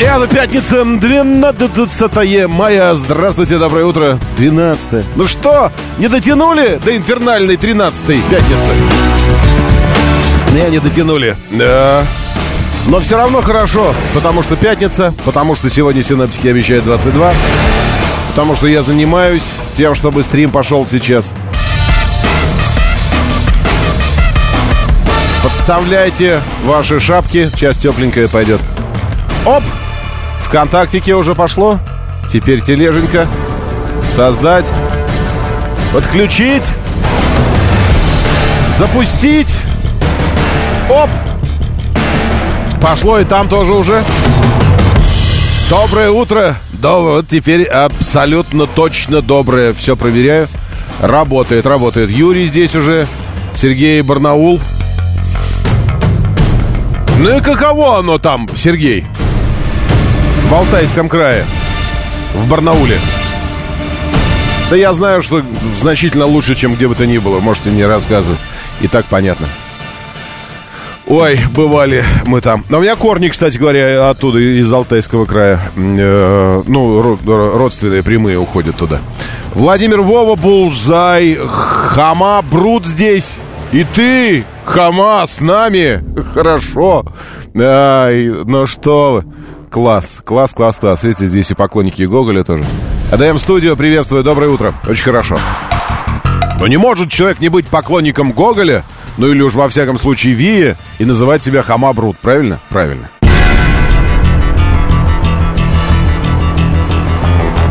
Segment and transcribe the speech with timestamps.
[0.00, 2.94] И это пятница, 12 мая.
[2.94, 4.18] Здравствуйте, доброе утро.
[4.38, 8.72] 12 Ну что, не дотянули до инфернальной 13 пятницы?
[10.54, 11.36] Не, не дотянули.
[11.50, 12.06] Да.
[12.86, 17.34] Но все равно хорошо, потому что пятница, потому что сегодня синоптики обещают 22,
[18.30, 19.44] потому что я занимаюсь
[19.74, 21.30] тем, чтобы стрим пошел сейчас.
[25.42, 28.62] Подставляйте ваши шапки, сейчас тепленькая пойдет.
[29.44, 29.62] Оп!
[30.50, 31.78] ВКонтактике уже пошло.
[32.28, 33.28] Теперь тележенька.
[34.12, 34.68] Создать.
[35.92, 36.64] Подключить.
[38.76, 39.46] Запустить.
[40.90, 41.08] Оп!
[42.82, 44.02] Пошло и там тоже уже.
[45.68, 46.56] Доброе утро.
[46.72, 47.14] Доброе.
[47.18, 49.72] Вот теперь абсолютно точно доброе.
[49.72, 50.48] Все проверяю.
[51.00, 52.10] Работает, работает.
[52.10, 53.06] Юрий здесь уже.
[53.54, 54.60] Сергей Барнаул.
[57.20, 59.06] Ну и каково оно там, Сергей?
[60.50, 61.44] В Алтайском крае.
[62.34, 62.98] В Барнауле.
[64.68, 65.42] Да я знаю, что
[65.78, 67.38] значительно лучше, чем где бы то ни было.
[67.38, 68.40] Можете не рассказывать.
[68.80, 69.46] И так понятно.
[71.06, 72.64] Ой, бывали мы там.
[72.68, 75.60] Но у меня корни, кстати говоря, оттуда, из Алтайского края.
[75.76, 78.98] Э, ну, родственные прямые уходят туда.
[79.54, 83.34] Владимир Вова, Булзай, Хама, Брут здесь.
[83.70, 86.02] И ты, Хама, с нами.
[86.34, 87.04] Хорошо.
[87.56, 89.32] Ай, ну что вы.
[89.70, 91.04] Класс, класс, класс, класс.
[91.04, 92.64] Видите, здесь и поклонники Гоголя тоже.
[93.12, 94.74] АДМ студио, приветствую, доброе утро.
[94.84, 95.38] Очень хорошо.
[96.58, 98.82] Но не может человек не быть поклонником Гоголя,
[99.16, 102.60] ну или уж во всяком случае Вия, и называть себя Хама Брут, правильно?
[102.68, 103.12] Правильно.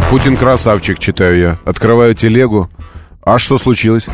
[0.10, 1.60] Путин красавчик, читаю я.
[1.66, 2.70] Открываю телегу.
[3.26, 4.06] А что случилось?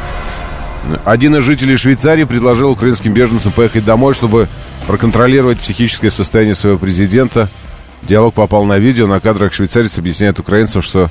[1.04, 4.48] Один из жителей Швейцарии предложил украинским беженцам поехать домой, чтобы
[4.88, 7.48] проконтролировать психическое состояние своего президента–
[8.08, 9.08] Диалог попал на видео.
[9.08, 11.10] На кадрах швейцарец объясняет украинцам, что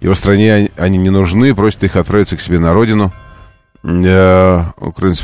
[0.00, 3.12] его стране они не нужны, просит их отправиться к себе на родину.
[3.82, 5.22] Украинцы,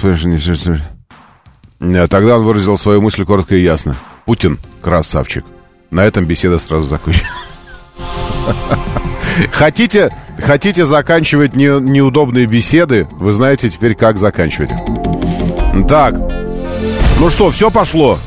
[2.09, 3.97] Тогда он выразил свою мысль коротко и ясно.
[4.27, 5.45] Путин красавчик.
[5.91, 7.29] На этом беседа сразу закончена.
[9.53, 10.11] Хотите,
[10.43, 13.09] хотите заканчивать не, неудобные беседы?
[13.13, 14.71] Вы знаете теперь, как заканчивать.
[15.89, 16.15] Так.
[17.19, 18.19] Ну что, все пошло.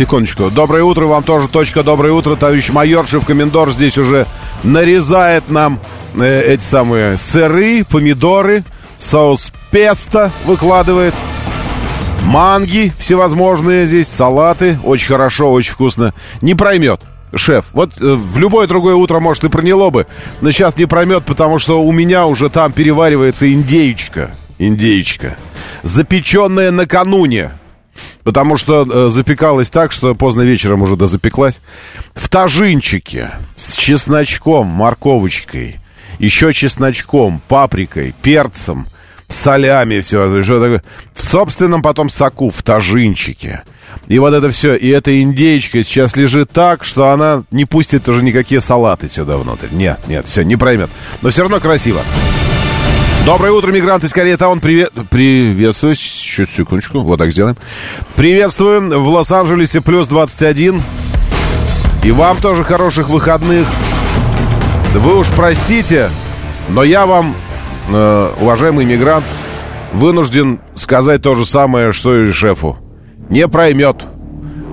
[0.00, 0.48] Секундочку.
[0.48, 1.82] Доброе утро, вам тоже точка.
[1.82, 3.06] Доброе утро, товарищ майор.
[3.06, 4.26] Шеф-комендор здесь уже
[4.62, 5.78] нарезает нам
[6.14, 8.64] э, эти самые сыры, помидоры,
[8.96, 11.12] соус песто выкладывает.
[12.22, 14.78] Манги всевозможные здесь, салаты.
[14.84, 16.14] Очень хорошо, очень вкусно.
[16.40, 17.02] Не проймет.
[17.34, 20.06] Шеф, вот э, в любое другое утро, может, и проняло бы,
[20.40, 24.30] но сейчас не проймет, потому что у меня уже там переваривается индеечка.
[24.56, 25.36] Индеечка.
[25.82, 27.50] Запеченная накануне
[28.24, 31.60] потому что э, запекалась так, что поздно вечером уже дозапеклась.
[32.14, 35.80] В тажинчике с чесночком, морковочкой,
[36.18, 38.86] еще чесночком, паприкой, перцем,
[39.28, 40.82] солями, все, что такое.
[41.14, 43.62] В собственном потом соку, в тажинчике.
[44.08, 48.22] И вот это все, и эта индейка сейчас лежит так, что она не пустит уже
[48.22, 49.68] никакие салаты сюда внутрь.
[49.70, 50.90] Нет, нет, все, не проймет.
[51.22, 52.02] Но все равно красиво.
[53.26, 54.60] Доброе утро, мигранты из Кореи Таун.
[54.60, 54.92] Привет...
[55.10, 55.94] Приветствую.
[55.94, 57.00] Чуть секундочку.
[57.00, 57.56] Вот так сделаем.
[58.16, 58.98] Приветствую.
[58.98, 60.82] В Лос-Анджелесе плюс 21.
[62.02, 63.66] И вам тоже хороших выходных.
[64.94, 66.10] Вы уж простите,
[66.70, 67.36] но я вам,
[67.90, 69.26] э, уважаемый мигрант,
[69.92, 72.78] вынужден сказать то же самое, что и шефу.
[73.28, 74.06] Не проймет.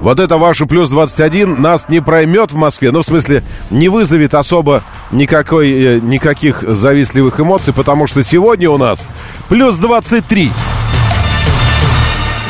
[0.01, 2.91] Вот это ваше плюс 21 нас не проймет в Москве.
[2.91, 8.77] Ну, в смысле, не вызовет особо никакой, э, никаких завистливых эмоций, потому что сегодня у
[8.77, 9.07] нас
[9.49, 10.51] плюс 23.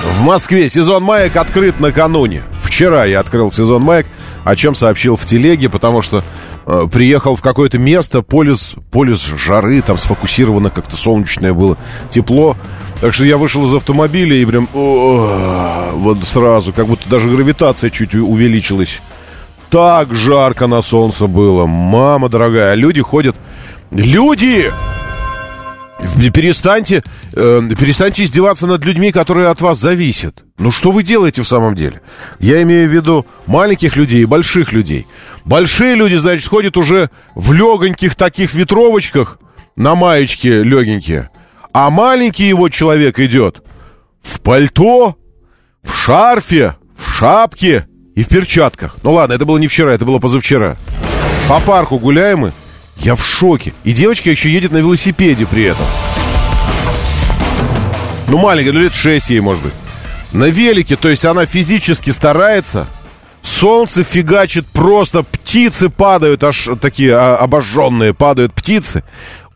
[0.03, 2.44] В Москве сезон маек открыт накануне.
[2.61, 4.07] Вчера я открыл сезон маек,
[4.43, 6.23] о чем сообщил в телеге, потому что
[6.91, 11.77] приехал в какое-то место, полюс, полюс жары, там сфокусировано как-то солнечное было,
[12.09, 12.55] тепло.
[12.99, 18.15] Так что я вышел из автомобиля и прям вот сразу, как будто даже гравитация чуть
[18.15, 19.01] увеличилась.
[19.69, 22.71] Так жарко на солнце было, мама дорогая.
[22.71, 23.35] А люди ходят...
[23.91, 24.71] Люди!
[26.33, 27.03] Перестаньте,
[27.33, 30.44] э, перестаньте издеваться над людьми, которые от вас зависят.
[30.57, 32.01] Ну что вы делаете в самом деле?
[32.39, 35.07] Я имею в виду маленьких людей и больших людей.
[35.45, 39.39] Большие люди, значит, ходят уже в легоньких таких ветровочках
[39.75, 41.29] на маечке легенькие.
[41.73, 43.63] А маленький его человек идет
[44.21, 45.15] в пальто,
[45.83, 48.97] в шарфе, в шапке и в перчатках.
[49.03, 50.77] Ну ладно, это было не вчера, это было позавчера.
[51.47, 52.53] По парку гуляем мы.
[52.99, 53.73] Я в шоке.
[53.83, 55.85] И девочка еще едет на велосипеде при этом.
[58.27, 59.73] Ну, маленькая, ну лет 6 ей, может быть.
[60.33, 62.88] На велике, то есть она физически старается.
[63.41, 69.03] Солнце фигачит просто, птицы падают, аж такие а, обожженные падают птицы.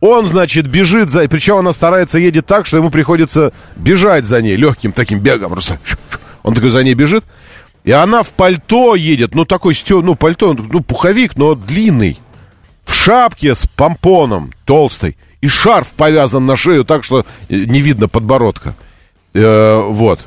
[0.00, 1.28] Он, значит, бежит за...
[1.28, 5.52] Причем она старается, едет так, что ему приходится бежать за ней легким таким бегом.
[5.52, 5.78] Просто
[6.42, 7.24] он такой за ней бежит.
[7.84, 12.18] И она в пальто едет, ну такой, ну пальто, ну пуховик, но длинный
[12.84, 18.08] в шапке с помпоном толстой, и шарф повязан на шею так, что э, не видно
[18.08, 18.74] подбородка.
[19.34, 20.20] Э, вот.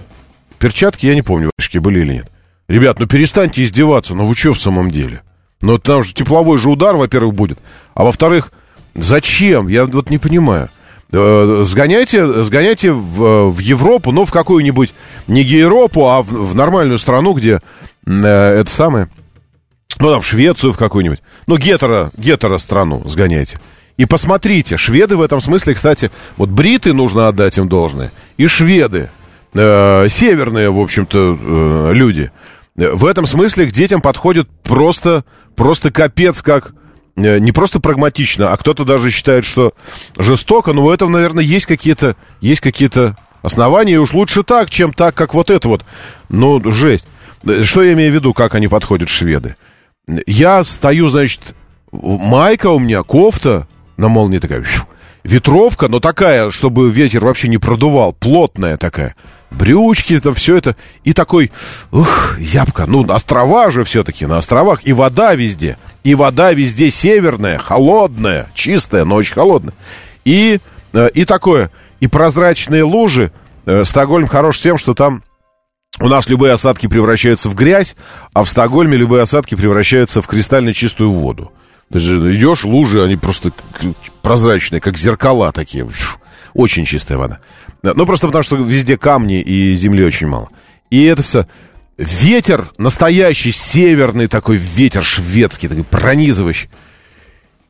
[0.60, 2.32] Перчатки, я не помню, варежки были или нет.
[2.68, 5.22] Ребят, ну перестаньте издеваться, ну вы что в самом деле?
[5.62, 7.60] Ну там же тепловой же удар, во-первых, будет.
[7.94, 8.52] А во-вторых,
[8.94, 9.68] зачем?
[9.68, 10.70] Я вот не понимаю.
[11.12, 14.94] Э, сгоняйте, сгоняйте в, в Европу, ну в какую-нибудь,
[15.28, 17.62] не Европу, а в, в нормальную страну, где
[18.06, 19.10] э, это самое
[20.00, 21.22] ну, там, в Швецию в какую-нибудь.
[21.48, 23.60] Ну, гетеро, гетеро страну сгоняйте.
[23.98, 28.12] И посмотрите, шведы в этом смысле, кстати, вот бриты нужно отдать им должное.
[28.38, 29.10] И шведы,
[29.54, 32.32] э, северные, в общем-то, э, люди.
[32.76, 35.24] В этом смысле к детям подходят просто,
[35.56, 36.74] просто капец как
[37.16, 39.74] э, не просто прагматично, а кто-то даже считает, что
[40.18, 44.92] жестоко, но в этом, наверное, есть какие-то, есть какие-то основания, и уж лучше так, чем
[44.92, 45.86] так, как вот это вот.
[46.28, 47.08] Ну, жесть.
[47.64, 49.56] Что я имею в виду, как они подходят, шведы?
[50.28, 51.42] Я стою, значит,
[51.92, 53.68] майка у меня, кофта
[53.98, 54.64] на молнии такая,
[55.24, 59.16] ветровка, но такая, чтобы ветер вообще не продувал, плотная такая.
[59.52, 60.76] Брючки, это все это.
[61.04, 61.52] И такой,
[61.92, 62.86] ух, зябка.
[62.88, 64.82] Ну, острова же все-таки, на островах.
[64.86, 65.78] И вода везде.
[66.04, 69.74] И вода везде северная, холодная, чистая, но очень холодная.
[70.26, 70.60] И,
[70.94, 71.72] э, и такое,
[72.02, 73.32] и прозрачные лужи.
[73.66, 75.24] Э, Стокгольм хорош тем, что там
[76.00, 77.96] у нас любые осадки превращаются в грязь,
[78.34, 81.52] а в Стокгольме любые осадки превращаются в кристально чистую воду.
[81.92, 83.52] Ты же идешь, лужи, они просто
[84.22, 85.88] прозрачные, как зеркала такие.
[86.54, 87.40] Очень чистая вода.
[87.84, 90.50] Ну, просто потому, что везде камни и земли очень мало.
[90.90, 91.48] И это все...
[91.98, 96.70] Ветер настоящий, северный такой ветер шведский, такой пронизывающий.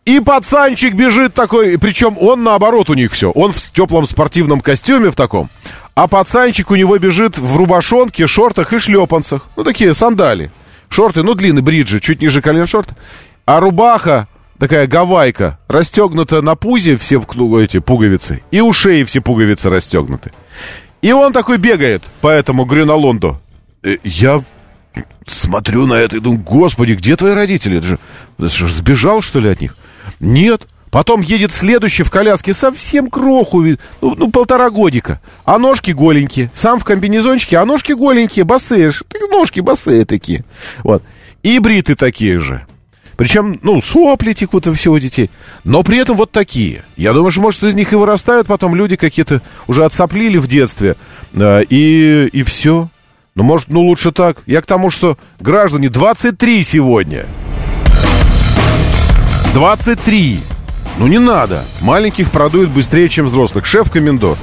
[0.06, 3.30] И пацанчик бежит такой, причем он наоборот у них все.
[3.30, 5.50] Он в теплом спортивном костюме в таком,
[5.96, 9.48] а пацанчик у него бежит в рубашонке, шортах и шлепанцах.
[9.56, 10.52] Ну, такие сандали.
[10.90, 12.90] Шорты, ну, длинные бриджи, чуть ниже колен шорт.
[13.46, 14.28] А рубаха,
[14.60, 18.44] такая гавайка, расстегнута на пузе все ну, эти пуговицы.
[18.52, 20.32] И у шеи все пуговицы расстегнуты.
[21.02, 23.42] И он такой бегает по этому Грюнолонду.
[23.84, 24.44] Э, я
[25.28, 27.80] смотрю на это и думаю, господи, где твои родители?
[27.80, 29.78] Ты же сбежал, что ли, от них?
[30.20, 30.68] Нет.
[30.92, 35.20] Потом едет следующий в коляске, совсем кроху, ну, ну полтора годика.
[35.44, 36.50] А ножки голенькие.
[36.54, 38.92] Сам в комбинезончике, а ножки голенькие, босые.
[39.30, 40.46] Ножки босые такие.
[40.84, 41.04] Вот.
[41.44, 42.66] И бриты такие же.
[43.18, 45.30] Причем, ну, сопли текут и все у детей.
[45.64, 46.84] Но при этом вот такие.
[46.98, 50.96] Я думаю, что, может, из них и вырастают потом люди какие-то уже отсоплили в детстве.
[51.34, 52.90] Э, и, и все.
[53.36, 54.44] Ну, может, ну, лучше так.
[54.46, 57.26] Я к тому, что граждане 23 сегодня.
[59.54, 60.40] 23.
[60.98, 61.66] Ну не надо.
[61.82, 63.66] Маленьких продуют быстрее, чем взрослых.
[63.66, 64.38] Шеф-комендор.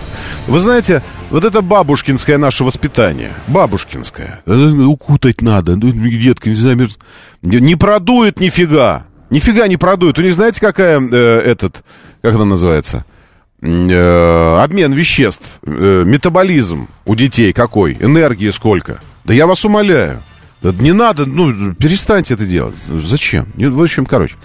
[0.46, 3.32] Вы знаете, вот это бабушкинское наше воспитание.
[3.46, 4.40] Бабушкинское.
[4.44, 5.76] Э, укутать надо.
[5.76, 6.88] Ну, детка, не знаю,
[7.42, 9.04] не продует нифига.
[9.30, 10.18] Нифига не продует.
[10.18, 11.84] У них знаете, какая э, этот,
[12.20, 13.06] как она называется?
[13.62, 19.00] Э, обмен веществ, э, метаболизм у детей какой, энергии сколько.
[19.24, 20.20] Да я вас умоляю.
[20.62, 22.76] Не надо, ну, перестаньте это делать.
[22.88, 23.52] Зачем?
[23.56, 24.36] В общем, короче.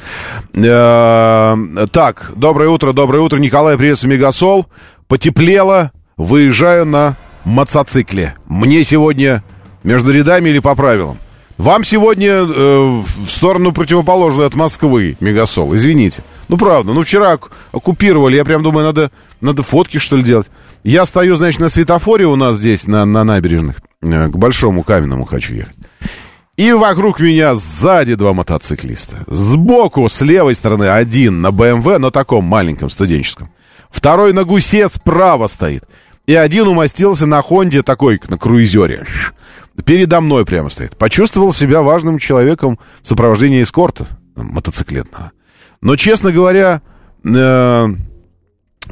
[0.54, 1.56] Э,
[1.92, 3.38] так, доброе утро, доброе утро.
[3.38, 4.66] Николай, приветствую, Мегасол.
[5.08, 5.92] Потеплело.
[6.18, 8.36] Выезжаю на мотоцикле.
[8.48, 9.44] Мне сегодня
[9.84, 11.20] между рядами или по правилам?
[11.58, 15.76] Вам сегодня э, в сторону противоположную от Москвы, Мегасол.
[15.76, 16.24] Извините.
[16.50, 17.40] Ну, правда, ну, вчера
[17.72, 18.36] оккупировали.
[18.36, 20.48] Я прям думаю, надо, надо фотки, что ли, делать.
[20.84, 23.78] Я стою, значит, на светофоре у нас здесь, на, на набережных.
[24.02, 25.76] Э, к Большому Каменному хочу ехать.
[26.58, 29.18] И вокруг меня сзади два мотоциклиста.
[29.28, 33.52] Сбоку, с левой стороны, один на БМВ, но таком маленьком, студенческом.
[33.92, 35.84] Второй на гусе справа стоит.
[36.26, 39.06] И один умостился на Хонде такой, на круизере.
[39.86, 40.98] Передо мной прямо стоит.
[40.98, 45.32] Почувствовал себя важным человеком в сопровождении эскорта мотоциклетного.
[45.82, 46.82] Но, честно говоря,
[47.24, 47.88] э,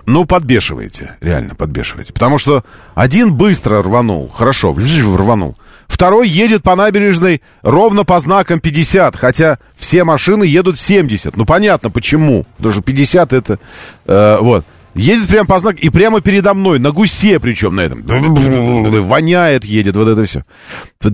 [0.05, 2.13] Ну, подбешиваете, реально подбешиваете.
[2.13, 5.57] Потому что один быстро рванул, хорошо, рванул.
[5.87, 11.37] Второй едет по набережной ровно по знакам 50, хотя все машины едут 70.
[11.37, 12.45] Ну, понятно, почему.
[12.59, 13.59] Что 50 это...
[14.05, 14.65] Э, вот.
[14.95, 18.01] Едет прямо по знаку, и прямо передо мной, на гусе причем на этом.
[19.07, 20.43] Воняет, едет, вот это все.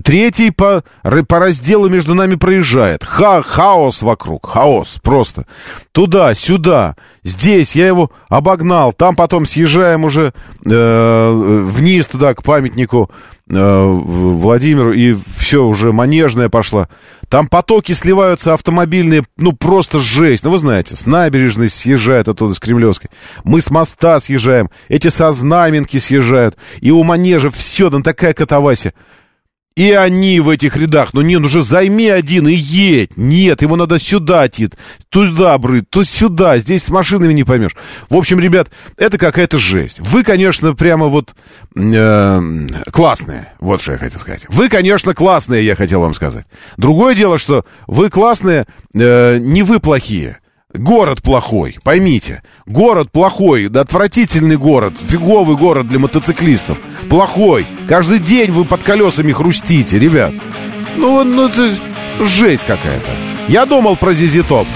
[0.04, 3.02] Третий по, по разделу между нами проезжает.
[3.02, 5.46] Ха, хаос вокруг, хаос просто.
[5.90, 8.92] Туда, сюда, здесь я его обогнал.
[8.92, 10.32] Там потом съезжаем уже
[10.64, 13.10] э, вниз туда, к памятнику
[13.60, 16.88] Владимиру, и все, уже манежная пошла.
[17.28, 20.44] Там потоки сливаются автомобильные, ну, просто жесть.
[20.44, 23.10] Ну, вы знаете, с набережной съезжает оттуда, с Кремлевской.
[23.44, 26.56] Мы с моста съезжаем, эти со знаменки съезжают.
[26.80, 28.94] И у манежа все, там такая катавасия.
[29.74, 31.14] И они в этих рядах.
[31.14, 33.16] Ну, не, ну же займи один и едь.
[33.16, 34.74] Нет, ему надо сюда, Тит.
[35.08, 36.58] Туда, брыть, то сюда.
[36.58, 37.74] Здесь с машинами не поймешь.
[38.10, 40.00] В общем, ребят, это какая-то жесть.
[40.00, 41.34] Вы, конечно, прямо вот
[41.74, 43.52] э, классные.
[43.60, 44.44] Вот что я хотел сказать.
[44.48, 46.46] Вы, конечно, классные, я хотел вам сказать.
[46.76, 50.38] Другое дело, что вы классные, э, не вы плохие.
[50.74, 52.42] Город плохой, поймите.
[52.64, 56.78] Город плохой, да отвратительный город, фиговый город для мотоциклистов.
[57.10, 57.66] Плохой.
[57.88, 60.32] Каждый день вы под колесами хрустите, ребят.
[60.96, 61.74] Ну, ну это
[62.20, 63.10] жесть какая-то.
[63.48, 64.66] Я думал про Зизи Топ,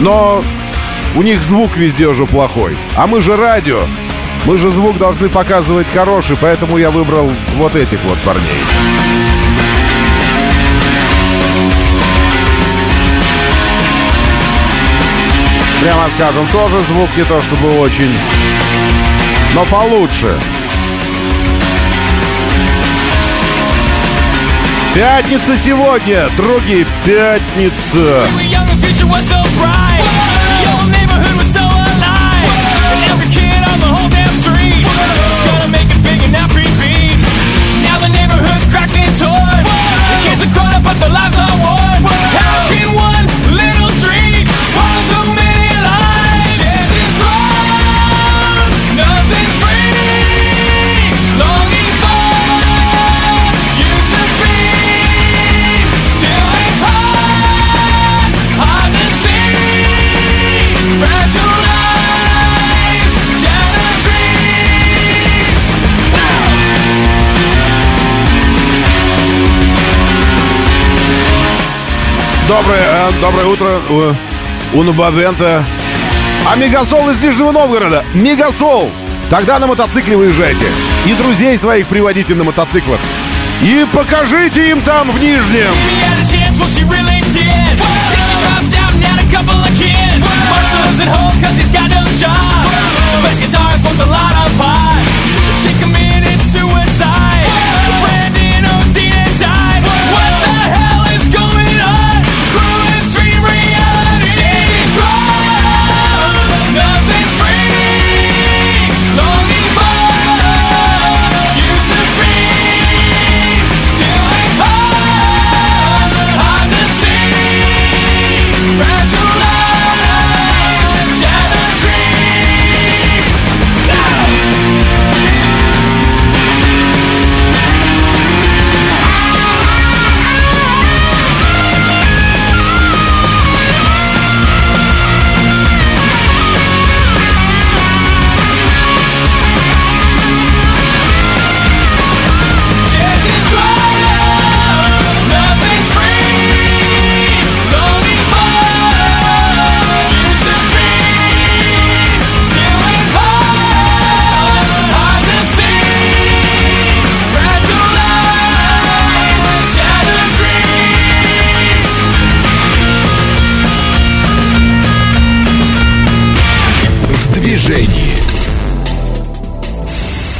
[0.00, 0.42] но
[1.14, 2.76] у них звук везде уже плохой.
[2.94, 3.80] А мы же радио.
[4.44, 8.95] Мы же звук должны показывать хороший, поэтому я выбрал вот этих вот парней.
[15.86, 18.12] Прямо скажем, тоже звук не то чтобы очень,
[19.54, 20.36] но получше.
[24.92, 28.26] Пятница сегодня, другие, пятница.
[28.26, 28.48] Доброе,
[41.70, 41.75] э,
[73.20, 74.14] доброе утро, э,
[74.72, 75.64] Унубавента.
[76.46, 78.04] А Мегасол из Нижнего Новгорода.
[78.14, 78.90] Мегасол!
[79.28, 80.64] Тогда на мотоцикле выезжайте.
[81.06, 83.00] И друзей своих приводите на мотоциклах.
[83.62, 85.74] И покажите им там в Нижнем.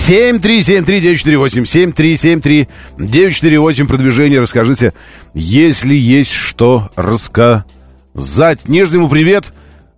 [0.06, 4.92] 7373948, 7373948, продвижение, расскажите,
[5.34, 8.68] если есть что рассказать.
[8.68, 9.52] Нежному привет,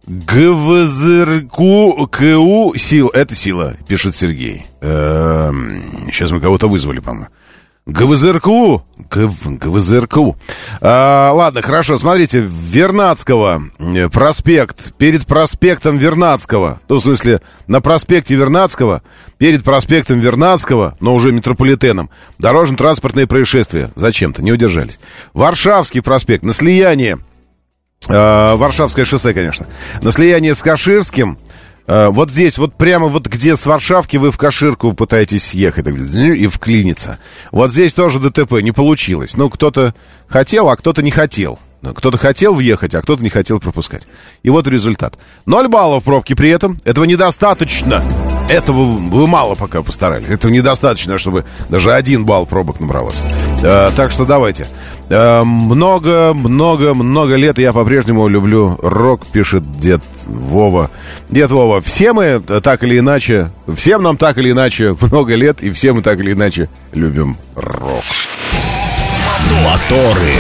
[0.07, 4.65] ГВЗРКУ КУ сил, это сила, пишет Сергей.
[4.81, 7.29] Эм, сейчас мы кого-то вызвали, по-моему.
[7.89, 8.85] ГВЗРКУ.
[9.11, 10.37] ГВЗРКУ.
[10.83, 18.35] А, ладно, хорошо, смотрите, Вернадского э, проспект, перед проспектом Вернадского, ну, в смысле, на проспекте
[18.35, 19.03] Вернадского,
[19.39, 23.91] перед проспектом Вернадского, но уже метрополитеном, дорожно-транспортные происшествия.
[23.97, 25.01] Зачем-то, не удержались.
[25.33, 27.19] Варшавский проспект, на слияние,
[28.07, 29.67] э, Варшавское шоссе, конечно,
[30.03, 31.39] на слияние с Каширским,
[31.89, 37.19] вот здесь, вот прямо вот где с Варшавки вы в Каширку пытаетесь съехать и вклиниться.
[37.51, 39.37] Вот здесь тоже ДТП не получилось.
[39.37, 39.95] Ну, кто-то
[40.29, 41.59] хотел, а кто-то не хотел.
[41.81, 44.07] Ну, кто-то хотел въехать, а кто-то не хотел пропускать.
[44.43, 45.17] И вот результат.
[45.47, 46.77] Ноль баллов пробки при этом.
[46.85, 48.03] Этого недостаточно.
[48.49, 50.29] Этого вы мало пока постарались.
[50.29, 53.17] Этого недостаточно, чтобы даже один балл пробок набралось.
[53.63, 54.67] Э, так что давайте.
[55.11, 60.91] Э, много, много, много лет я по-прежнему люблю рок, пишет дед Вова.
[61.31, 65.71] Дед Вова, все мы так или иначе, всем нам так или иначе много лет, и
[65.71, 68.05] все мы так или иначе любим рок.
[69.65, 70.35] Моторы.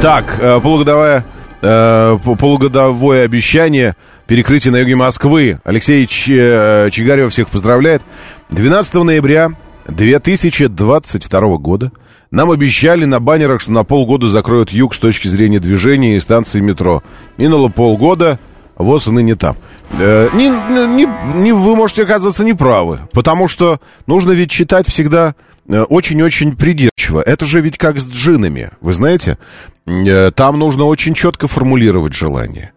[0.00, 1.24] Так, э, полугодовое,
[1.62, 3.94] э, полугодовое обещание
[4.26, 5.60] перекрытия на юге Москвы.
[5.62, 8.02] Алексей Ч, Чигарев всех поздравляет.
[8.50, 9.50] 12 ноября
[9.86, 11.92] 2022 года
[12.36, 16.60] нам обещали на баннерах, что на полгода закроют юг с точки зрения движения и станции
[16.60, 17.02] метро.
[17.38, 18.38] Минуло полгода,
[18.76, 19.56] ВОЗ ныне там.
[19.98, 21.06] Э, не, не,
[21.40, 25.34] не, вы можете оказаться неправы, потому что нужно ведь читать всегда
[25.66, 27.22] э, очень-очень придирчиво.
[27.22, 29.38] Это же ведь как с джинами, вы знаете?
[29.86, 32.72] Э, там нужно очень четко формулировать желание.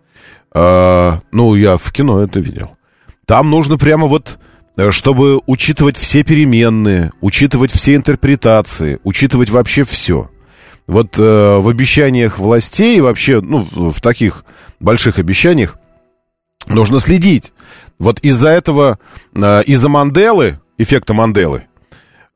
[0.56, 2.78] Э, ну, я в кино это видел.
[3.26, 4.40] Там нужно прямо вот
[4.92, 10.30] чтобы учитывать все переменные, учитывать все интерпретации, учитывать вообще все.
[10.88, 14.44] Вот э, в обещаниях властей, вообще, ну, в таких
[14.80, 15.78] больших обещаниях,
[16.68, 17.54] нужно следить.
[18.00, 18.98] Вот из-за этого,
[19.36, 21.68] э, из-за Манделы, эффекта Манделы,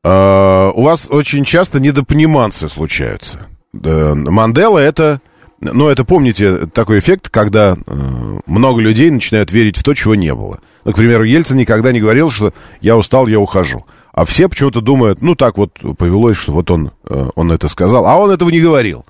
[0.04, 3.48] э, у вас очень часто недопониманцы случаются.
[3.82, 5.20] Э, Мандела это,
[5.60, 10.34] ну, это помните такой эффект, когда э, много людей начинают верить в то, чего не
[10.34, 10.60] было.
[10.84, 13.84] Ну, к примеру, Ельцин никогда не говорил, что я устал, я ухожу.
[14.12, 18.06] А все почему-то думают, ну, так вот повелось, что вот он, э, он это сказал.
[18.06, 19.04] А он этого не говорил.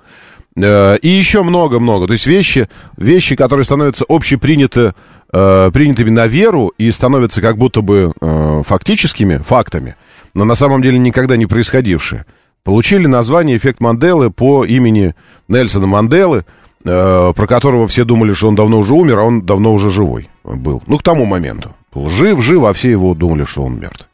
[0.57, 2.07] Э, и еще много-много.
[2.07, 4.93] То есть вещи, вещи, которые становятся общеприняты,
[5.33, 8.13] э, принятыми на веру и становятся как будто бы
[8.67, 9.97] фактическими, фактами,
[10.33, 12.25] но на самом деле никогда не происходившие,
[12.63, 15.15] получили название «Эффект Манделы» по имени
[15.49, 16.45] Нельсона Манделы,
[16.85, 20.83] про которого все думали, что он давно уже умер, а он давно уже живой был.
[20.87, 21.75] Ну, к тому моменту.
[21.93, 24.07] Был жив, жив, а все его думали, что он мертв.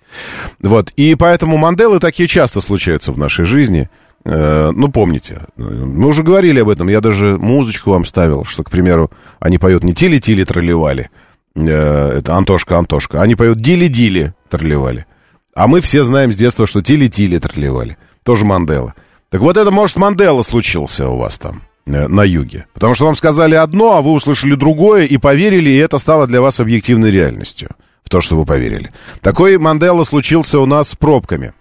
[0.61, 0.90] Вот.
[0.96, 3.88] И поэтому Манделы такие часто случаются в нашей жизни.
[4.24, 6.88] Э, ну, помните, мы уже говорили об этом.
[6.88, 11.11] Я даже музычку вам ставил, что, к примеру, они поют не тили-тили тролливали.
[11.56, 13.22] Э, это Антошка, Антошка.
[13.22, 15.06] Они поют дили-дили тролливали.
[15.54, 17.96] А мы все знаем с детства, что тили-тили тролливали.
[18.22, 18.94] Тоже Мандела.
[19.30, 21.62] Так вот это, может, Мандела случился у вас там.
[21.94, 22.66] Э, на юге.
[22.72, 26.40] Потому что вам сказали одно, а вы услышали другое и поверили, и это стало для
[26.40, 27.70] вас объективной реальностью.
[28.03, 28.90] В то, что вы поверили.
[29.20, 31.53] Такой Мандела случился у нас с пробками.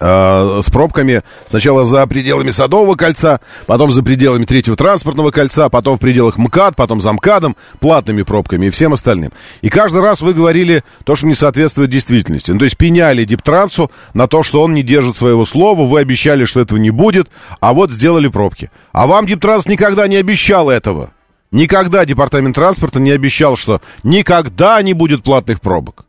[0.00, 5.96] Э, с пробками сначала за пределами Садового кольца, потом за пределами Третьего транспортного кольца, потом
[5.96, 9.32] в пределах МКАД, потом за МКАДом, платными пробками и всем остальным.
[9.62, 12.50] И каждый раз вы говорили то, что не соответствует действительности.
[12.50, 16.44] Ну, то есть пеняли Диптрансу на то, что он не держит своего слова, вы обещали,
[16.44, 17.28] что этого не будет,
[17.60, 18.70] а вот сделали пробки.
[18.92, 21.12] А вам Диптранс никогда не обещал этого.
[21.50, 26.04] Никогда Департамент транспорта не обещал, что никогда не будет платных пробок.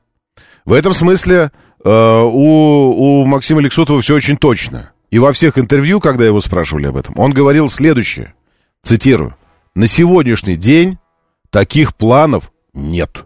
[0.66, 1.52] В этом смысле
[1.84, 4.92] Э, у, у Максима Лексутова все очень точно.
[5.12, 8.34] И во всех интервью, когда его спрашивали об этом, он говорил следующее.
[8.84, 9.36] Цитирую.
[9.76, 10.98] На сегодняшний день
[11.50, 13.26] таких планов нет.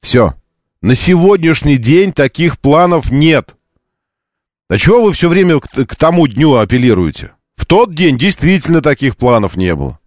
[0.00, 0.34] Все.
[0.80, 3.54] На сегодняшний день таких планов нет.
[4.68, 7.32] А чего вы все время к, к тому дню апеллируете?
[7.56, 9.98] В тот день действительно таких планов не было.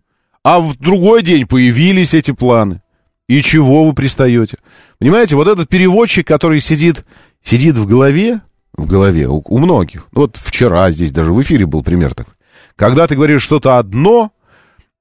[0.44, 2.82] А в другой день появились эти планы.
[3.28, 4.58] И чего вы пристаете?
[5.00, 7.06] Понимаете, вот этот переводчик, который сидит,
[7.42, 8.42] сидит в голове,
[8.74, 10.08] в голове у, у многих.
[10.12, 12.34] Вот вчера здесь даже в эфире был пример такой.
[12.76, 14.32] Когда ты говоришь что-то одно,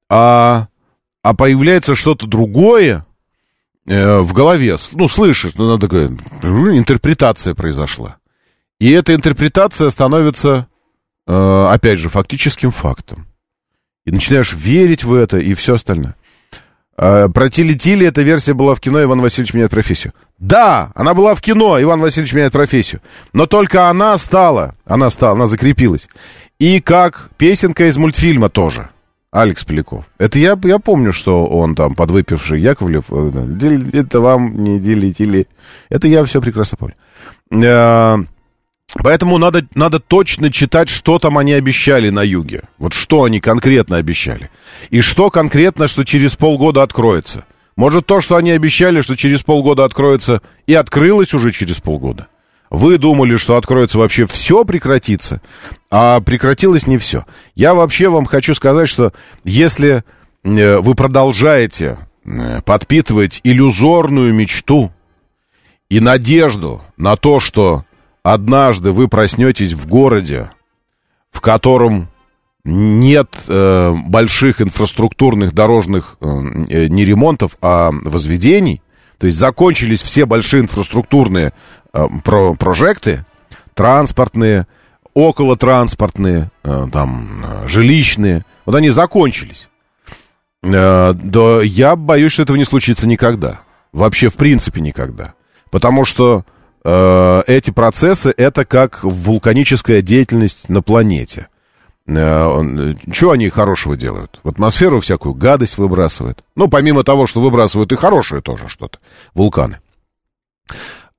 [0.08, 0.68] а,
[1.22, 3.04] а появляется что-то другое
[3.86, 4.76] э, в голове.
[4.92, 6.08] Ну, слышишь, ну, такая
[6.42, 8.16] интерпретация произошла.
[8.78, 10.66] И эта интерпретация становится,
[11.26, 13.26] э, опять же, фактическим фактом.
[14.04, 16.16] И начинаешь верить в это и все остальное.
[16.96, 20.12] Э, про Тили-Тили эта версия была в кино «Иван Васильевич меняет профессию».
[20.38, 23.00] Да, она была в кино «Иван Васильевич меняет профессию».
[23.32, 26.08] Но только она стала, она стала, она закрепилась.
[26.58, 28.90] И как песенка из мультфильма тоже.
[29.32, 30.04] Алекс Поляков.
[30.18, 35.48] Это я, я помню, что он там, подвыпивший Яковлев, э, это вам не делители.
[35.88, 38.28] Это я все прекрасно помню.
[39.02, 42.62] Поэтому надо, надо точно читать, что там они обещали на юге.
[42.78, 44.50] Вот что они конкретно обещали.
[44.90, 47.44] И что конкретно, что через полгода откроется.
[47.76, 52.28] Может, то, что они обещали, что через полгода откроется, и открылось уже через полгода.
[52.70, 55.40] Вы думали, что откроется вообще все прекратится,
[55.90, 57.24] а прекратилось не все.
[57.54, 59.12] Я вообще вам хочу сказать, что
[59.44, 60.02] если
[60.44, 64.92] э, вы продолжаете э, подпитывать иллюзорную мечту
[65.88, 67.84] и надежду на то, что
[68.24, 70.50] однажды вы проснетесь в городе,
[71.30, 72.08] в котором
[72.64, 76.26] нет э, больших инфраструктурных дорожных э,
[76.70, 78.82] э, не ремонтов, а возведений,
[79.18, 81.52] то есть закончились все большие инфраструктурные
[81.92, 83.26] э, про прожекты,
[83.74, 84.66] транспортные,
[85.12, 89.68] околотранспортные, э, там, э, жилищные, вот они закончились.
[90.62, 93.60] Э, да я боюсь, что этого не случится никогда.
[93.92, 95.34] Вообще, в принципе, никогда.
[95.70, 96.44] Потому что
[96.84, 101.48] эти процессы это как вулканическая деятельность на планете.
[102.06, 104.40] Э, что они хорошего делают?
[104.42, 106.44] В атмосферу всякую гадость выбрасывают.
[106.54, 108.98] Ну, помимо того, что выбрасывают и хорошее тоже что-то.
[109.32, 109.78] Вулканы.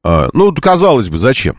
[0.03, 1.57] Э, ну, казалось бы, зачем?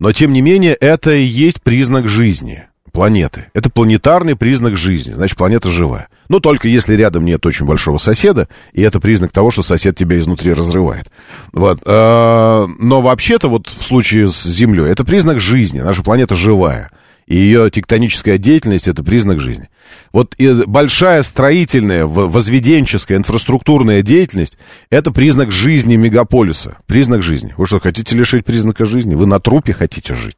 [0.00, 3.46] Но, тем не менее, это и есть признак жизни планеты.
[3.52, 5.12] Это планетарный признак жизни.
[5.12, 6.08] Значит, планета живая.
[6.28, 10.16] Но только если рядом нет очень большого соседа, и это признак того, что сосед тебя
[10.16, 11.10] изнутри разрывает.
[11.52, 11.80] Вот.
[11.84, 15.80] Э, но вообще-то вот в случае с Землей это признак жизни.
[15.80, 16.90] Наша планета живая
[17.26, 19.68] и ее тектоническая деятельность– это признак жизни.
[20.12, 24.56] Вот и большая строительная, возведенческая, инфраструктурная деятельность–
[24.90, 27.54] это признак жизни мегаполиса, признак жизни.
[27.56, 29.14] Вы что, хотите лишить признака жизни?
[29.14, 30.36] Вы на трупе хотите жить?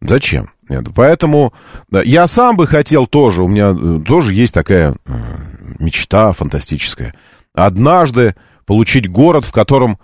[0.00, 0.50] Зачем?
[0.68, 0.86] Нет.
[0.94, 1.52] Поэтому
[1.88, 5.12] да, я сам бы хотел тоже, у меня э, тоже есть такая э,
[5.78, 7.14] мечта фантастическая.
[7.54, 8.34] Однажды
[8.66, 9.98] получить город, в котором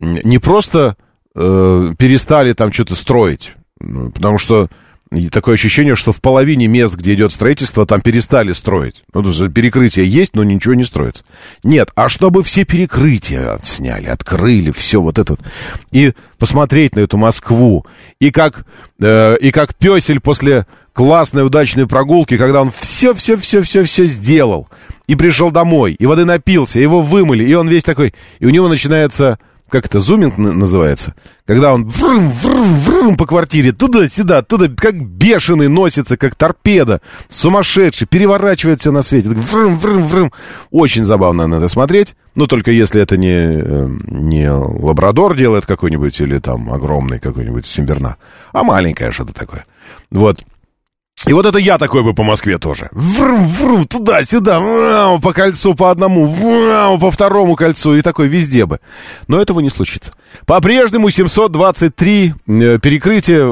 [0.00, 0.96] не просто
[1.34, 4.68] э, перестали там что-то строить, потому что
[5.12, 9.04] и такое ощущение, что в половине мест, где идет строительство, там перестали строить.
[9.14, 11.24] Ну, есть перекрытие есть, но ничего не строится.
[11.62, 15.36] Нет, а чтобы все перекрытия сняли, открыли, все вот это.
[15.92, 17.86] И посмотреть на эту Москву.
[18.20, 18.66] И как,
[19.00, 24.68] э, и как песель после классной удачной прогулки, когда он все-все-все-все-все сделал.
[25.06, 28.12] И пришел домой, и воды напился, его вымыли, и он весь такой...
[28.40, 33.72] И у него начинается как это, зуминг называется, когда он врум, врум, врум по квартире,
[33.72, 39.30] туда-сюда, туда, как бешеный носится, как торпеда, сумасшедший, переворачивает все на свете.
[39.30, 40.32] Врум, врум, врум.
[40.70, 46.38] Очень забавно надо смотреть, но только если это не, э, не лабрадор делает какой-нибудь или
[46.38, 48.16] там огромный какой-нибудь симберна,
[48.52, 49.64] а маленькое что-то такое.
[50.10, 50.42] Вот.
[51.26, 52.88] И вот это я такой бы по Москве тоже.
[52.92, 58.80] Врум, врум, туда-сюда, по кольцу по одному, по второму кольцу и такой везде бы.
[59.26, 60.12] Но этого не случится.
[60.44, 63.46] По-прежнему 723 э, перекрытия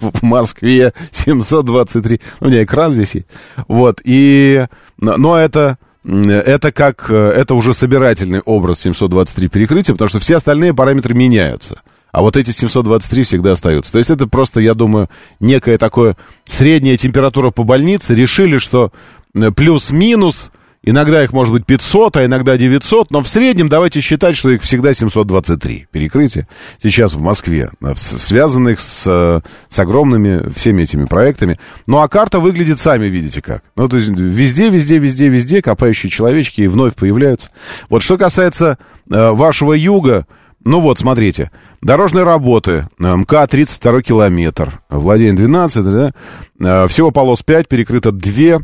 [0.00, 2.20] в Москве 723.
[2.40, 3.26] Ну, у меня экран здесь есть.
[3.68, 4.66] Вот, и...
[4.96, 5.78] Но это...
[6.02, 7.06] Это как...
[7.10, 11.82] Э, это уже собирательный образ 723 перекрытия, потому что все остальные параметры меняются.
[12.12, 13.92] А вот эти 723 всегда остаются.
[13.92, 18.14] То есть это просто, я думаю, некая такая средняя температура по больнице.
[18.14, 18.92] Решили, что
[19.34, 20.50] э, плюс-минус,
[20.82, 24.62] иногда их может быть 500, а иногда 900, но в среднем давайте считать, что их
[24.62, 26.48] всегда 723 перекрытия
[26.82, 31.58] сейчас в Москве, э, связанных с, э, с огромными всеми этими проектами.
[31.86, 33.62] Ну а карта выглядит, сами видите как.
[33.76, 37.50] Ну то есть везде, везде, везде, везде копающие человечки и вновь появляются.
[37.88, 38.78] Вот что касается
[39.10, 40.26] э, вашего юга,
[40.62, 41.50] ну вот, смотрите.
[41.80, 42.86] Дорожные работы.
[42.98, 44.80] МК 32 километр.
[44.90, 46.12] Владение 12, да?
[46.60, 48.60] Э, всего полос 5, перекрыто 2.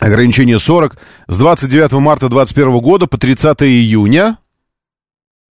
[0.00, 0.96] Ограничение 40.
[1.28, 4.38] С 29 марта 2021 года по 30 июня.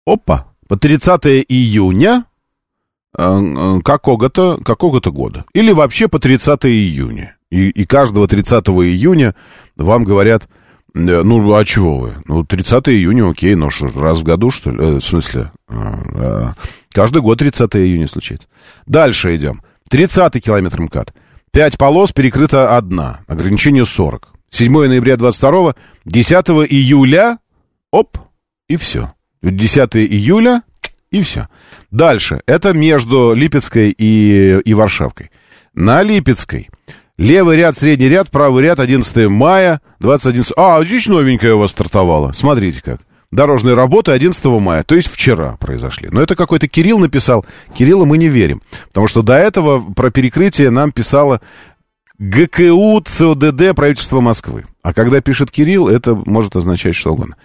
[0.06, 0.46] Опа.
[0.66, 2.24] По 30 июня
[3.16, 5.44] э, э, какого-то какого года.
[5.52, 7.36] Или вообще по 30 июня.
[7.50, 9.34] И, и каждого 30 июня
[9.76, 10.48] вам говорят
[10.94, 12.14] ну, а чего вы?
[12.26, 14.78] Ну, 30 июня, окей, но что, раз в году, что ли?
[14.78, 15.50] Э, в смысле?
[15.68, 16.54] А,
[16.92, 18.46] каждый год 30 июня случается.
[18.86, 19.62] Дальше идем.
[19.90, 21.12] 30 километр МКАД.
[21.52, 23.20] 5 полос, перекрыта одна.
[23.26, 24.32] Ограничение 40.
[24.50, 26.34] 7 ноября 22 10
[26.70, 27.38] июля,
[27.90, 28.18] оп,
[28.68, 29.12] и все.
[29.42, 30.62] 10 июля,
[31.10, 31.48] и все.
[31.90, 32.40] Дальше.
[32.46, 35.30] Это между Липецкой и, и Варшавкой.
[35.74, 36.70] На Липецкой
[37.16, 40.44] Левый ряд, средний ряд, правый ряд, 11 мая, 21...
[40.56, 42.32] А, здесь новенькая у вас стартовала.
[42.32, 43.00] Смотрите как.
[43.30, 46.08] Дорожные работы 11 мая, то есть вчера произошли.
[46.10, 47.44] Но это какой-то Кирилл написал.
[47.72, 48.62] Кирилла мы не верим.
[48.88, 51.40] Потому что до этого про перекрытие нам писала
[52.18, 54.64] ГКУ ЦОДД правительства Москвы.
[54.82, 57.36] А когда пишет Кирилл, это может означать что угодно.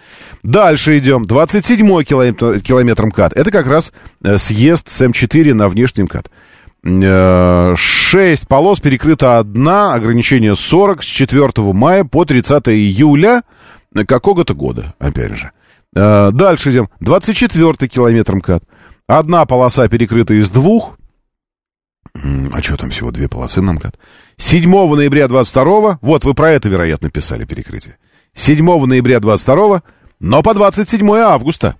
[0.42, 1.24] Дальше идем.
[1.24, 3.32] 27-й километр, километр МКАД.
[3.34, 3.92] Это как раз
[4.24, 6.30] э, съезд с М4 на внешний МКАД.
[6.84, 13.42] 6 э, полос, перекрыта одна, ограничение 40 с 4 мая по 30 июля
[14.06, 15.52] какого-то года, опять же.
[15.94, 16.88] Э, дальше идем.
[17.00, 18.64] 24 километр МКАД.
[19.06, 20.96] Одна полоса перекрыта из двух.
[22.14, 23.98] А что там всего две полосы на МКАД?
[24.36, 27.98] 7 ноября 22 вот вы про это, вероятно, писали перекрытие.
[28.32, 29.82] 7 ноября 22
[30.20, 31.76] но по 27 августа.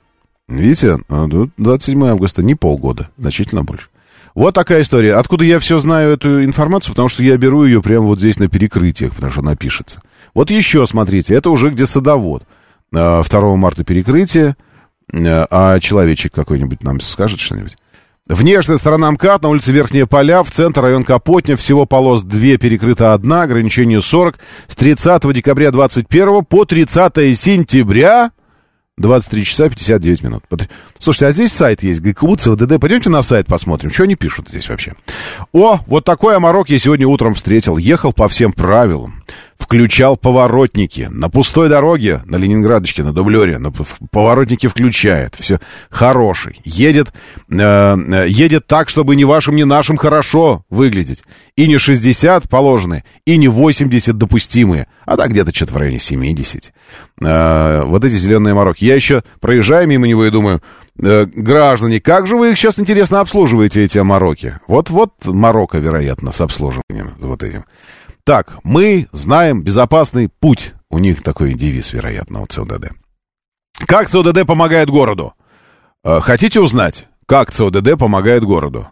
[0.48, 3.88] Видите, а тут 27 августа, не полгода, значительно больше.
[4.34, 5.14] Вот такая история.
[5.14, 6.92] Откуда я все знаю эту информацию?
[6.92, 10.00] Потому что я беру ее прямо вот здесь на перекрытиях, потому что она пишется.
[10.34, 12.44] Вот еще, смотрите, это уже где садовод.
[12.92, 14.56] 2 а, марта перекрытие,
[15.12, 17.76] а, а человечек какой-нибудь нам скажет что-нибудь.
[18.26, 23.12] Внешняя сторона МКАД, на улице Верхние Поля, в центр, район Капотня, всего полос 2, перекрыта
[23.12, 24.38] одна, ограничение 40,
[24.68, 28.30] с 30 декабря 21 по 30 сентября
[29.00, 30.44] 23 часа 59 минут.
[30.98, 32.78] Слушайте, а здесь сайт есть, ГКУ, ЦВДД.
[32.78, 34.94] Пойдемте на сайт посмотрим, что они пишут здесь вообще.
[35.52, 37.78] О, вот такой оморок я сегодня утром встретил.
[37.78, 39.24] Ехал по всем правилам
[39.60, 41.08] включал поворотники.
[41.10, 45.36] На пустой дороге, на Ленинградочке, на дублере, на поворотники включает.
[45.36, 46.60] Все хороший.
[46.64, 47.12] Едет,
[47.50, 51.22] э, э, едет так, чтобы ни вашим, ни нашим хорошо выглядеть.
[51.56, 56.72] И не 60 положенные, и не 80 допустимые, а так где-то что-то в районе 70.
[57.22, 58.84] Э, вот эти зеленые мороки.
[58.84, 60.62] Я еще проезжаю мимо него и думаю,
[60.98, 64.58] э, граждане, как же вы их сейчас, интересно, обслуживаете, эти мороки?
[64.66, 67.64] Вот-вот Марокко, вероятно, с обслуживанием вот этим.
[68.30, 70.74] Так, мы знаем безопасный путь.
[70.88, 72.92] У них такой девиз, вероятно, у ЦОДД.
[73.88, 75.34] Как ЦОДД помогает городу?
[76.04, 78.86] Э, хотите узнать, как ЦОДД помогает городу?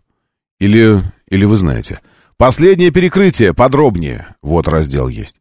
[0.58, 2.00] Или, или вы знаете?
[2.36, 4.34] Последнее перекрытие, подробнее.
[4.42, 5.37] Вот раздел есть.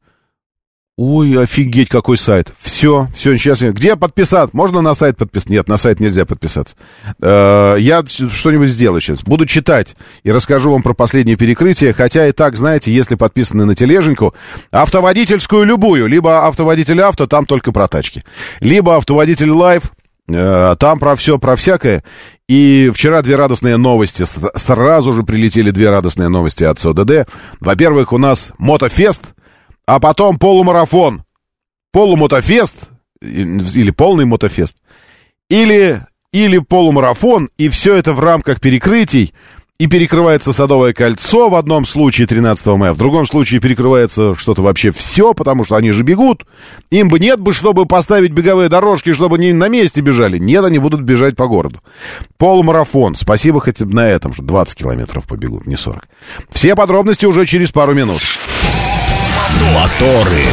[0.99, 2.51] Ой, офигеть, какой сайт.
[2.60, 3.62] Все, все, сейчас.
[3.62, 4.57] Где подписаться?
[4.57, 5.53] Можно на сайт подписаться?
[5.53, 6.75] Нет, на сайт нельзя подписаться.
[7.21, 9.21] Э, я что-нибудь сделаю сейчас.
[9.21, 11.93] Буду читать и расскажу вам про последнее перекрытие.
[11.93, 14.33] Хотя и так, знаете, если подписаны на тележеньку,
[14.71, 18.23] автоводительскую любую, либо автоводитель авто, там только про тачки.
[18.60, 19.91] Либо автоводитель live,
[20.27, 22.03] э, там про все, про всякое.
[22.47, 24.25] И вчера две радостные новости.
[24.55, 27.29] Сразу же прилетели две радостные новости от СОДД.
[27.60, 29.21] Во-первых, у нас Мотофест—
[29.88, 31.23] а потом полумарафон,
[31.91, 32.76] полумотофест,
[33.21, 34.78] или полный мотофест,
[35.50, 39.34] или, или полумарафон, и все это в рамках перекрытий,
[39.80, 44.91] и перекрывается Садовое кольцо в одном случае 13 мая, в другом случае перекрывается что-то вообще
[44.91, 46.45] все, потому что они же бегут.
[46.89, 50.39] Им бы нет бы, чтобы поставить беговые дорожки, чтобы они на месте бежали.
[50.39, 51.80] Нет, они будут бежать по городу.
[52.38, 53.15] Полумарафон.
[53.15, 56.08] Спасибо хотя бы на этом, что 20 километров побегут, не 40.
[56.50, 58.21] Все подробности уже через пару минут.
[59.73, 60.45] Моторы.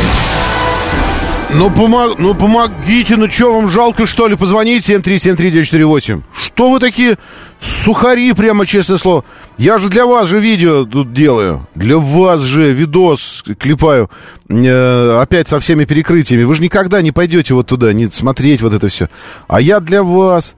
[1.54, 4.37] Ну, помог, ну помогите, ну что, вам жалко, что ли?
[4.37, 6.22] Позвоните 7373948.
[6.35, 7.16] Что вы такие
[7.61, 9.24] сухари, прямо честное слово?
[9.57, 11.66] Я же для вас же видео тут делаю.
[11.76, 14.11] Для вас же видос клепаю.
[14.48, 16.42] Э, опять со всеми перекрытиями.
[16.42, 19.09] Вы же никогда не пойдете вот туда, не смотреть вот это все.
[19.46, 20.57] А я для вас.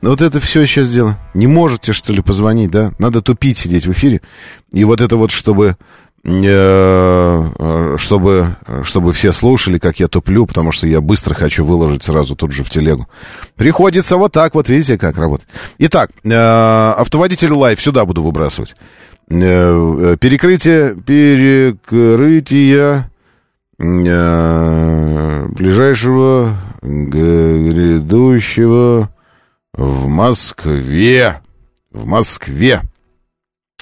[0.00, 1.16] Вот это все сейчас сделаю.
[1.34, 2.92] Не можете, что ли, позвонить, да?
[2.98, 4.22] Надо тупить, сидеть в эфире.
[4.72, 5.76] И вот это вот, чтобы
[7.98, 12.52] чтобы, чтобы все слушали, как я туплю, потому что я быстро хочу выложить сразу тут
[12.52, 13.06] же в телегу.
[13.56, 15.48] Приходится вот так вот, видите, как работает.
[15.78, 18.74] Итак, э, автоводитель live сюда буду выбрасывать.
[19.30, 23.08] Э, перекрытие, перекрытие
[25.48, 29.08] ближайшего грядущего
[29.72, 31.40] в Москве.
[31.92, 32.82] В Москве.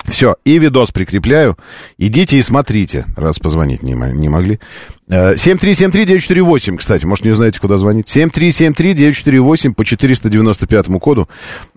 [0.08, 1.56] Все, и видос прикрепляю.
[1.98, 4.60] Идите и смотрите, раз позвонить не, не могли.
[5.08, 8.08] 7373948, э, кстати, может, не знаете, куда звонить.
[8.14, 11.28] 7373948 по 495 коду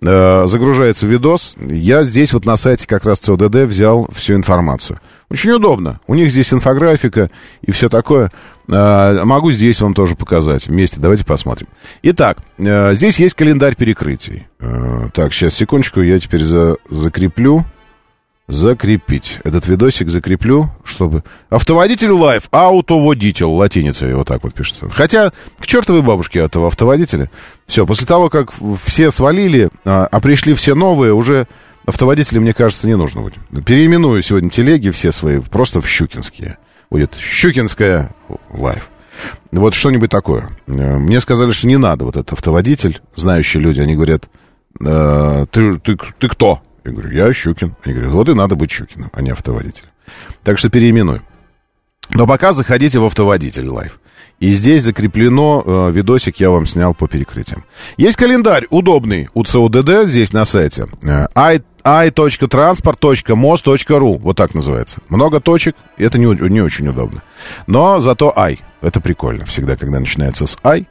[0.03, 1.55] э, загружается видос.
[1.59, 4.99] Я здесь вот на сайте как раз ЦОДД взял всю информацию.
[5.29, 5.99] Очень удобно.
[6.07, 7.29] У них здесь инфографика
[7.61, 8.31] и все такое.
[8.67, 10.67] Э, могу здесь вам тоже показать.
[10.67, 11.67] Вместе давайте посмотрим.
[12.01, 14.47] Итак, здесь есть календарь перекрытий.
[15.13, 17.65] Так, сейчас, секундочку, я теперь за, закреплю
[18.49, 19.39] закрепить.
[19.43, 21.23] Этот видосик закреплю, чтобы...
[21.49, 24.89] Автоводитель лайф, аутоводитель, латиницей, вот так вот пишется.
[24.89, 27.29] Хотя, к чертовой бабушке этого автоводителя.
[27.67, 28.51] Все, после того, как
[28.83, 31.47] все свалили, а, а пришли все новые, уже
[31.85, 33.37] автоводителя, мне кажется, не нужно будет.
[33.65, 36.57] Переименую сегодня телеги все свои просто в щукинские.
[36.89, 38.15] Будет щукинская
[38.49, 38.89] лайф.
[39.51, 40.49] Вот что-нибудь такое.
[40.67, 43.01] Э, мне сказали, что не надо вот этот автоводитель.
[43.15, 44.27] Знающие люди, они говорят,
[44.83, 46.61] э, ты, ты, ты кто?
[46.83, 47.75] Я говорю, я Щукин.
[47.83, 49.89] Они говорят, вот и надо быть Щукиным, а не автоводителем.
[50.43, 51.21] Так что переименуй.
[52.11, 53.99] Но пока заходите в автоводитель live.
[54.39, 57.65] И здесь закреплено э, видосик, я вам снял по перекрытиям.
[57.97, 60.87] Есть календарь удобный у ЦОДД здесь на сайте.
[61.03, 65.01] Э, i.transport.mos.ru Вот так называется.
[65.09, 67.21] Много точек, это не, не очень удобно.
[67.67, 68.59] Но зато i.
[68.81, 69.45] Это прикольно.
[69.45, 70.85] Всегда, когда начинается с i.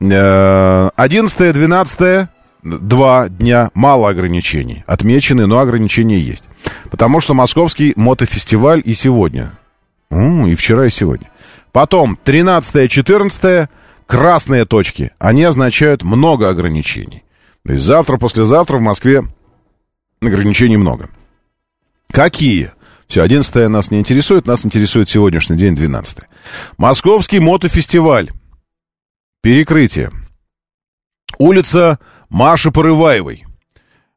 [0.00, 2.26] 11-12 э,
[2.62, 4.84] два дня, мало ограничений.
[4.86, 6.44] Отмечены, но ограничения есть.
[6.90, 9.52] Потому что московский мотофестиваль и сегодня.
[10.10, 11.30] И вчера, и сегодня.
[11.72, 13.68] Потом 13-14
[14.06, 15.10] красные точки.
[15.18, 17.24] Они означают много ограничений.
[17.66, 19.24] То есть завтра, послезавтра в Москве
[20.20, 21.08] ограничений много.
[22.10, 22.72] Какие?
[23.06, 26.18] Все, 11 нас не интересует, нас интересует сегодняшний день, 12
[26.78, 28.30] Московский мотофестиваль.
[29.42, 30.10] Перекрытие.
[31.38, 31.98] Улица
[32.30, 33.44] Маши Порываевой.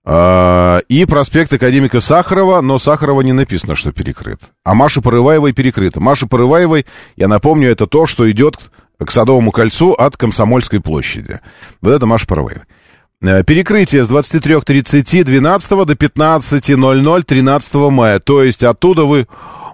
[0.09, 4.39] А, и проспект Академика Сахарова, но Сахарова не написано, что перекрыт.
[4.63, 5.99] А Маши Порываевой перекрыто.
[5.99, 6.85] Маша Порываевой,
[7.17, 8.57] я напомню, это то, что идет
[8.97, 11.41] к Садовому кольцу от Комсомольской площади.
[11.81, 12.65] Вот это Маша Порываева.
[13.21, 18.19] Э, перекрытие с 23.30 12 до 15.00 13 мая.
[18.19, 19.27] То есть оттуда вы...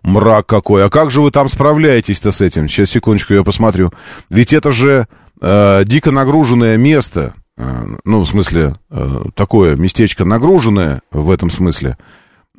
[0.03, 0.85] Мрак какой.
[0.85, 2.67] А как же вы там справляетесь-то с этим?
[2.67, 3.93] Сейчас, секундочку, я посмотрю.
[4.29, 5.07] Ведь это же
[5.39, 7.33] э, дико нагруженное место.
[7.57, 11.97] Э, ну, в смысле, э, такое местечко нагруженное в этом смысле.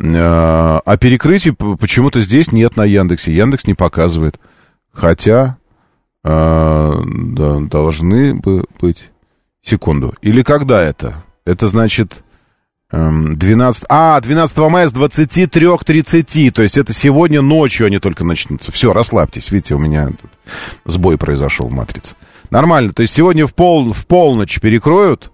[0.01, 3.31] Э, а перекрытий почему-то здесь нет на Яндексе.
[3.35, 4.41] Яндекс не показывает.
[4.91, 5.59] Хотя
[6.25, 9.11] э, да, должны бы быть...
[9.65, 10.13] Секунду.
[10.21, 11.25] Или когда это?
[11.47, 12.23] Это значит
[12.91, 13.83] 12...
[13.83, 16.51] Эм, а, 12 мая с 23.30.
[16.51, 18.71] То есть это сегодня ночью они только начнутся.
[18.73, 19.51] Все, расслабьтесь.
[19.51, 20.31] Видите, у меня тут
[20.85, 22.15] сбой произошел в матрице.
[22.51, 22.93] Нормально.
[22.93, 25.33] То есть сегодня в, пол, в полночь перекроют.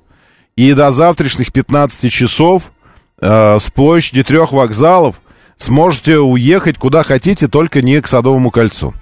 [0.57, 2.73] И до завтрашних 15 часов
[3.21, 5.21] э, с площади трех вокзалов
[5.57, 8.95] сможете уехать куда хотите, только не к Садовому кольцу.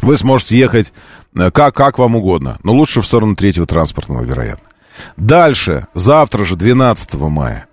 [0.00, 0.92] Вы сможете ехать
[1.36, 4.68] э, как, как вам угодно, но лучше в сторону третьего транспортного, вероятно.
[5.16, 7.66] Дальше, завтра же, 12 мая,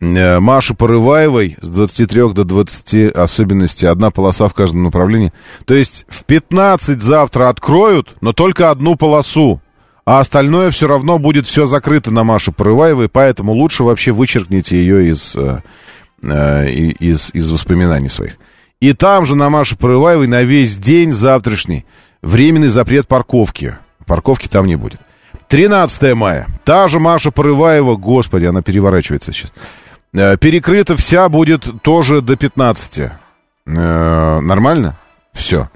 [0.00, 5.32] э, Маша Порываевой с 23 до 20 особенностей, одна полоса в каждом направлении.
[5.66, 9.60] То есть в 15 завтра откроют, но только одну полосу.
[10.04, 15.10] А остальное все равно будет все закрыто на Маше Порываевой, поэтому лучше вообще вычеркните ее
[15.10, 15.60] из, э,
[16.22, 18.38] из, из воспоминаний своих.
[18.80, 21.84] И там же на Маше Порываевой на весь день завтрашний
[22.22, 23.76] временный запрет парковки.
[24.06, 25.00] Парковки там не будет.
[25.48, 26.46] 13 мая.
[26.64, 29.52] Та же Маша Порываева, господи, она переворачивается сейчас.
[30.14, 32.98] Э, перекрыта вся будет тоже до 15.
[33.66, 34.96] Э, нормально?
[35.32, 35.68] Все.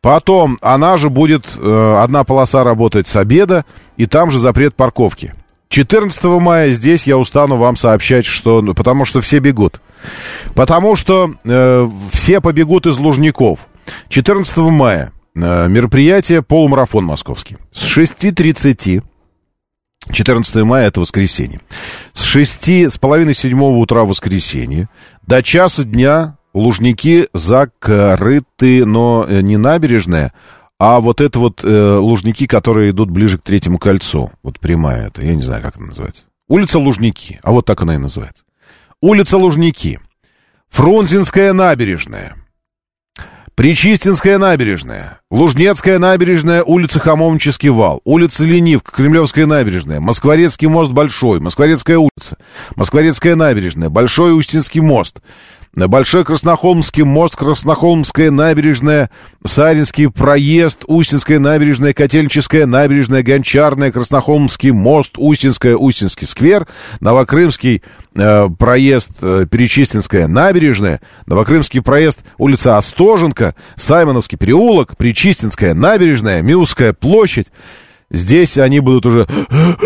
[0.00, 3.64] Потом она же будет, э, одна полоса работать с обеда,
[3.96, 5.34] и там же запрет парковки.
[5.68, 8.62] 14 мая здесь я устану вам сообщать, что...
[8.74, 9.80] Потому что все бегут.
[10.54, 13.66] Потому что э, все побегут из Лужников.
[14.08, 17.56] 14 мая э, мероприятие «Полумарафон московский».
[17.72, 19.02] С 6.30
[20.12, 21.60] 14 мая это воскресенье.
[22.12, 24.88] С 6, с половины седьмого утра воскресенье
[25.26, 30.32] до часа дня Лужники закрыты, но э, не набережная,
[30.78, 34.30] а вот это вот э, Лужники, которые идут ближе к третьему кольцу.
[34.42, 36.24] Вот прямая это, я не знаю, как она называется.
[36.48, 38.44] Улица Лужники, а вот так она и называется.
[39.00, 39.98] Улица Лужники.
[40.68, 42.36] Фрунзенская набережная.
[43.56, 51.96] Причистинская набережная, Лужнецкая набережная, улица Хамовнический вал, улица Ленивка, Кремлевская набережная, Москворецкий мост Большой, Москворецкая
[51.96, 52.36] улица,
[52.74, 55.22] Москворецкая набережная, Большой Устинский мост,
[55.74, 59.10] Большой Краснохолмский мост, Краснохолмская набережная,
[59.44, 66.66] Саринский проезд, Устинская набережная, Котельническая набережная, Гончарная, Краснохолмский мост, Устинская, Устинский сквер,
[67.00, 67.82] Новокрымский
[68.14, 77.48] э, проезд, э, Перечистинская набережная, Новокрымский проезд, улица Остоженко, Саймоновский переулок, Причистинская набережная, Милская площадь.
[78.10, 79.26] Здесь они будут уже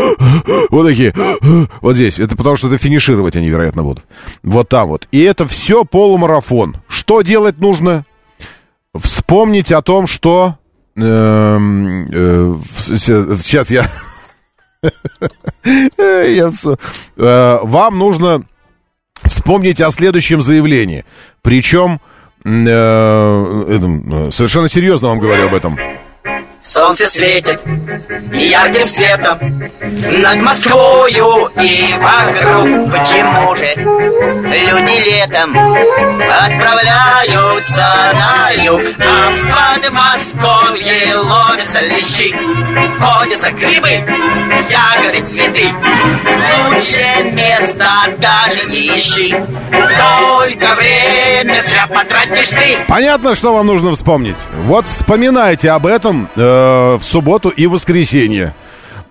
[0.71, 1.15] вот такие,
[1.81, 2.19] вот здесь.
[2.19, 4.05] Это потому что это финишировать они, вероятно, будут.
[4.43, 5.09] Вот там вот.
[5.11, 6.77] И это все полумарафон.
[6.89, 8.05] Что делать нужно?
[8.95, 10.57] Вспомнить о том, что...
[10.97, 13.91] Эм, э, сейчас я...
[15.97, 18.43] э, вам нужно
[19.23, 21.05] вспомнить о следующем заявлении.
[21.43, 22.01] Причем
[22.45, 25.79] э, совершенно серьезно вам говорю об этом.
[26.71, 27.61] Солнце светит
[28.33, 29.39] ярким светом
[30.23, 32.93] Над Москвою и вокруг.
[32.93, 35.51] Почему же люди летом
[36.47, 42.37] Отправляются на юг А в Подмосковье ловятся лещи
[43.01, 44.05] Ходятся грибы,
[44.71, 45.75] ягоды, цветы?
[46.68, 49.35] Лучшее место даже не ищи
[49.71, 52.79] Только время зря потратишь ты.
[52.89, 54.37] Понятно, что вам нужно вспомнить.
[54.64, 58.55] Вот вспоминайте об этом э Э, в субботу и воскресенье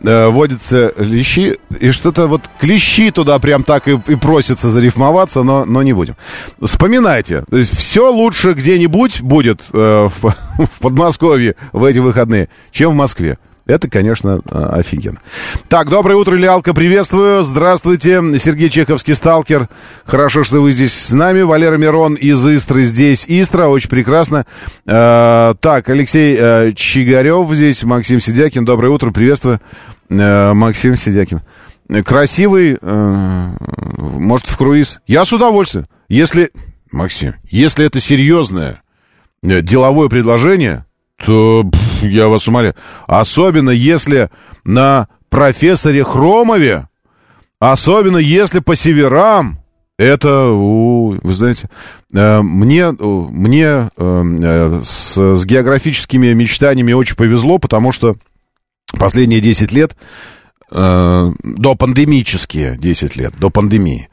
[0.02, 5.66] э, водятся лещи, и что-то вот клещи туда прям так и, и просится зарифмоваться, но,
[5.66, 6.16] но не будем.
[6.62, 10.22] Вспоминайте, то есть все лучше где-нибудь будет э, в,
[10.58, 13.40] в Подмосковье в эти выходные, чем в Москве.
[13.70, 15.20] Это, конечно, а, офигенно.
[15.68, 17.44] Так, доброе утро, Лиалка, приветствую.
[17.44, 19.70] Здравствуйте, Сергей Чеховский, сталкер.
[20.06, 21.42] Хорошо, что вы здесь с нами.
[21.42, 23.26] Валера Мирон из Истры здесь.
[23.28, 24.48] Истра, очень прекрасно.
[24.88, 28.66] Э, так, Алексей э, Чигарев здесь, Максим Сидякин.
[28.66, 29.62] Доброе утро, приветствую.
[30.10, 31.42] Э, Максим Сидякин.
[32.04, 33.48] Красивый, э,
[34.00, 35.00] может, в круиз.
[35.06, 35.86] Я с удовольствием.
[36.08, 36.50] Если,
[36.92, 38.82] Максим, если это серьезное
[39.44, 40.86] э, деловое предложение,
[41.26, 42.76] то пф, я вас умоляю.
[43.08, 44.30] Особенно если
[44.64, 46.88] на профессоре Хромове,
[47.60, 49.60] особенно если по северам,
[49.98, 51.70] это, вы знаете,
[52.16, 58.16] э, мне, мне э, э, с, с географическими мечтаниями очень повезло, потому что
[58.98, 59.98] последние 10 лет,
[60.72, 64.10] э, до пандемические 10 лет, до пандемии,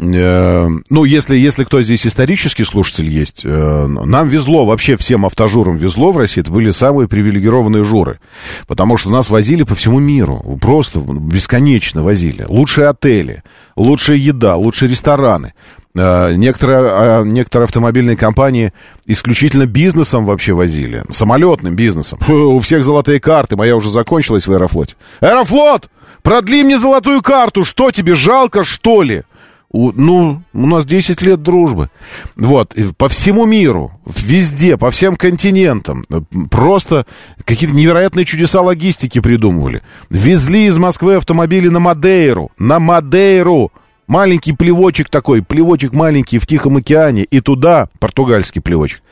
[0.00, 5.76] Э, ну, если, если кто здесь исторический слушатель есть, э, нам везло, вообще всем автожурам
[5.76, 8.20] везло в России, это были самые привилегированные журы,
[8.68, 12.44] потому что нас возили по всему миру, просто бесконечно возили.
[12.48, 13.42] Лучшие отели,
[13.78, 15.54] лучшая еда, лучшие рестораны.
[15.94, 18.72] Э, некоторые, а, некоторые автомобильные компании
[19.06, 22.18] исключительно бизнесом вообще возили, самолетным бизнесом.
[22.20, 24.96] Фу, у всех золотые карты, моя уже закончилась в Аэрофлоте.
[25.20, 25.88] Аэрофлот!
[26.22, 29.22] Продли мне золотую карту, что тебе, жалко, что ли?
[29.70, 31.90] Ну, у нас 10 лет дружбы.
[32.36, 36.04] Вот, по всему миру, везде, по всем континентам.
[36.50, 37.04] Просто
[37.44, 39.82] какие-то невероятные чудеса логистики придумывали.
[40.08, 42.50] Везли из Москвы автомобили на Мадейру.
[42.58, 43.70] На Мадейру!
[44.06, 47.24] Маленький плевочек такой, плевочек маленький в Тихом океане.
[47.24, 49.02] И туда, португальский плевочек,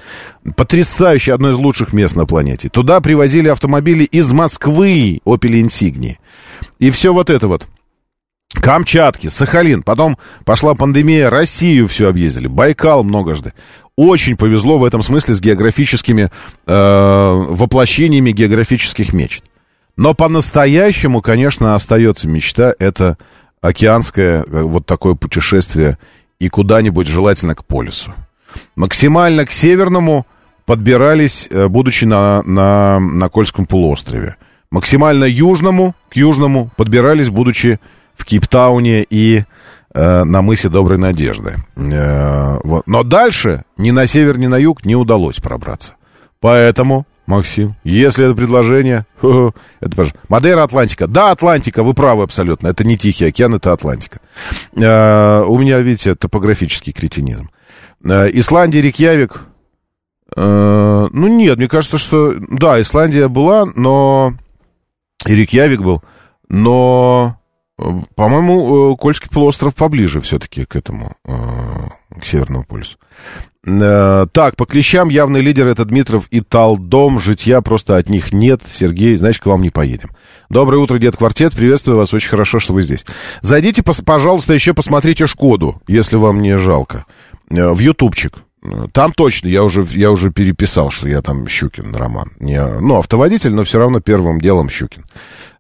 [0.56, 2.70] потрясающий, одно из лучших мест на планете.
[2.70, 6.16] Туда привозили автомобили из Москвы, Opel Insignia.
[6.78, 7.66] И все вот это вот.
[8.54, 9.82] Камчатки, Сахалин.
[9.82, 12.48] Потом пошла пандемия, Россию все объездили.
[12.48, 13.52] Байкал многожды.
[13.96, 16.30] Очень повезло в этом смысле с географическими
[16.66, 19.42] э, воплощениями географических мечт.
[19.96, 22.74] Но по-настоящему, конечно, остается мечта.
[22.78, 23.16] Это
[23.60, 25.98] океанское э, вот такое путешествие
[26.38, 28.14] и куда-нибудь желательно к полюсу.
[28.74, 30.26] Максимально к северному
[30.66, 34.36] подбирались, э, будучи на, на, на Кольском полуострове.
[34.70, 37.80] Максимально южному, к южному подбирались, будучи
[38.16, 39.44] в Кейптауне и
[39.94, 41.56] э, на мысе Доброй Надежды.
[41.76, 42.86] Э, вот.
[42.86, 45.94] Но дальше ни на север, ни на юг не удалось пробраться.
[46.40, 49.06] Поэтому, Максим, если это предложение...
[49.80, 51.06] это, Мадейра Атлантика.
[51.06, 52.68] Да, Атлантика, вы правы абсолютно.
[52.68, 54.20] Это не Тихий океан, это Атлантика.
[54.76, 57.50] Э, у меня, видите, топографический кретинизм.
[58.04, 59.42] Э, Исландия, Рикьявик...
[60.36, 62.34] Э, ну, нет, мне кажется, что...
[62.50, 64.34] Да, Исландия была, но...
[65.26, 66.02] И Рикьявик был,
[66.48, 67.40] но...
[67.76, 71.34] По-моему, э, Кольский полуостров поближе все-таки к этому, э,
[72.18, 72.96] к Северному полюсу.
[73.66, 77.20] Э, так, по клещам явный лидер это Дмитров и Талдом.
[77.20, 78.62] Житья просто от них нет.
[78.66, 80.10] Сергей, значит, к вам не поедем.
[80.48, 81.52] Доброе утро, Дед Квартет.
[81.52, 82.14] Приветствую вас.
[82.14, 83.04] Очень хорошо, что вы здесь.
[83.42, 87.04] Зайдите, пожалуйста, еще посмотрите Шкоду, если вам не жалко.
[87.50, 88.45] В Ютубчик.
[88.92, 92.30] Там точно, я уже, я уже переписал, что я там Щукин, Роман.
[92.38, 95.04] Не, ну, автоводитель, но все равно первым делом Щукин.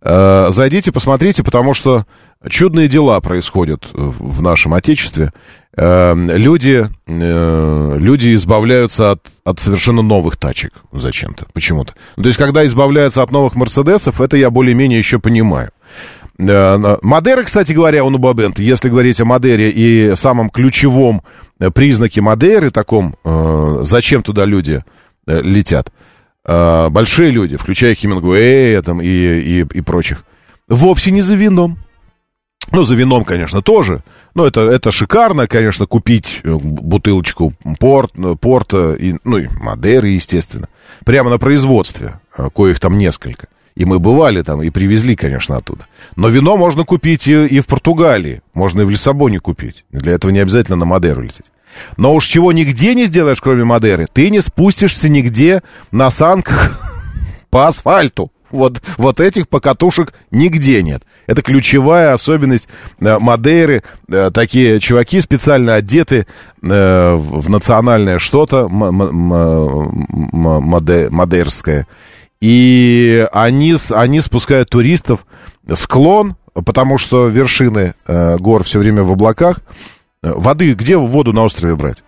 [0.02, 2.06] Э, зайдите, посмотрите, потому что
[2.48, 5.32] чудные дела происходят в нашем Отечестве.
[5.76, 11.94] Э, люди, э, люди избавляются от, от совершенно новых тачек зачем-то, почему-то.
[12.14, 15.70] То есть, когда избавляются от новых Мерседесов, это я более-менее еще понимаю.
[16.38, 21.22] Модеры, кстати говоря, у Нубабент, если говорить о Модере и самом ключевом
[21.74, 23.16] признаке Модеры, таком,
[23.82, 24.84] зачем туда люди
[25.26, 25.90] летят,
[26.46, 30.24] э, большие люди, включая Хемингуэя там, и, и, и прочих,
[30.68, 31.78] вовсе не за вином.
[32.72, 34.02] Ну, за вином, конечно, тоже.
[34.34, 40.08] Но это, это шикарно, конечно, купить э, бутылочку порт, э, порта, и, ну, и Мадеры,
[40.08, 40.68] естественно.
[41.04, 43.46] Прямо на производстве, э, коих там несколько.
[43.76, 45.84] И мы бывали там и привезли, конечно, оттуда.
[46.16, 48.40] Но вино можно купить и, и в Португалии.
[48.54, 49.84] Можно и в Лиссабоне купить.
[49.90, 51.50] Для этого не обязательно на Мадеру лететь.
[51.98, 55.62] Но уж чего нигде не сделаешь, кроме Мадеры, ты не спустишься нигде
[55.92, 56.80] на санках
[57.50, 58.32] по асфальту.
[58.50, 61.02] Вот, вот этих покатушек нигде нет.
[61.26, 62.68] Это ключевая особенность
[63.00, 63.82] э, Мадейры.
[64.08, 66.26] Э, такие чуваки специально одеты
[66.62, 68.68] э, в национальное что-то
[71.10, 71.86] мадейрское.
[72.40, 75.26] И они, они спускают туристов
[75.74, 79.60] склон, потому что вершины э, гор все время в облаках.
[80.22, 82.04] Э, воды, где воду на острове брать?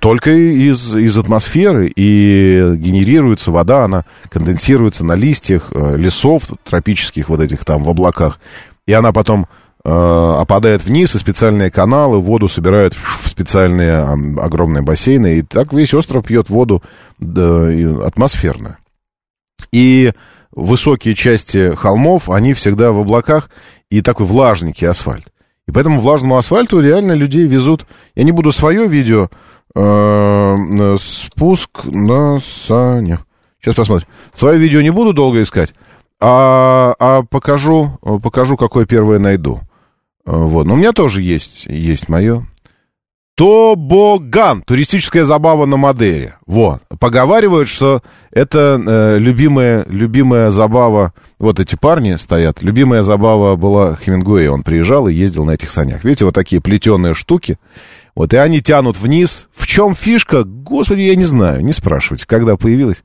[0.00, 7.40] Только из, из атмосферы и генерируется вода, она конденсируется на листьях э, лесов тропических вот
[7.40, 8.38] этих там в облаках.
[8.86, 9.46] И она потом
[9.84, 14.04] э, опадает вниз, и специальные каналы воду собирают в специальные
[14.40, 15.38] огромные бассейны.
[15.38, 16.82] И так весь остров пьет воду
[17.18, 17.68] да,
[18.06, 18.78] атмосферную.
[19.72, 20.12] И
[20.52, 23.50] высокие части холмов, они всегда в облаках
[23.90, 25.26] и такой влажненький асфальт.
[25.66, 27.86] И поэтому влажному асфальту реально людей везут.
[28.14, 29.30] Я не буду свое видео
[29.74, 33.26] э, спуск на санях.
[33.60, 34.08] Сейчас посмотрим.
[34.34, 35.72] Свое видео не буду долго искать,
[36.20, 39.60] а, а покажу, покажу, какое первое найду.
[40.26, 40.66] Вот.
[40.66, 42.46] Но у меня тоже есть, есть мое.
[43.36, 44.62] Тобоган.
[44.62, 46.36] Туристическая забава на Мадере.
[46.46, 46.82] Вот.
[47.00, 51.12] Поговаривают, что это э, любимая, любимая забава...
[51.40, 52.62] Вот эти парни стоят.
[52.62, 54.52] Любимая забава была Хемингуэя.
[54.52, 56.04] Он приезжал и ездил на этих санях.
[56.04, 57.58] Видите, вот такие плетеные штуки.
[58.14, 59.48] Вот, и они тянут вниз.
[59.52, 60.44] В чем фишка?
[60.44, 61.64] Господи, я не знаю.
[61.64, 63.02] Не спрашивайте, когда появилась.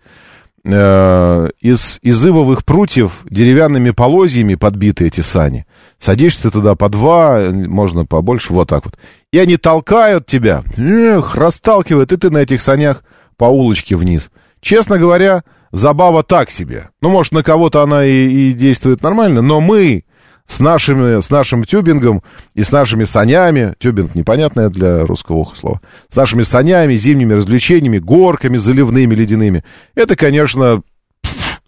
[0.72, 5.66] Э, из, из ивовых прутьев деревянными полозьями подбиты эти сани.
[5.98, 8.98] Садишься туда по два, можно побольше, вот так вот.
[9.32, 13.04] И они толкают тебя, эх, расталкивают, и ты на этих санях
[13.38, 14.30] по улочке вниз.
[14.62, 16.90] Честно говоря, забава так себе.
[17.02, 20.04] Ну, может, на кого-то она и, и действует нормально, но мы
[20.50, 22.24] с, нашими, с нашим тюбингом
[22.56, 28.00] и с нашими санями, тюбинг непонятное для русского уха слово, с нашими санями, зимними развлечениями,
[28.00, 30.82] горками заливными, ледяными, это, конечно,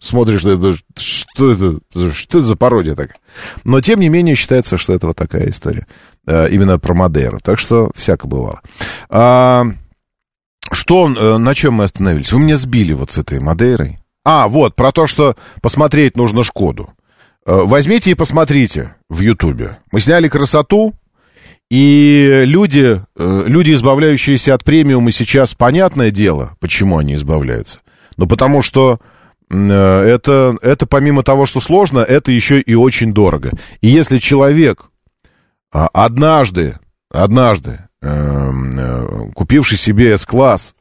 [0.00, 3.18] смотришь, это, что это, что это за пародия такая.
[3.62, 5.86] Но, тем не менее, считается, что это вот такая история.
[6.26, 7.38] Э, именно про Мадейру.
[7.40, 8.60] Так что всяко бывало.
[9.08, 9.64] А,
[10.72, 12.32] что, э, на чем мы остановились?
[12.32, 13.98] Вы меня сбили вот с этой Мадейрой.
[14.24, 16.90] А, вот, про то, что посмотреть нужно Шкоду.
[17.46, 19.78] Э, возьмите и посмотрите в Ютубе.
[19.90, 20.94] Мы сняли красоту,
[21.70, 27.80] и люди, люди, избавляющиеся от премиума сейчас, понятное дело, почему они избавляются.
[28.18, 29.00] Ну, потому что
[29.52, 33.52] Э, это, это помимо того, что сложно, это еще и очень дорого.
[33.80, 34.90] И если человек
[35.72, 36.78] а, однажды,
[37.10, 40.74] однажды, э, купивший себе S-класс,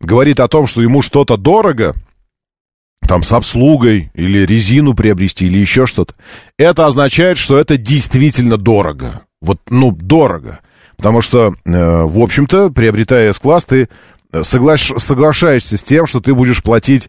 [0.00, 1.94] говорит о том, что ему что-то дорого,
[3.06, 6.14] там с обслугой, или резину приобрести, или еще что-то,
[6.58, 9.22] это означает, что это действительно дорого.
[9.40, 10.60] Вот, ну, дорого.
[10.96, 13.88] Потому что, э, в общем-то, приобретая S-класс, ты
[14.42, 14.92] соглаш...
[14.96, 17.08] соглашаешься с тем, что ты будешь платить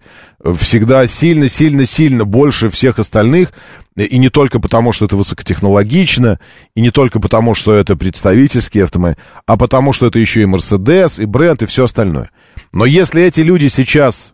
[0.57, 3.51] всегда сильно-сильно-сильно больше всех остальных,
[3.95, 6.39] и не только потому, что это высокотехнологично,
[6.75, 11.19] и не только потому, что это представительский автомобиль, а потому, что это еще и Мерседес,
[11.19, 12.29] и бренд, и все остальное.
[12.71, 14.33] Но если эти люди сейчас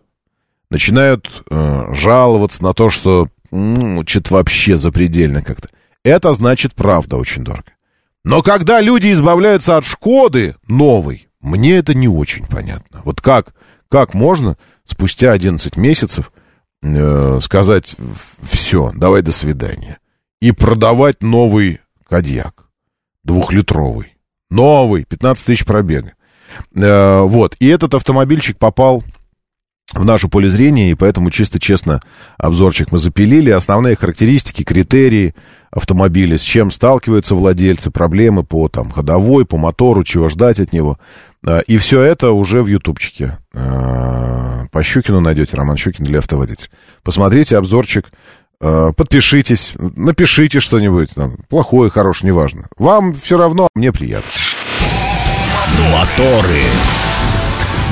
[0.70, 5.68] начинают э, жаловаться на то, что ну, что-то вообще запредельно как-то,
[6.04, 7.72] это значит правда очень дорого.
[8.24, 13.00] Но когда люди избавляются от Шкоды новой, мне это не очень понятно.
[13.04, 13.54] Вот как,
[13.88, 16.32] как можно спустя 11 месяцев
[16.82, 17.94] э, сказать
[18.42, 19.98] все, давай до свидания.
[20.40, 22.68] И продавать новый кадьяк.
[23.22, 24.16] Двухлитровый.
[24.50, 26.12] Новый, 15 тысяч пробега.
[26.74, 27.56] Э, вот.
[27.60, 29.04] И этот автомобильчик попал
[29.96, 32.00] в наше поле зрения, и поэтому чисто честно
[32.38, 33.50] обзорчик мы запилили.
[33.50, 35.34] Основные характеристики, критерии
[35.70, 40.98] автомобиля, с чем сталкиваются владельцы, проблемы по там, ходовой, по мотору, чего ждать от него.
[41.46, 43.38] А, и все это уже в ютубчике.
[43.54, 46.68] А, по Щукину найдете, Роман Щукин для автоводителя.
[47.02, 48.06] Посмотрите обзорчик,
[48.60, 52.66] а, подпишитесь, напишите что-нибудь, там, плохое, хорошее, неважно.
[52.78, 54.30] Вам все равно, мне приятно.
[55.92, 56.62] Моторы.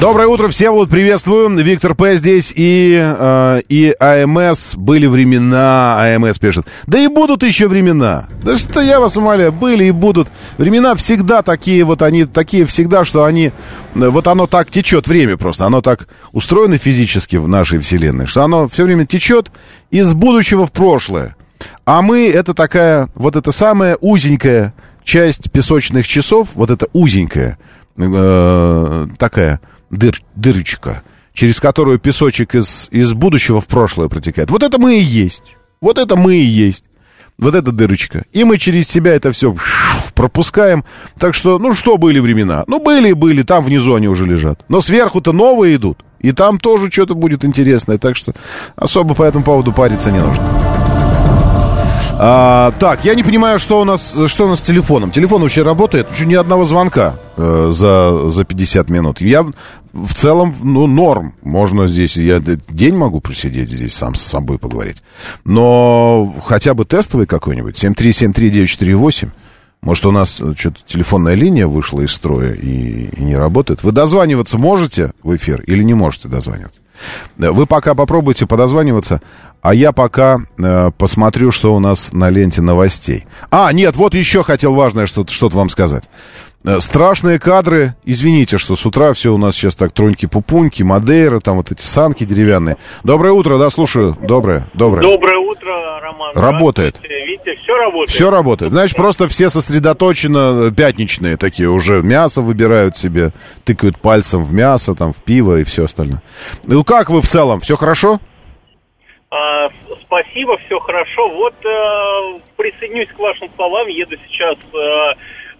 [0.00, 1.48] Доброе утро, всем вот приветствую.
[1.50, 2.16] Виктор П.
[2.16, 4.74] здесь и, э, и АМС.
[4.74, 6.66] Были времена, АМС пишет.
[6.86, 8.24] Да и будут еще времена.
[8.42, 10.28] Да что я вас умоляю, были и будут.
[10.58, 13.52] Времена всегда такие вот, они такие всегда, что они...
[13.94, 15.64] Вот оно так течет, время просто.
[15.64, 19.52] Оно так устроено физически в нашей вселенной, что оно все время течет
[19.90, 21.36] из будущего в прошлое.
[21.86, 24.74] А мы, это такая, вот эта самая узенькая
[25.04, 27.58] часть песочных часов, вот эта узенькая,
[27.96, 29.60] э, такая
[29.96, 34.50] дыр, дырочка, через которую песочек из, из будущего в прошлое протекает.
[34.50, 35.56] Вот это мы и есть.
[35.80, 36.84] Вот это мы и есть.
[37.36, 38.24] Вот эта дырочка.
[38.32, 39.56] И мы через себя это все
[40.14, 40.84] пропускаем.
[41.18, 42.64] Так что, ну что были времена?
[42.68, 44.64] Ну были и были, там внизу они уже лежат.
[44.68, 46.04] Но сверху-то новые идут.
[46.20, 47.98] И там тоже что-то будет интересное.
[47.98, 48.32] Так что
[48.76, 50.44] особо по этому поводу париться не нужно.
[52.16, 55.10] А, так, я не понимаю, что у нас, что у нас с телефоном.
[55.10, 59.20] Телефон вообще работает, еще ни одного звонка э, за, за 50 минут.
[59.20, 59.46] Я
[59.92, 61.34] в целом, ну, норм.
[61.42, 65.02] Можно здесь, я день могу просидеть здесь сам с собой поговорить.
[65.44, 69.30] Но хотя бы тестовый какой-нибудь, 7373948.
[69.84, 73.82] Может, у нас что-то телефонная линия вышла из строя и, и не работает.
[73.82, 76.80] Вы дозваниваться можете в эфир или не можете дозваниваться?
[77.36, 79.20] Вы пока попробуйте подозваниваться,
[79.60, 83.26] а я пока э, посмотрю, что у нас на ленте новостей.
[83.50, 86.04] А, нет, вот еще хотел важное что-то что вам сказать.
[86.66, 87.94] Э, страшные кадры.
[88.04, 92.24] Извините, что с утра все у нас сейчас так троньки-пупуньки, Мадейра, там вот эти санки
[92.24, 92.78] деревянные.
[93.02, 94.16] Доброе утро, да, слушаю.
[94.22, 95.02] Доброе, доброе.
[95.02, 96.32] Доброе утро, Роман.
[96.34, 96.96] Работает.
[97.02, 98.08] Видите, все работает.
[98.08, 98.72] Все работает.
[98.72, 102.02] Значит, просто все сосредоточенно э, пятничные такие уже.
[102.02, 103.32] Мясо выбирают себе,
[103.64, 106.22] тыкают пальцем в мясо, там, в пиво и все остальное.
[106.64, 107.60] Ну, как вы в целом?
[107.60, 108.20] Все хорошо?
[109.30, 109.68] А,
[110.06, 111.28] спасибо, все хорошо.
[111.28, 113.86] Вот э, присоединюсь к вашим словам.
[113.88, 114.56] Еду сейчас...
[114.72, 115.14] Э,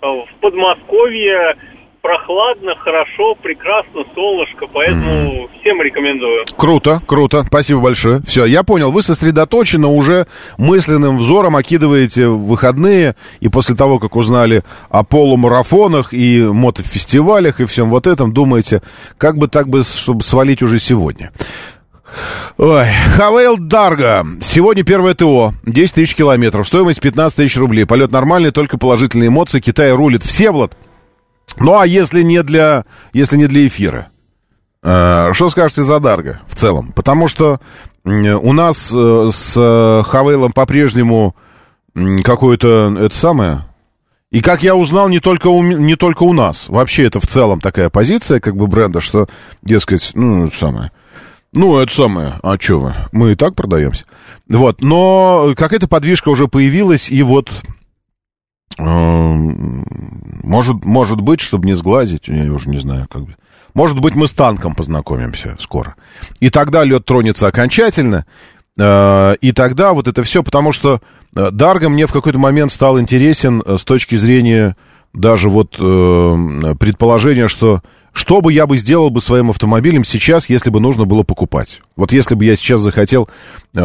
[0.04, 1.56] в Подмосковье
[2.04, 5.60] прохладно, хорошо, прекрасно, солнышко, поэтому mm.
[5.60, 6.44] всем рекомендую.
[6.54, 8.20] Круто, круто, спасибо большое.
[8.26, 10.26] Все, я понял, вы сосредоточенно уже
[10.58, 17.88] мысленным взором окидываете выходные, и после того, как узнали о полумарафонах и мотофестивалях и всем
[17.88, 18.82] вот этом, думаете,
[19.16, 21.32] как бы так бы, чтобы свалить уже сегодня.
[22.58, 22.86] Ой,
[23.16, 24.26] Хавейл Дарга.
[24.40, 25.54] Сегодня первое ТО.
[25.64, 26.66] 10 тысяч километров.
[26.66, 27.84] Стоимость 15 тысяч рублей.
[27.84, 29.60] Полет нормальный, только положительные эмоции.
[29.60, 30.22] Китай рулит.
[30.22, 30.76] Всеволод.
[31.58, 34.08] Ну, а если не для, если не для эфира?
[34.82, 36.92] Э, что скажете за Дарга в целом?
[36.92, 37.60] Потому что
[38.04, 41.34] у нас э, с Хавейлом по-прежнему
[42.22, 43.66] какое-то, это самое...
[44.30, 46.68] И как я узнал, не только, у, не только у нас.
[46.68, 49.28] Вообще это в целом такая позиция, как бы бренда, что,
[49.62, 50.90] дескать, ну, самое...
[51.54, 52.34] Ну, это самое.
[52.42, 52.94] А что вы?
[53.12, 54.04] Мы и так продаемся.
[54.48, 54.80] Вот.
[54.80, 57.50] Но какая-то подвижка уже появилась, и вот...
[58.78, 59.34] Э,
[60.42, 63.36] может, может быть, чтобы не сглазить, я уже не знаю, как бы.
[63.72, 65.94] Может быть, мы с танком познакомимся скоро.
[66.40, 68.26] И тогда лед тронется окончательно.
[68.78, 71.00] Э, и тогда вот это все, потому что
[71.36, 74.76] э, Дарго мне в какой-то момент стал интересен э, с точки зрения
[75.12, 77.80] даже вот э, предположения, что
[78.14, 81.82] что бы я бы сделал бы своим автомобилем сейчас, если бы нужно было покупать?
[81.96, 83.28] Вот если бы я сейчас захотел
[83.74, 83.80] э,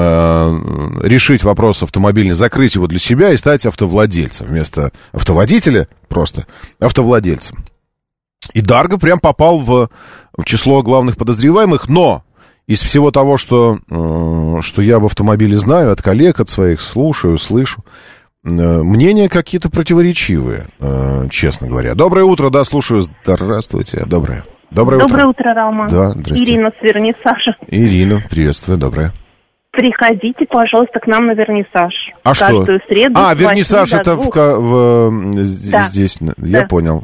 [1.04, 6.46] решить вопрос автомобильный, закрыть его для себя и стать автовладельцем вместо автоводителя просто
[6.80, 7.66] автовладельцем.
[8.54, 9.90] И Дарго прям попал в,
[10.38, 12.24] в число главных подозреваемых, но
[12.68, 17.40] из всего того, что, э, что я об автомобиле знаю, от коллег, от своих слушаю,
[17.40, 17.84] слышу,
[18.44, 21.96] мнения какие-то противоречивые, э, честно говоря.
[21.96, 23.04] Доброе утро, да, слушаю.
[23.24, 24.44] Здравствуйте, доброе.
[24.72, 25.42] Доброе, доброе утро.
[25.42, 25.90] утро, Рома.
[25.90, 26.46] Да, здрасте.
[26.46, 27.56] Ирина с вернисажа.
[27.68, 29.12] Ирина, приветствую, доброе.
[29.72, 31.94] Приходите, пожалуйста, к нам на вернисаж.
[32.24, 32.88] А Каждую что?
[32.88, 33.14] среду.
[33.16, 35.86] А, вернисаж это в, в, да.
[35.86, 36.20] здесь.
[36.38, 36.68] Я да.
[36.68, 37.04] понял.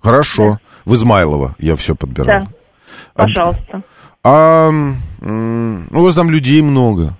[0.00, 0.52] Хорошо.
[0.52, 0.58] Да.
[0.84, 2.44] В Измайлово я все подбираю.
[2.44, 3.24] Да.
[3.24, 3.82] Пожалуйста.
[4.24, 7.16] А, а у вас там людей много.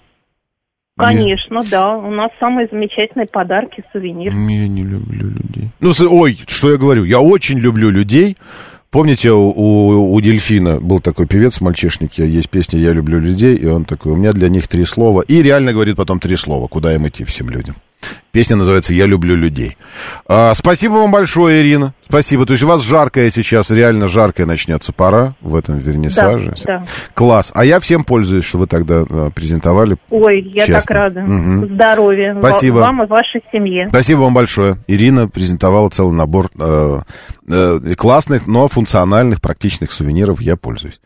[0.96, 1.70] Конечно, Нет.
[1.70, 1.96] да.
[1.96, 4.34] У нас самые замечательные подарки, сувениры.
[4.34, 5.70] Я не люблю людей.
[5.80, 7.04] Ну, ой, что я говорю?
[7.04, 8.36] Я очень люблю людей.
[8.90, 13.64] Помните, у, у, у Дельфина был такой певец мальчишник, есть песня «Я люблю людей», и
[13.64, 15.22] он такой, у меня для них три слова.
[15.22, 17.74] И реально говорит потом три слова, куда им идти всем людям.
[18.32, 19.76] Песня называется «Я люблю людей».
[20.26, 21.92] А, спасибо вам большое, Ирина.
[22.08, 22.46] Спасибо.
[22.46, 26.54] То есть у вас жаркая сейчас, реально жаркая начнется пора в этом вернисаже.
[26.64, 26.84] Да, да.
[27.14, 27.52] Класс.
[27.54, 29.96] А я всем пользуюсь, что вы тогда а, презентовали.
[30.10, 30.80] Ой, я Честно.
[30.80, 31.20] так рада.
[31.20, 31.74] Угу.
[31.74, 32.36] Здоровья.
[32.38, 32.76] Спасибо.
[32.78, 33.88] Вам и вашей семье.
[33.88, 34.76] Спасибо вам большое.
[34.86, 37.00] Ирина презентовала целый набор э,
[37.48, 40.40] э, классных, но функциональных, практичных сувениров.
[40.40, 41.00] Я пользуюсь.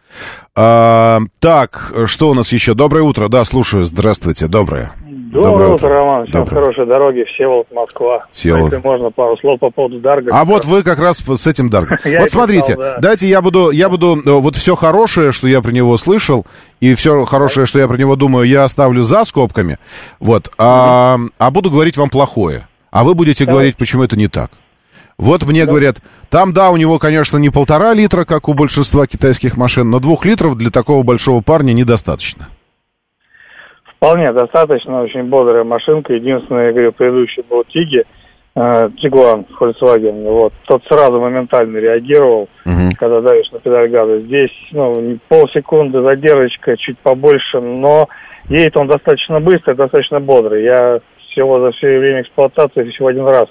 [0.55, 2.75] А, так, что у нас еще?
[2.75, 3.29] Доброе утро.
[3.29, 3.85] Да, слушаю.
[3.85, 4.47] Здравствуйте.
[4.47, 4.93] Доброе.
[5.33, 6.27] Доброе, утро, Роман.
[6.27, 6.61] Всем Доброе.
[6.61, 7.25] хорошей дороги.
[7.35, 8.27] Всеволод, Москва.
[8.33, 8.73] Всеволод.
[8.73, 10.31] Если можно, пару слов по поводу Дарга.
[10.33, 11.99] А вот вы как раз с этим Даргом.
[12.21, 15.97] Вот смотрите, дайте я буду, я буду, э, вот все хорошее, что я про него
[15.97, 16.47] слышал,
[16.81, 19.79] и все хорошее, что я про него думаю, я оставлю за скобками.
[20.21, 20.51] Вот.
[20.59, 22.67] А, а буду говорить вам плохое.
[22.91, 24.51] А вы будете говорить, почему это не так.
[25.19, 25.71] Вот мне да.
[25.71, 25.97] говорят,
[26.31, 30.25] там, да, у него, конечно, не полтора литра, как у большинства китайских машин, но двух
[30.25, 32.49] литров для такого большого парня недостаточно.
[33.97, 36.13] Вполне достаточно, очень бодрая машинка.
[36.13, 38.05] Единственное, я говорю, предыдущий был Тиги,
[38.55, 40.25] э, Тигуан Volkswagen.
[40.25, 40.53] Вот.
[40.67, 42.91] Тот сразу моментально реагировал, угу.
[42.99, 44.21] когда давишь на педаль газа.
[44.21, 48.09] Здесь ну, полсекунды задержка, чуть побольше, но
[48.49, 50.65] едет он достаточно быстро, достаточно бодрый.
[50.65, 53.47] Я всего за все время эксплуатации всего один раз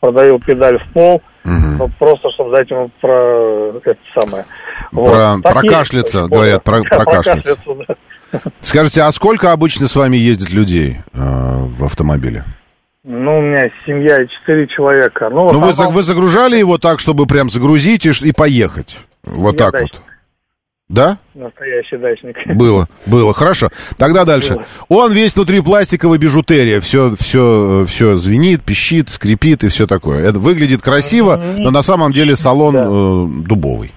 [0.00, 1.90] продавил педаль в пол, угу.
[1.98, 4.44] просто чтобы дать ему про это самое.
[4.92, 5.42] Про, вот.
[5.42, 7.56] прокашляться, говорят, про, прокашляться.
[7.66, 7.94] Да.
[8.60, 12.44] Скажите, а сколько обычно с вами ездит людей э, в автомобиле?
[13.02, 15.30] Ну, у меня семья, четыре человека.
[15.30, 18.98] Ну, ну вы, вы загружали его так, чтобы прям загрузить и, и поехать?
[19.24, 19.94] Вот Я так дачник.
[19.94, 20.02] вот.
[20.90, 21.18] Да?
[21.34, 22.36] Настоящий дачник.
[22.56, 23.70] Было, было, хорошо.
[23.96, 24.54] Тогда дальше.
[24.54, 24.64] Было.
[24.88, 30.26] Он весь внутри пластиковой бижутерия, все, все, все звенит, пищит, скрипит и все такое.
[30.28, 32.86] Это выглядит красиво, но на самом деле салон да.
[32.86, 33.92] э, дубовый.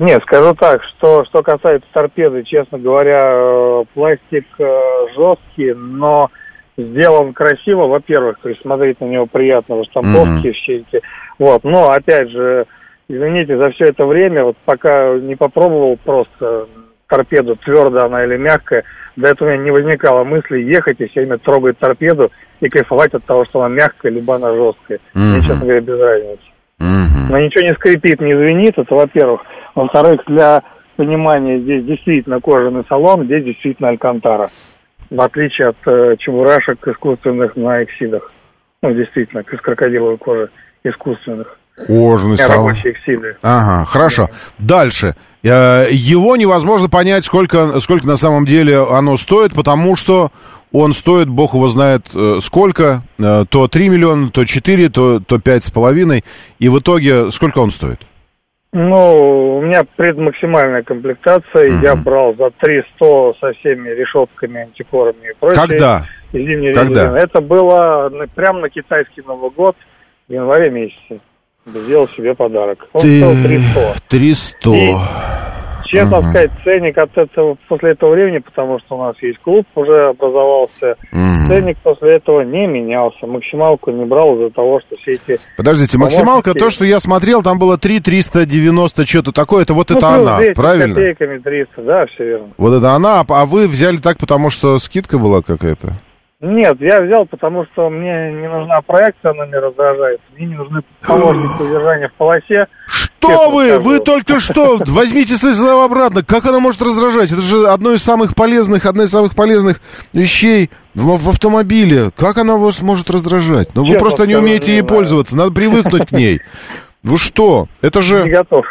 [0.00, 4.80] Не, скажу так, что, что касается торпеды, честно говоря, э, пластик э,
[5.14, 6.30] жесткий, но
[6.78, 10.52] сделан красиво, во-первых, то есть смотреть на него приятно, штамповки Мгм.
[10.54, 11.02] все эти.
[11.38, 12.64] Вот, но опять же,
[13.08, 16.66] извините, за все это время, вот пока не попробовал просто
[17.06, 18.84] торпеду, твердая она или мягкая,
[19.16, 22.30] до этого у меня не возникало мысли ехать и все время трогать торпеду
[22.60, 24.98] и кайфовать от того, что она мягкая, либо она жесткая.
[25.12, 25.42] Мне, Мгм.
[25.42, 26.42] честно говоря, без разницы.
[26.78, 27.28] Мгм.
[27.28, 29.42] Но ничего не скрипит, не звенит, это во-первых.
[29.80, 30.62] Во-вторых, для
[30.96, 34.50] понимания, здесь действительно кожаный салон, здесь действительно алькантара.
[35.08, 38.30] В отличие от э, чебурашек искусственных на эксидах.
[38.82, 40.50] Ну, действительно, из крокодиловой кожи
[40.84, 41.58] искусственных.
[41.86, 42.74] Кожаный Не салон.
[43.42, 44.28] Ага, хорошо.
[44.58, 45.14] Дальше.
[45.42, 50.30] Э, Его невозможно понять, сколько, сколько на самом деле оно стоит, потому что
[50.72, 55.36] он стоит, бог его знает э, сколько, э, то 3 миллиона, то 4, то, то
[55.36, 56.22] 5,5.
[56.58, 58.00] И в итоге сколько он стоит?
[58.72, 61.80] Ну, у меня предмаксимальная комплектация.
[61.82, 65.60] Я брал за 300 со всеми решетками, антикорами и прочее.
[65.66, 66.06] Когда?
[66.32, 67.02] И зимней Когда?
[67.02, 67.18] резины.
[67.18, 69.76] Это было прямо на китайский Новый год
[70.28, 71.20] в январе месяце.
[71.66, 72.86] Сделал себе подарок.
[72.92, 73.94] Он стоил 300.
[74.08, 74.70] 300.
[74.70, 74.94] И,
[75.90, 80.08] Честно сказать, ценник от этого, после этого времени, потому что у нас есть клуб, уже
[80.10, 81.48] образовался, Мгм.
[81.48, 83.26] ценник после этого не менялся.
[83.26, 85.40] Максималку не брал из-за того, что все эти...
[85.56, 89.96] Подождите, максималка, то, что я смотрел, там было 3 390, что-то такое, это вот Ну,
[89.96, 90.94] это она, 200 правильно?
[90.94, 92.48] копейками 300, да, все верно.
[92.56, 95.88] Вот это она, а вы взяли так, потому что скидка была какая-то?
[96.42, 100.20] Нет, я взял, потому что мне не нужна проекция, она меня раздражает.
[100.36, 102.66] Мне не нужны помощники удержания в полосе.
[103.20, 103.66] Что вы?
[103.66, 103.80] скажу.
[103.82, 106.24] Вы только что возьмите свои слова обратно.
[106.24, 107.30] Как она может раздражать?
[107.30, 109.80] Это же одно из самых полезных, одна из самых полезных
[110.12, 112.10] вещей в, в автомобиле.
[112.16, 113.74] Как она вас может раздражать?
[113.74, 114.88] Ну, вы Честно просто не скажу, умеете не ей знаю.
[114.88, 115.36] пользоваться.
[115.36, 116.40] Надо привыкнуть к ней.
[117.02, 117.66] Вы что?
[117.80, 118.24] Это Не же...
[118.24, 118.66] готов.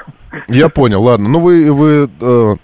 [0.47, 1.29] Я понял, ладно.
[1.29, 1.71] Ну, вы...
[1.71, 2.55] Вы, э,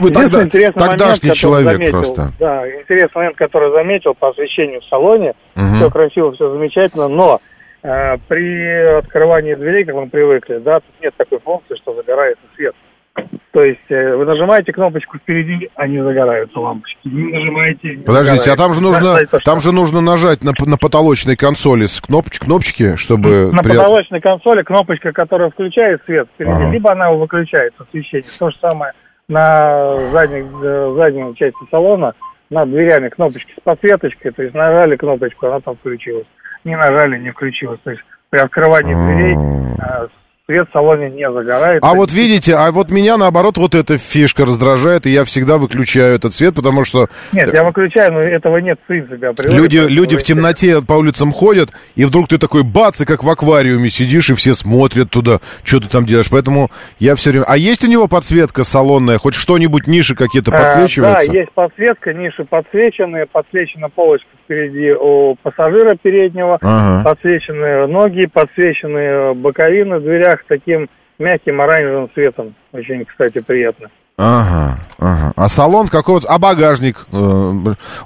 [0.00, 2.32] вы тогда, момент, тогдашний который человек заметил, просто.
[2.40, 5.34] Да, интересный момент, который заметил по освещению в салоне.
[5.54, 5.76] Мгм.
[5.76, 7.40] Все красиво, все замечательно, но
[8.28, 12.74] при открывании дверей, как мы привыкли, да, тут нет такой функции, что загорается свет.
[13.52, 16.98] То есть э, вы нажимаете кнопочку впереди, а не загораются лампочки.
[17.04, 17.96] Не нажимаете.
[17.96, 19.36] не Подождите, а там же загораются.
[19.36, 23.50] нужно, Да, там же нужно нажать на, на потолочной консоли с кнопочки, кнопочки, чтобы...
[23.52, 26.70] На при- потолочной консоли кнопочка, которая включает свет впереди, Ага.
[26.70, 28.28] либо она выключает освещение.
[28.38, 28.92] То же самое
[29.28, 32.12] на задней, э, задней части салона,
[32.50, 36.26] над дверями кнопочки с подсветочкой, то есть нажали кнопочку, она там включилась.
[36.66, 37.78] Не нажали, не включилась.
[37.84, 40.08] То есть при открывании дверей э,
[40.48, 41.82] свет в салоне не загорает.
[41.82, 46.14] А вот видите, а вот меня наоборот вот эта фишка раздражает, и я всегда выключаю
[46.14, 49.28] этот свет, потому что Нет, я выключаю, но этого нет принципе.
[49.28, 53.24] априори, люди, люди в темноте по улицам ходят, и вдруг ты такой бац, и как
[53.24, 56.30] в аквариуме сидишь, и все смотрят туда, что ты там делаешь.
[56.30, 56.70] Поэтому
[57.00, 57.44] я все время...
[57.48, 59.18] А есть у него подсветка салонная?
[59.18, 61.26] Хоть что-нибудь, ниши какие-то А, подсвечиваются?
[61.26, 67.02] Да, есть подсветка, ниши подсвечены, подсвечена полочка впереди у пассажира переднего, Ага.
[67.02, 72.54] подсвечены ноги, подсвечены боковины в дверях таким мягким оранжевым цветом.
[72.72, 73.88] Очень, кстати, приятно.
[74.18, 75.32] Ага, ага.
[75.36, 76.26] А салон какого-то...
[76.28, 77.06] А багажник?
[77.12, 77.52] Э,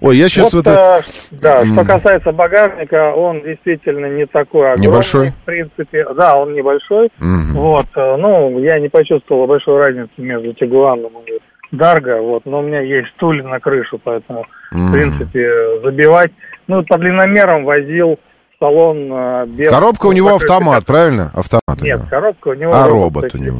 [0.00, 1.02] Ой, я сейчас вот, это...
[1.04, 4.86] э, да, что касается багажника, он действительно не такой огромный.
[4.88, 5.30] Небольшой?
[5.30, 7.10] В принципе, да, он небольшой.
[7.20, 7.52] Мгм.
[7.54, 11.38] Вот, э, ну, я не почувствовал большой разницы между Тигуаном и
[11.70, 14.88] Дарго, вот, но у меня есть стулья на крышу, поэтому, Мгм.
[14.88, 15.48] в принципе,
[15.84, 16.32] забивать.
[16.66, 18.18] Ну, по длинномерам возил
[18.61, 19.70] салон э, без...
[19.70, 21.32] Коробка у него автомат, правильно?
[21.34, 21.80] Автомат.
[21.80, 22.08] у Нет, него.
[22.08, 23.58] коробка у него А робот робот у него.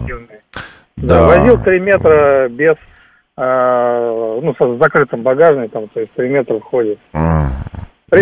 [0.97, 1.21] Да.
[1.21, 1.27] Да.
[1.27, 2.75] возил 3 метра без,
[3.39, 6.99] э, ну, с закрытым багажником, то есть 3 метра входит.
[7.15, 7.47] А.
[8.13, 8.21] Э,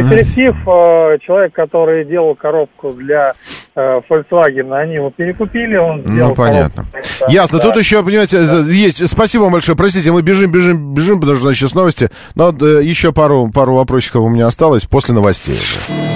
[1.21, 3.33] человек, который делал коробку для
[3.75, 6.85] э, Volkswagen, они его перекупили, он Ну, понятно.
[6.85, 7.01] коробку.
[7.21, 7.59] Да, Ясно.
[7.59, 7.65] да.
[7.65, 9.09] Тут еще, понимаете, есть.
[9.09, 9.77] Спасибо вам большое.
[9.77, 12.11] Простите, мы бежим, бежим, бежим, потому что у нас сейчас новости.
[12.35, 16.08] Но э, еще пару, пару вопросиков у меня осталось после новостей уже.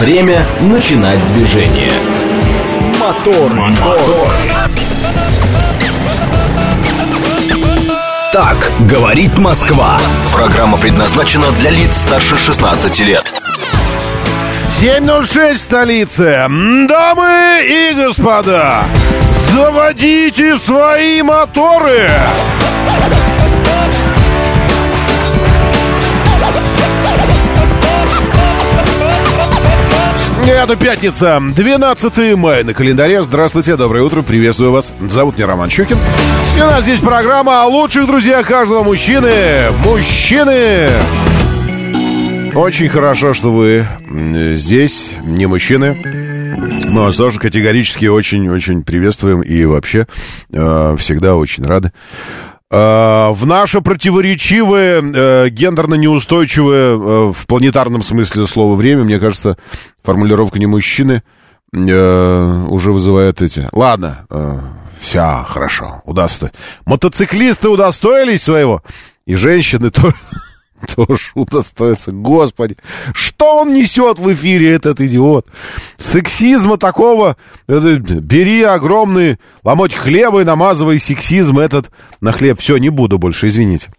[0.00, 1.92] Время начинать движение.
[3.00, 4.32] Мотор, мотор.
[8.32, 8.56] Так
[8.88, 9.98] говорит Москва.
[10.32, 13.32] Программа предназначена для лиц старше 16 лет.
[14.80, 16.22] 7.06 в столице.
[16.24, 18.84] М, Дамы и господа,
[19.52, 22.10] заводите свои моторы.
[30.46, 33.22] Это пятница, 12 мая на календаре.
[33.22, 34.92] Здравствуйте, доброе утро, приветствую вас.
[35.08, 35.96] Зовут меня Роман Щукин.
[36.56, 39.32] И у нас здесь программа о лучших друзьях каждого мужчины.
[39.84, 40.90] Мужчины!
[42.54, 43.86] Очень хорошо, что вы
[44.56, 45.94] здесь, не мужчины.
[45.94, 50.06] Мы вас тоже категорически очень-очень приветствуем и вообще
[50.52, 51.90] э, всегда очень рады.
[52.74, 59.56] Э, в наше противоречивое, э, гендерно неустойчивое э, в планетарном смысле слова время, мне кажется,
[60.02, 61.22] формулировка не мужчины
[61.72, 63.68] уже вызывает эти.
[63.72, 64.28] Ладно,
[65.00, 66.52] все хорошо, удастся.
[66.86, 68.80] Мотоциклисты удостоились своего,
[69.26, 70.14] и женщины тоже
[70.96, 72.12] тоже удостоится.
[72.12, 72.76] Господи,
[73.12, 75.46] что он несет в эфире, этот идиот?
[75.98, 82.58] Сексизма такого, это, бери огромный ломоть хлеба и намазывай сексизм этот на хлеб.
[82.58, 83.90] Все, не буду больше, извините.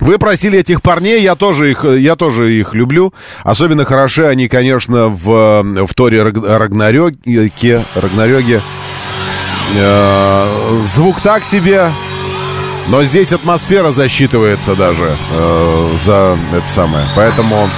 [0.00, 3.14] Вы просили этих парней, я тоже их, я тоже их люблю.
[3.44, 7.84] Особенно хороши они, конечно, в, в Торе Рагнарёге.
[7.94, 8.60] Рагнарёге.
[9.76, 11.90] Э, звук так себе,
[12.88, 17.06] но здесь атмосфера засчитывается даже э, за это самое.
[17.16, 17.68] Поэтому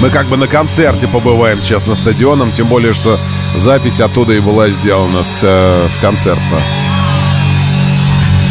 [0.00, 3.18] мы как бы на концерте побываем сейчас на стадионом, тем более, что
[3.56, 6.62] запись оттуда и была сделана с, э, с концерта.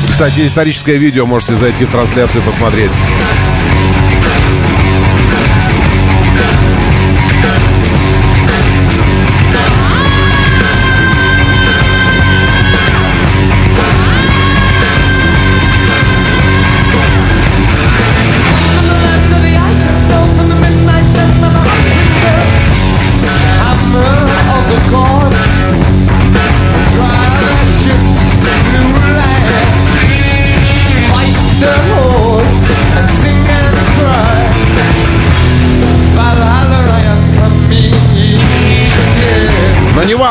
[0.09, 2.91] Кстати, историческое видео можете зайти в трансляцию и посмотреть.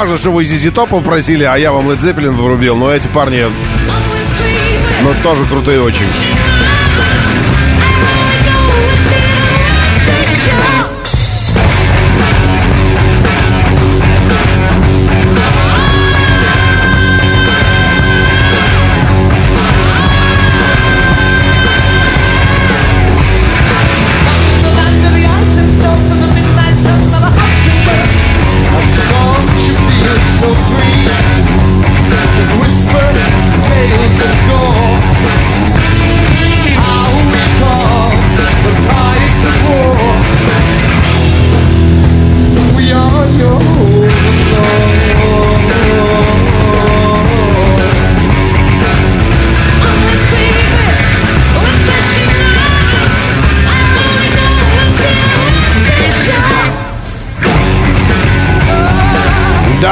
[0.00, 2.76] Важно, что вы Зизи Топ попросили, а я вам Led Zeppelin врубил.
[2.76, 3.44] Но эти парни,
[5.02, 6.06] ну, тоже крутые очень.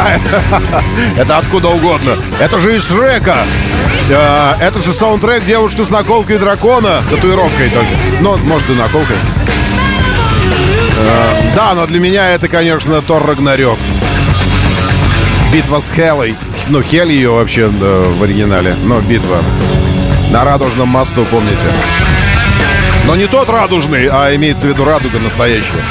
[1.16, 2.16] Это откуда угодно.
[2.38, 3.38] Это же из Шрека.
[4.08, 7.00] Э, это же саундтрек девушки с наколкой дракона.
[7.10, 7.90] Татуировкой только.
[8.20, 9.16] Ну, может, и наколкой.
[10.96, 13.78] Э, да, но для меня это, конечно, Тор Рагнарёк.
[15.52, 16.34] Битва с Хелой.
[16.68, 18.76] Ну, Хель ее вообще да, в оригинале.
[18.84, 19.38] Но битва.
[20.30, 21.66] На Радужном мосту, помните.
[23.06, 25.82] Но не тот радужный, а имеется в виду радуга настоящая.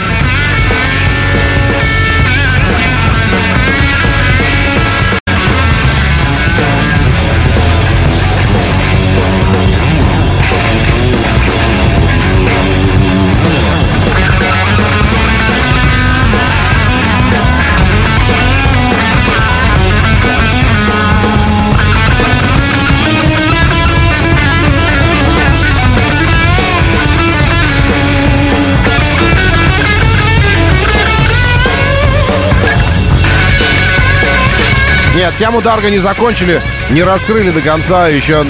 [35.23, 38.45] Нет, тему Дарга не закончили, не раскрыли до конца, еще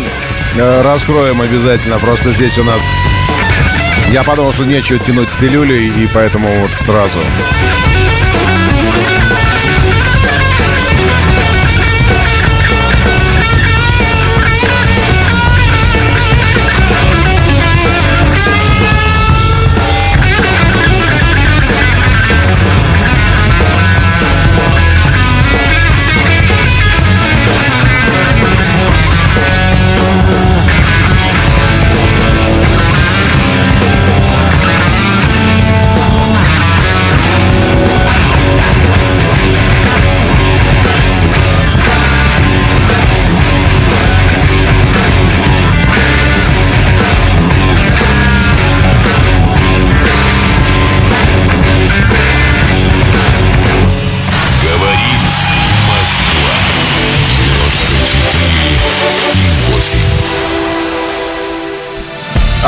[0.55, 1.99] э, раскроем обязательно.
[1.99, 2.81] Просто здесь у нас...
[4.09, 7.19] Я подумал, что нечего тянуть с пилюлей, и поэтому вот сразу.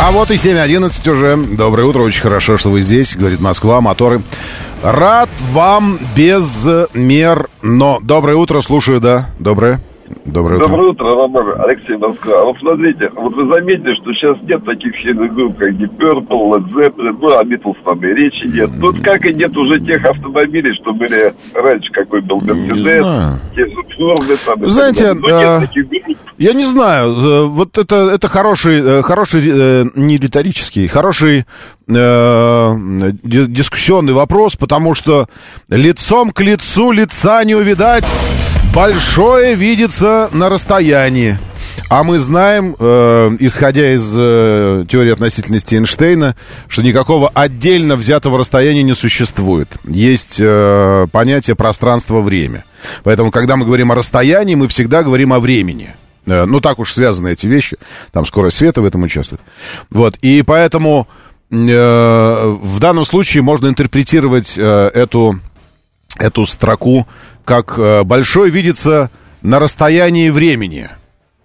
[0.07, 1.35] А вот и 7.11 уже.
[1.35, 3.15] Доброе утро, очень хорошо, что вы здесь.
[3.15, 4.21] Говорит Москва, моторы
[4.83, 7.97] Рад вам безмерно.
[8.03, 9.31] Доброе утро, слушаю, да.
[9.39, 9.81] Доброе.
[10.25, 10.67] Доброе утро.
[10.67, 12.45] Доброе утро, Роман, Алексей Москва.
[12.45, 16.73] Вот смотрите, вот вы заметили, что сейчас нет таких сильных групп, как Deep Purple, Led
[16.73, 18.69] Zeppelin, ну, о Beatles там и речи нет.
[18.79, 23.39] Тут как и нет уже тех автомобилей, что были раньше, какой был знаю.
[23.55, 24.67] те же Форды там.
[24.67, 25.13] Знаете.
[25.13, 25.61] Но а.
[26.37, 31.45] Я не знаю, э, вот это, это хороший, э, хороший, э, не риторический, хороший
[31.87, 32.73] э,
[33.23, 35.27] ди- дискуссионный вопрос, потому что
[35.69, 38.05] лицом к лицу лица не увидать,
[38.75, 41.39] большое видится на расстоянии.
[41.87, 46.35] А мы знаем, э, исходя из э, теории относительности Эйнштейна,
[46.67, 49.69] что никакого отдельно взятого расстояния не существует.
[49.85, 52.65] Есть э, понятие пространство-время.
[53.03, 55.95] Поэтому, когда мы говорим о расстоянии, мы всегда говорим о времени.
[56.25, 57.77] Э, Ну, так уж связаны эти вещи.
[58.11, 59.41] Там скорость света в этом участвует.
[59.89, 60.17] Вот.
[60.21, 61.07] И поэтому
[61.51, 65.39] э, в данном случае можно интерпретировать э, эту,
[66.17, 67.07] эту строку
[67.45, 69.09] как э, большой видится
[69.41, 70.89] на расстоянии времени.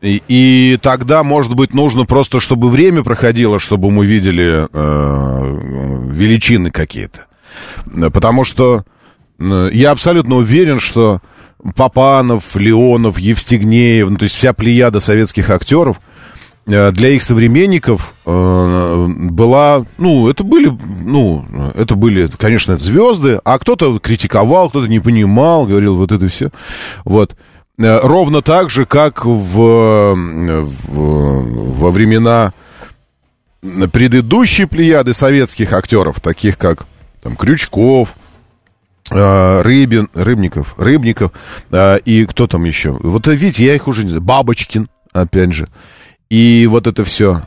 [0.00, 6.70] И, и тогда, может быть, нужно просто, чтобы время проходило, чтобы мы видели э, величины
[6.70, 7.26] какие-то.
[8.12, 8.84] Потому что
[9.38, 11.20] э, я абсолютно уверен, что
[11.76, 16.00] Папанов, Леонов, Евстигнеев, ну, то есть вся плеяда советских актеров,
[16.66, 20.70] для их современников э, была, ну, это были,
[21.04, 21.44] ну,
[21.74, 26.50] это были, конечно, звезды, а кто-то критиковал, кто-то не понимал, говорил вот это все.
[27.04, 27.34] Вот.
[27.78, 32.52] Э, Ровно так же, как в, э, в- во времена
[33.92, 36.86] предыдущей плеяды советских актеров, таких как
[37.22, 38.14] там, Крючков,
[39.10, 41.32] э, Рыбин, Рыбников, Рыбников
[41.70, 42.92] э, и кто там еще?
[43.00, 44.22] Вот э, видите, я их уже не знаю.
[44.22, 45.68] Бабочкин, опять же.
[46.30, 47.42] И вот это все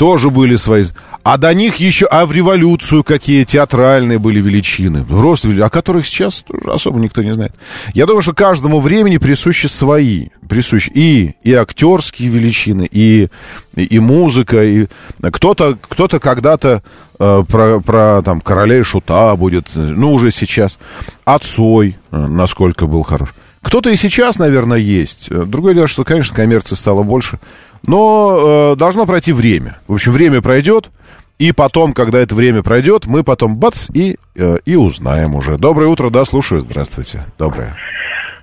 [0.00, 0.86] тоже были свои...
[1.22, 6.46] А до них еще, а в революцию какие театральные были величины, рост, о которых сейчас
[6.64, 7.54] особо никто не знает.
[7.92, 13.28] Я думаю, что каждому времени присущи свои, присущи и, и актерские величины, и,
[13.74, 14.86] и, и музыка, и
[15.20, 16.82] кто-то кто когда-то
[17.18, 20.78] э, про, про там короля и шута будет, э, ну, уже сейчас.
[21.26, 23.34] Отцой, э, насколько был хорош.
[23.62, 25.28] Кто-то и сейчас, наверное, есть.
[25.30, 27.38] Э, Другое дело, что, конечно, коммерции стало больше.
[27.86, 29.78] Но э, должно пройти время.
[29.86, 30.90] В общем, время пройдет,
[31.38, 35.56] и потом, когда это время пройдет, мы потом бац и, э, и узнаем уже.
[35.56, 36.60] Доброе утро, да, слушаю.
[36.60, 37.24] Здравствуйте.
[37.38, 37.76] Доброе.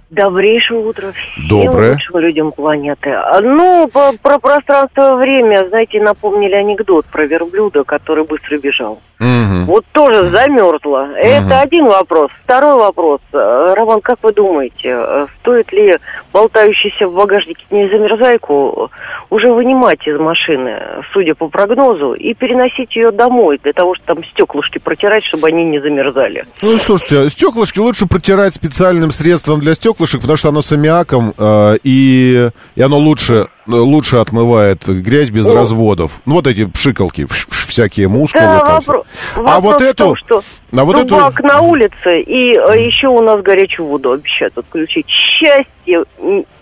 [0.09, 1.91] Добрейшего утра всем Доброе.
[1.91, 3.13] лучшим людям планеты.
[3.41, 8.99] Ну, по- про пространство и время, знаете, напомнили анекдот про верблюда, который быстро бежал.
[9.19, 9.65] Мгм.
[9.65, 11.09] Вот тоже замерзла.
[11.15, 12.29] Это один вопрос.
[12.43, 13.19] Второй вопрос.
[13.33, 15.97] Э, Роман, как вы думаете, э, стоит ли
[16.31, 18.91] болтающийся в багажнике незамерзайку
[19.29, 20.79] уже вынимать из машины,
[21.13, 25.65] судя по прогнозу, и переносить ее домой для того, чтобы там стеклышки протирать, чтобы они
[25.65, 26.45] не замерзали?
[26.61, 31.77] Ну, слушайте, стеклышки лучше протирать специальным средством для стеклышек, потому что оно с аммиаком, э,
[31.83, 36.21] и, и оно лучше, лучше отмывает грязь без разводов.
[36.25, 38.43] Ну, вот эти пшикалки, всякие мускулы.
[38.45, 39.03] Да, там вопро-
[39.45, 39.95] А вот эту...
[40.05, 40.41] том, что
[40.75, 41.07] а вот эту...
[41.07, 45.07] дубак на улице, и э, еще у нас горячую воду обещают отключить.
[45.09, 46.03] Счастье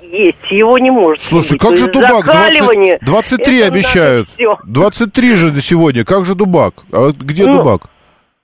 [0.02, 1.62] есть, его не может Слушайте, быть.
[1.62, 2.24] как же дубак?
[2.26, 4.30] 20 закаливание, 23 это надо обещают.
[4.36, 4.58] всё.
[4.66, 6.06] 23 же сегодня.
[6.06, 6.76] Как же дубак?
[6.92, 7.82] А где Ну, дубак?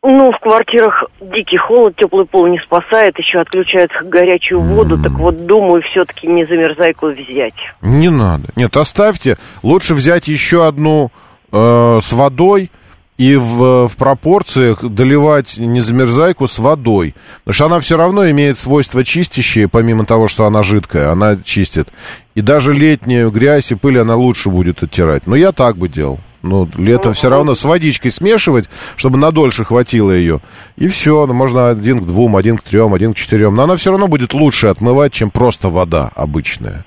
[0.03, 5.45] Ну, в квартирах дикий холод, теплый пол не спасает, еще отключают горячую воду, так вот
[5.45, 7.53] думаю, все-таки не замерзайку взять.
[7.83, 8.45] Не надо.
[8.55, 9.37] Нет, оставьте.
[9.61, 11.11] Лучше взять еще одну
[11.51, 12.71] э, с водой
[13.19, 17.13] и в, в пропорциях доливать незамерзайку с водой.
[17.43, 21.89] Потому что она все равно имеет свойства чистящие, помимо того, что она жидкая, она чистит.
[22.33, 25.27] И даже летнюю грязь и пыль она лучше будет оттирать.
[25.27, 26.19] Но я так бы делал.
[26.41, 30.41] Ну, летом все равно с водичкой смешивать, чтобы надольше хватило ее.
[30.75, 33.55] И все, ну, можно один к двум, один к трем, один к четырем.
[33.55, 36.85] Но она все равно будет лучше отмывать, чем просто вода обычная.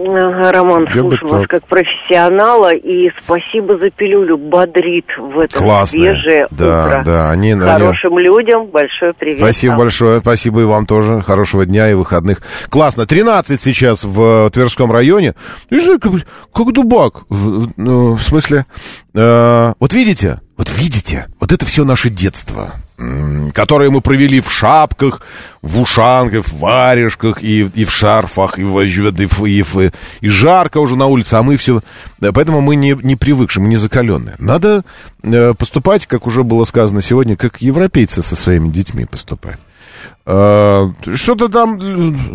[0.00, 1.50] Ага, Роман, Я слушаю вас так.
[1.50, 6.12] как профессионала, и спасибо за пилюлю, бодрит в это Классная.
[6.14, 7.02] свежее Да, утро.
[7.04, 9.38] да, они- они- Хорошим людям большой привет.
[9.38, 9.78] Спасибо вам.
[9.80, 11.20] большое, спасибо и вам тоже.
[11.20, 12.42] Хорошего дня и выходных.
[12.70, 13.06] Классно.
[13.06, 15.34] 13 сейчас в э, Тверском районе.
[15.70, 16.12] Не знаю, как,
[16.54, 17.22] как дубак.
[17.28, 18.66] В, в- ну, в смысле,
[19.14, 24.50] э, вот видите, вот видите, вот это все наше детство, м, которое мы провели в
[24.50, 25.22] шапках,
[25.62, 29.90] в ушанках, в варежках и, и в шарфах, и, в, и, в- и, в-
[30.20, 31.80] и жарко уже на улице, а мы все...
[32.20, 34.34] Поэтому мы не, не привыкшие, мы не закаленные.
[34.38, 34.82] Надо
[35.22, 39.60] э, поступать, как уже было сказано сегодня, как европейцы со своими детьми поступают.
[40.26, 41.78] Э, Что-то там,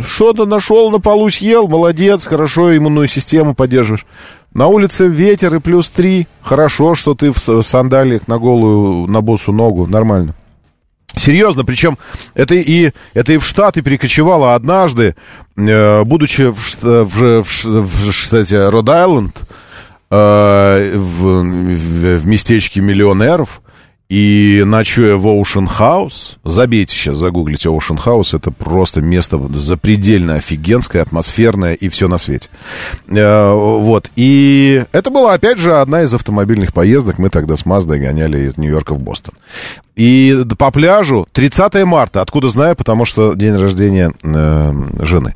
[0.04, 4.06] что-то нашел, на полу съел, молодец, хорошо иммунную систему поддерживаешь.
[4.54, 9.52] На улице ветер и плюс три, хорошо, что ты в сандалиях на голую, на босу
[9.52, 10.36] ногу, нормально.
[11.16, 11.98] Серьезно, причем
[12.34, 14.56] это и, это и в Штаты перекочевало.
[14.56, 15.16] Однажды,
[15.56, 19.42] э, будучи в, шта- в, в, в штате Род-Айленд,
[20.10, 23.62] э, в, в, в местечке миллионеров,
[24.10, 31.02] и ночуя в Ocean House, забейте сейчас, загуглите Ocean House, это просто место запредельно офигенское,
[31.02, 32.50] атмосферное и все на свете.
[33.08, 38.00] Э, вот, и это была, опять же, одна из автомобильных поездок, мы тогда с Маздой
[38.00, 39.34] гоняли из Нью-Йорка в Бостон.
[39.96, 45.34] И по пляжу 30 марта, откуда знаю, потому что день рождения э, жены.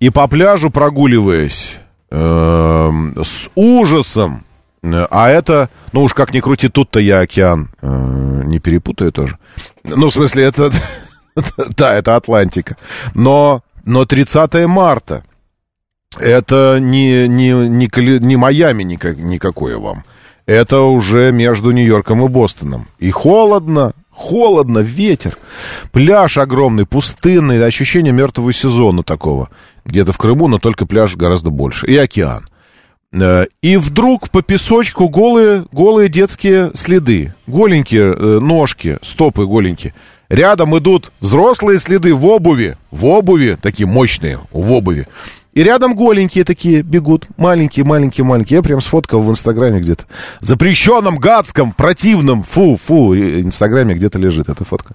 [0.00, 1.76] И по пляжу прогуливаясь
[2.10, 2.90] э,
[3.22, 4.44] с ужасом,
[4.82, 9.38] а это, ну уж как ни крути, тут-то я океан э, не перепутаю тоже.
[9.84, 10.70] Ну, в смысле, это,
[11.76, 12.76] да, это Атлантика.
[13.14, 15.24] Но, но 30 марта,
[16.18, 20.04] это не, не, не, не Майами никак, никакое вам.
[20.46, 22.88] Это уже между Нью-Йорком и Бостоном.
[22.98, 25.36] И холодно, холодно, ветер.
[25.92, 29.50] Пляж огромный, пустынный, ощущение мертвого сезона такого.
[29.84, 31.86] Где-то в Крыму, но только пляж гораздо больше.
[31.86, 32.48] И океан.
[33.12, 37.34] Э, И вдруг по песочку голые, голые детские следы.
[37.46, 39.94] Голенькие э, ножки, стопы голенькие.
[40.28, 42.76] Рядом идут взрослые следы в обуви.
[42.90, 45.06] В обуви, такие мощные, в обуви.
[45.54, 47.26] И рядом голенькие такие бегут.
[47.38, 48.58] Маленькие, маленькие, маленькие.
[48.58, 50.04] Я прям сфоткал в Инстаграме где-то.
[50.40, 53.14] Запрещенном, гадском, противном, фу, фу.
[53.14, 54.94] Инстаграме где-то лежит эта фотка.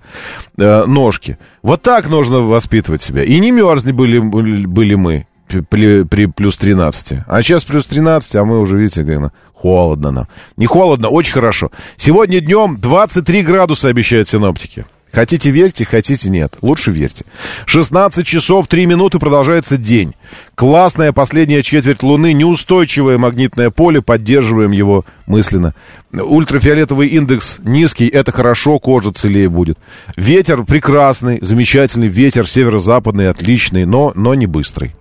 [0.57, 1.39] Э, ножки.
[1.63, 3.23] Вот так нужно воспитывать себя.
[3.23, 7.19] И не мерзли были, были мы при, при плюс 13.
[7.27, 10.27] А сейчас плюс 13, а мы уже, видите, как холодно нам.
[10.57, 11.71] Не холодно, очень хорошо.
[11.95, 14.85] Сегодня днем 23 градуса обещают синоптики.
[15.13, 16.57] Хотите верьте, хотите нет.
[16.63, 17.23] Лучше верьте.
[17.67, 20.15] 16 часов 3 минуты продолжается день.
[20.55, 25.75] Классная последняя четверть Луны, неустойчивое магнитное поле, поддерживаем его мысленно.
[26.11, 29.77] Ультрафиолетовый индекс низкий, это хорошо, кожа целее будет.
[30.17, 34.95] Ветер прекрасный, замечательный ветер, северо-западный, отличный, но, но не быстрый.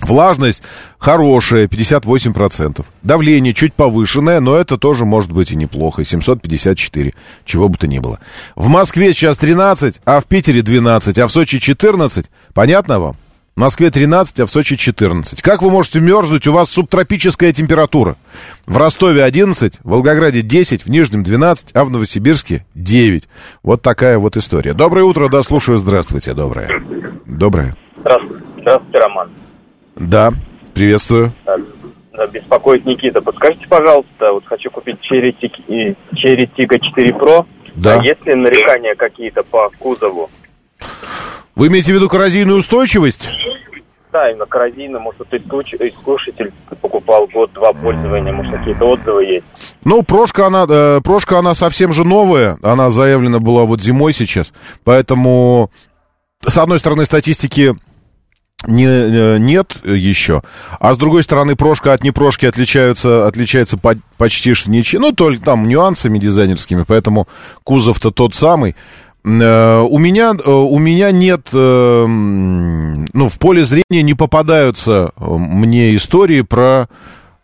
[0.00, 0.62] Влажность
[0.98, 2.84] хорошая, 58%.
[3.02, 6.04] Давление чуть повышенное, но это тоже может быть и неплохо.
[6.04, 8.20] 754, чего бы то ни было.
[8.54, 12.26] В Москве сейчас 13, а в Питере 12, а в Сочи 14.
[12.54, 13.16] Понятно вам?
[13.56, 15.42] В Москве 13, а в Сочи 14.
[15.42, 16.46] Как вы можете мерзнуть?
[16.46, 18.14] У вас субтропическая температура.
[18.66, 23.28] В Ростове 11, в Волгограде 10, в Нижнем 12, а в Новосибирске 9.
[23.64, 24.74] Вот такая вот история.
[24.74, 25.78] Доброе утро, да, слушаю.
[25.78, 26.70] Здравствуйте, доброе.
[27.26, 27.76] Доброе.
[27.98, 29.30] Здравствуйте, Здравствуйте, Роман.
[29.98, 30.32] Да,
[30.74, 31.32] приветствую.
[31.44, 31.60] Так,
[32.12, 33.20] да, Беспокоит Никита.
[33.20, 37.46] Подскажите, пожалуйста, вот хочу купить Cherry Tiggo 4 Pro.
[37.74, 37.98] Да.
[37.98, 40.30] А есть ли нарекания какие-то по кузову?
[41.54, 43.30] Вы имеете в виду коррозийную устойчивость?
[44.12, 49.44] Да, именно коррозийно, может, и слушатель покупал год-два пользования, может, какие-то отзывы есть.
[49.84, 52.58] Ну, прошка она, э, прошка она совсем же новая.
[52.62, 54.54] Она заявлена была вот зимой сейчас.
[54.82, 55.70] Поэтому,
[56.44, 57.76] с одной стороны, статистики
[58.66, 60.42] не, э, нет еще.
[60.80, 65.02] А с другой стороны, прошка от непрошки отличаются, отличается по- почти что ничем.
[65.02, 67.28] Ну, только там нюансами дизайнерскими, поэтому
[67.64, 68.74] кузов-то тот самый.
[69.24, 75.24] Э, У меня, э, у меня нет, э, ну, в поле зрения не попадаются э,
[75.24, 76.88] мне истории про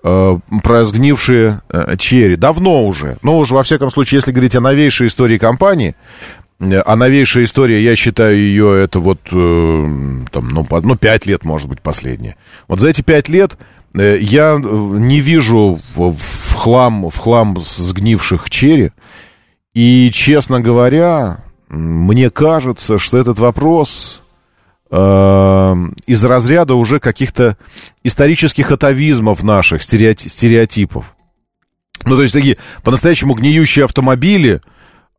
[0.03, 2.37] э, про сгнившие э, черри.
[2.37, 3.17] Давно уже.
[3.23, 7.83] Ну, уж во всяком случае, если говорить о новейшей истории компании, э, а новейшая история,
[7.83, 9.87] я считаю ее, это вот, э,
[10.31, 12.37] там, ну, по- ну, 5 лет, может быть, последняя.
[12.69, 13.59] Вот за эти 5 лет
[13.95, 18.93] э, я э, не вижу в, хлам, в хлам сгнивших черри.
[19.75, 24.23] И, честно говоря, мне кажется, что этот вопрос
[24.91, 25.75] э,
[26.07, 27.57] из разряда уже каких-то
[28.05, 31.17] исторических атовизмов наших, стереоти- стереотипов.
[32.05, 34.61] Ну, то есть такие по-настоящему гниющие автомобили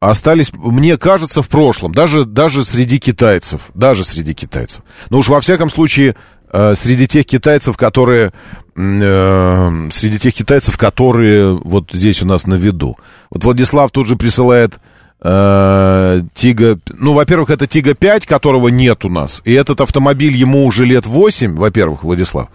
[0.10, 1.94] остались, мне кажется, в прошлом.
[1.94, 3.62] Даже, даже среди китайцев.
[3.74, 4.84] Даже среди китайцев.
[5.10, 6.16] Ну уж во всяком случае,
[6.52, 8.32] э, среди тех китайцев, которые...
[8.76, 12.98] э, среди тех китайцев, которые вот здесь у нас на виду.
[13.32, 14.80] Вот Владислав тут же присылает
[15.26, 16.78] Тига...
[16.90, 19.42] Ну, во-первых, это Тига 5, которого нет у нас.
[19.44, 22.50] И этот автомобиль ему уже лет 8, во-первых, Владислав.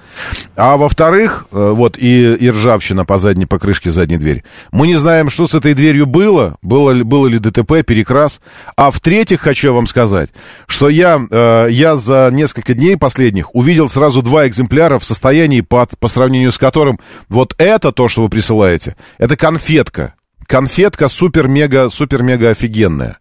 [0.54, 4.44] А во-вторых, э, вот и, и ржавчина по задней покрышке задней двери.
[4.70, 6.56] Мы не знаем, что с этой дверью было.
[6.62, 8.40] Было ли, было ли ДТП, перекрас.
[8.76, 10.30] А в-третьих, хочу вам сказать,
[10.68, 15.88] что я, э, я за несколько дней последних увидел сразу два экземпляра в состоянии, по,
[15.98, 20.14] по сравнению с которым вот это, то, что вы присылаете, это конфетка
[20.50, 23.18] конфетка супер-мега, супер-мега офигенная.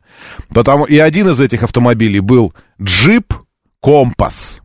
[0.50, 3.34] Потому, и один из этих автомобилей был джип
[3.80, 4.62] Компас.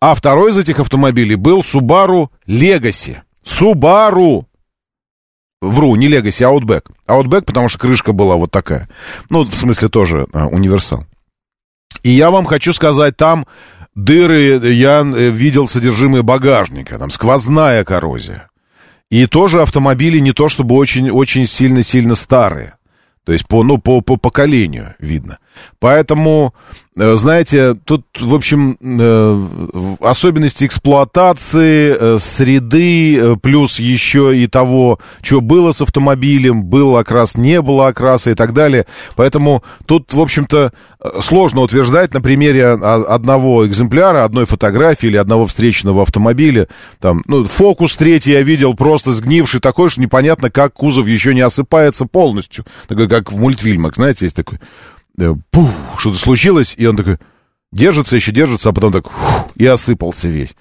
[0.00, 3.16] А второй из этих автомобилей был Subaru Legacy.
[3.42, 4.44] Subaru.
[5.62, 6.90] Вру, не Legacy, а Outback.
[7.08, 8.86] Outback, потому что крышка была вот такая.
[9.30, 11.06] Ну, в смысле, тоже а, универсал.
[12.02, 13.46] И я вам хочу сказать, там
[13.94, 18.50] дыры, я э, видел содержимое багажника, там сквозная коррозия.
[19.14, 22.74] И тоже автомобили не то чтобы очень, очень сильно-сильно старые.
[23.22, 25.38] То есть по, ну, по, по поколению видно.
[25.78, 26.54] Поэтому,
[26.96, 35.40] э, знаете, тут, в общем, э, особенности эксплуатации, э, среды, плюс еще и того, что
[35.40, 38.86] было с автомобилем, был окрас, не было окраса и так далее.
[39.16, 40.72] Поэтому тут, в общем-то,
[41.20, 46.68] сложно утверждать на примере одного экземпляра, одной фотографии или одного встреченного автомобиля.
[47.00, 51.42] Там, ну, фокус третий я видел просто сгнивший такой, что непонятно, как кузов еще не
[51.42, 52.64] осыпается полностью.
[52.88, 54.58] Такой, как в мультфильмах, знаете, есть такой
[55.50, 57.18] пух, что-то случилось, и он такой
[57.74, 60.54] держится, еще держится, а потом так фух, и осыпался весь.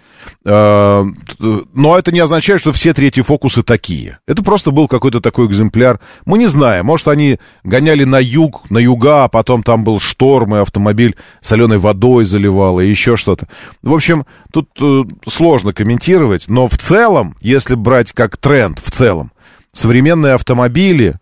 [0.46, 1.06] А,
[1.40, 4.20] но это не означает, что все третьи фокусы такие.
[4.28, 6.00] Это просто был какой-то такой экземпляр.
[6.26, 10.56] Мы не знаем, может, они гоняли на юг, на юга, а потом там был шторм,
[10.56, 13.48] и автомобиль соленой водой заливал, и еще что-то.
[13.84, 19.32] В общем, тут э, сложно комментировать, но в целом, если брать как тренд в целом,
[19.72, 21.16] современные автомобили,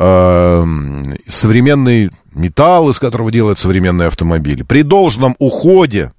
[0.00, 0.64] э,
[1.26, 4.62] современный металл, из которого делают современные автомобили.
[4.62, 6.12] При должном уходе,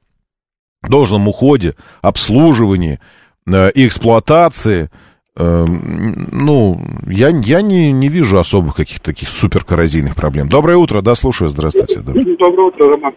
[0.88, 3.00] должном уходе, обслуживании
[3.48, 4.90] э, и эксплуатации,
[5.36, 10.48] э, ну, я, я не, не вижу особых каких-то таких суперкоррозийных проблем.
[10.48, 12.00] Доброе утро, да, слушаю, здравствуйте.
[12.02, 12.14] Да.
[12.14, 13.14] Доброе утро, Роман.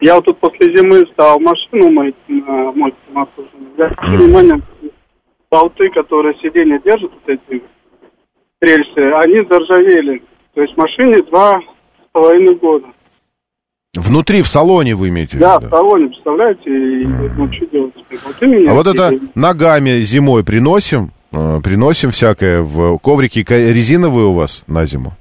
[0.00, 2.94] Я вот тут после зимы стал машину мыть, мой
[3.76, 4.16] Я mm.
[4.16, 4.62] внимание,
[5.50, 7.62] болты, которые сиденья держат, вот эти
[8.60, 10.22] рельсы, они заржавели.
[10.54, 12.86] То есть машине два с половиной года.
[13.94, 15.46] Внутри, в салоне вы имеете в виду?
[15.46, 17.06] Да, в салоне, представляете, и,
[17.36, 23.44] ну, что делать Вот а вот это ногами зимой приносим, э, приносим всякое в коврики
[23.48, 25.12] резиновые у вас на зиму?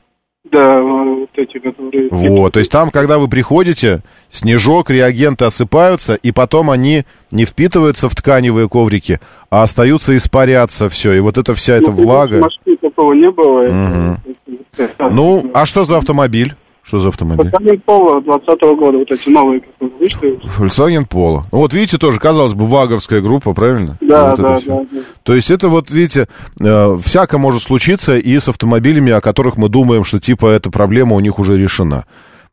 [0.51, 1.78] Да, вот эти, которые...
[2.11, 8.09] Вот, то есть там, когда вы приходите, снежок, реагенты осыпаются, и потом они не впитываются
[8.09, 12.47] в тканевые коврики, а остаются испаряться все, и вот эта вся эта ну, влага...
[12.81, 13.65] такого не было.
[13.67, 15.09] Угу.
[15.11, 16.55] Ну, а что за автомобиль?
[16.89, 17.51] Что за автомобиль?
[17.51, 20.39] Volkswagen Polo 20 года, вот эти новые, вышли.
[20.57, 21.43] Volkswagen Polo.
[21.51, 23.95] Ну, вот видите, тоже, казалось бы, ваговская группа, правильно?
[24.01, 25.01] Да, вот да, да, да.
[25.21, 26.27] То есть это вот, видите,
[26.59, 31.15] э, всяко может случиться и с автомобилями, о которых мы думаем, что типа эта проблема
[31.15, 32.05] у них уже решена.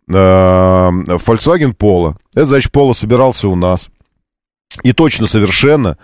[0.07, 2.17] Э, Volkswagen Polo.
[2.35, 3.89] Это, значит, Polo собирался у нас.
[4.83, 5.97] И точно совершенно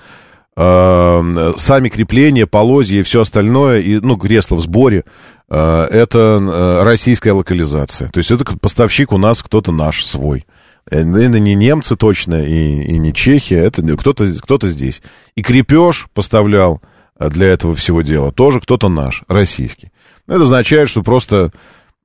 [0.54, 5.04] сами крепления, полозья и все остальное, и, ну, кресло в сборе,
[5.52, 8.08] Э, это э, российская локализация.
[8.08, 10.46] То есть это поставщик у нас кто-то наш, свой.
[10.90, 15.02] Э, это не немцы точно и, и не чехи, это кто-то кто здесь.
[15.36, 16.80] И крепеж поставлял
[17.20, 19.92] для этого всего дела тоже кто-то наш, российский.
[20.26, 21.52] Это означает, что просто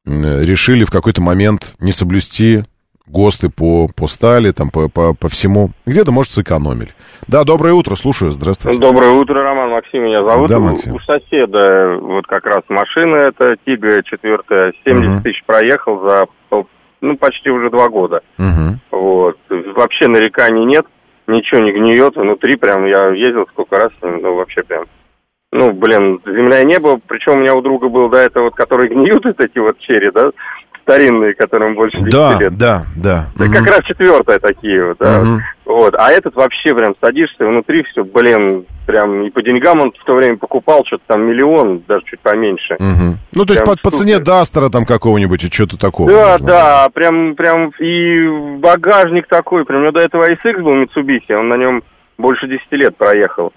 [0.05, 2.65] решили в какой-то момент не соблюсти
[3.07, 5.69] ГОСТы по, по стали, там, по, по, по всему.
[5.85, 6.89] Где-то, может, сэкономили.
[7.27, 8.79] Да, доброе утро, слушаю, здравствуйте.
[8.79, 10.49] Доброе утро, Роман, Максим меня зовут.
[10.49, 10.95] Да, Максим.
[10.95, 15.23] У соседа вот как раз машина, это Тига четвертая, 70 угу.
[15.23, 16.25] тысяч проехал за,
[17.01, 18.21] ну, почти уже два года.
[18.37, 18.99] Угу.
[18.99, 19.37] Вот.
[19.49, 20.85] Вообще нареканий нет,
[21.27, 24.85] ничего не гниет, внутри прям, я ездил сколько раз, ну, вообще прям
[25.51, 28.89] ну, блин, земля и небо, причем у меня у друга был до этого, вот, которые
[28.89, 30.31] гниют, эти вот черри, да,
[30.87, 32.57] старинные, которым больше 10 да, лет.
[32.57, 33.45] Да, да, да.
[33.45, 33.53] Угу.
[33.53, 35.19] Как раз четвертая такие вот, да.
[35.19, 35.41] Угу.
[35.65, 35.95] Вот.
[35.97, 40.15] А этот вообще прям садишься внутри, все, блин, прям и по деньгам он в то
[40.15, 42.75] время покупал что-то там миллион, даже чуть поменьше.
[42.75, 43.17] Угу.
[43.33, 46.09] Ну, то есть по, по цене Дастера там какого-нибудь и что-то такого.
[46.09, 46.47] Да, можно.
[46.47, 51.49] да, прям, прям и багажник такой, прям у него до этого SX был Mitsubishi, он
[51.49, 51.83] на нем
[52.17, 53.51] больше 10 лет проехал.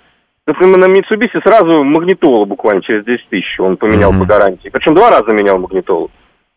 [0.46, 4.68] Например, на Mitsubishi сразу магнитолу буквально через 10 тысяч он поменял mm по гарантии.
[4.68, 6.10] Причем два раза менял магнитолу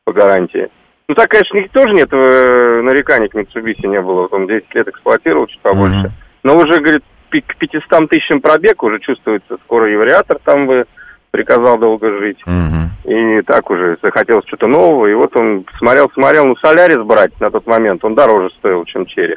[0.06, 0.70] по гарантии.
[1.08, 4.22] Ну, так, конечно, тоже нет э, нареканий к Mitsubishi не было.
[4.22, 6.08] Вот он 10 лет эксплуатировал, чуть побольше.
[6.08, 6.40] Mm-hmm.
[6.44, 9.58] Но уже, говорит, к 500 тысячам пробег уже чувствуется.
[9.66, 10.86] Скоро и вариатор там бы
[11.32, 12.40] приказал долго жить.
[12.48, 13.40] Mm-hmm.
[13.40, 15.08] И так уже захотелось что-то нового.
[15.08, 19.36] И вот он смотрел-смотрел, ну, Солярис брать на тот момент, он дороже стоил, чем Черри.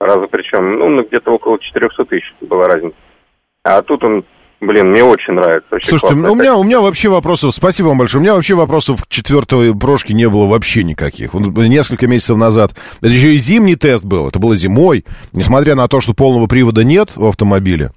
[0.00, 2.96] Раза причем, ну, где-то около 400 тысяч была разница.
[3.62, 4.24] А тут он
[4.66, 5.74] Блин, мне очень нравится.
[5.74, 9.04] Очень Слушайте, у меня, у меня вообще вопросов, спасибо вам большое, у меня вообще вопросов
[9.04, 11.34] к четвертой прошке не было вообще никаких.
[11.34, 16.00] Несколько месяцев назад, это еще и зимний тест был, это было зимой, несмотря на то,
[16.00, 17.90] что полного привода нет в автомобиле,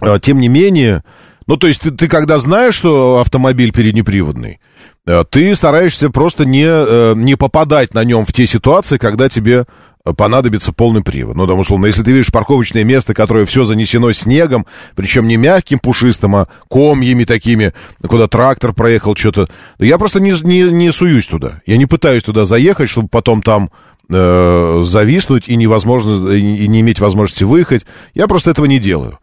[0.00, 1.04] а, тем не менее,
[1.46, 4.58] Ну, то есть ты, ты когда знаешь, что автомобиль переднеприводный,
[5.06, 9.66] э, ты стараешься просто не, э, не попадать на нем в те ситуации, когда тебе
[10.14, 11.36] понадобится полный привод.
[11.36, 15.78] Ну, там, условно, если ты видишь парковочное место, которое все занесено снегом, причем не мягким,
[15.78, 17.72] пушистым, а комьями такими,
[18.06, 19.48] куда трактор проехал, что-то.
[19.78, 21.60] Я просто не, не, не суюсь туда.
[21.66, 23.70] Я не пытаюсь туда заехать, чтобы потом там
[24.08, 27.84] э, зависнуть и невозможно, и не иметь возможности выехать.
[28.14, 29.18] Я просто этого не делаю.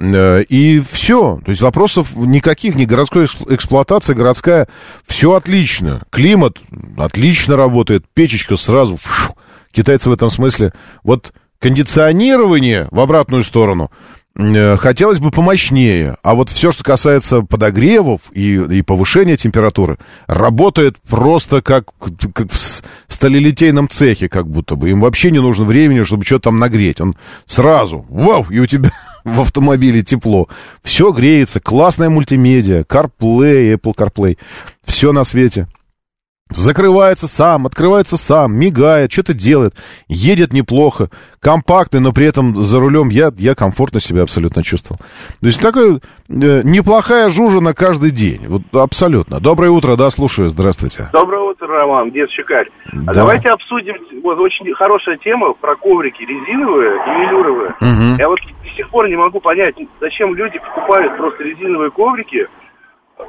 [0.00, 1.40] Э, И все.
[1.44, 4.68] То есть вопросов никаких, ни городской экс- эксплуатация, городская,
[5.06, 6.02] все отлично.
[6.10, 6.58] Климат
[6.96, 8.96] отлично работает, печечка сразу.
[8.96, 9.34] фу.
[9.72, 10.72] Китайцы в этом смысле.
[11.02, 13.90] Вот кондиционирование в обратную сторону
[14.36, 16.16] э, хотелось бы помощнее.
[16.22, 21.86] А вот все, что касается подогревов и, и повышения температуры, работает просто как,
[22.34, 24.90] как в с- сталелитейном цехе, как будто бы.
[24.90, 27.00] Им вообще не нужно времени, чтобы что-то там нагреть.
[27.00, 27.16] Он
[27.46, 28.90] сразу, вау, и у тебя
[29.24, 30.48] в автомобиле тепло.
[30.82, 34.38] Все греется, классная мультимедиа, CarPlay, Apple CarPlay,
[34.84, 35.66] все на свете.
[36.50, 39.74] Закрывается сам, открывается сам, мигает, что-то делает,
[40.08, 41.10] едет неплохо,
[41.40, 44.98] компактный, но при этом за рулем я, я комфортно себя абсолютно чувствовал.
[45.40, 49.40] То есть такая э, неплохая жужа на каждый день, вот абсолютно.
[49.40, 51.08] Доброе утро, да, слушаю, здравствуйте.
[51.12, 52.70] Доброе утро, Роман, дед Щекарь.
[52.92, 53.12] Да.
[53.12, 57.70] А давайте обсудим, вот очень хорошая тема про коврики резиновые и велюровые.
[57.80, 58.16] Мгм.
[58.18, 62.46] Я вот до сих пор не могу понять, зачем люди покупают просто резиновые коврики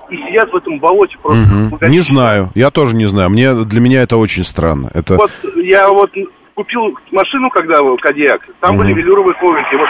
[0.10, 1.54] и сидят в этом болоте просто.
[1.54, 1.78] Мгм.
[1.90, 4.90] Не знаю, я тоже не знаю, мне, для меня это очень странно.
[4.94, 5.16] Это...
[5.16, 6.12] Вот я вот
[6.56, 8.84] купил машину, когда был Кадиак, там Мгм.
[8.84, 9.76] были велюровые коврики.
[9.76, 9.88] Вот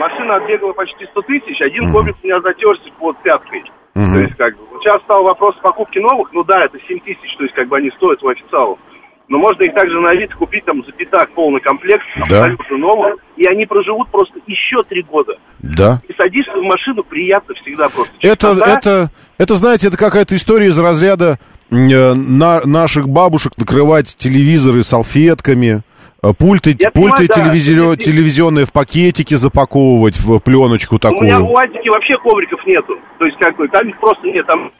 [0.00, 3.64] машина отбегала почти 100 тысяч, один коврик у меня затерся под пяткой.
[3.94, 4.12] Мгм.
[4.14, 7.44] То есть, как бы, сейчас стал вопрос покупки новых, ну да, это 7 тысяч, то
[7.44, 8.78] есть, как бы они стоят у официалов.
[9.28, 12.44] Но можно их также на вид купить там за пятак полный комплект, Да.
[12.44, 15.32] абсолютно новых, и они проживут просто еще три года.
[15.60, 16.00] Да.
[16.06, 18.12] И садишься в машину приятно всегда просто.
[18.20, 18.78] Это, Чистота.
[18.78, 21.38] это, это, знаете, это какая-то история из разряда
[21.70, 25.80] э, на- наших бабушек накрывать телевизоры салфетками,
[26.22, 27.34] э, пульты, Я пульты понимаю, да.
[27.34, 31.56] телевизио- телевизионные в пакетики запаковывать в пленочку У меня у такую.
[31.56, 32.94] Адики вообще ковриков нету.
[33.18, 34.70] То есть, как бы, там их просто нет, там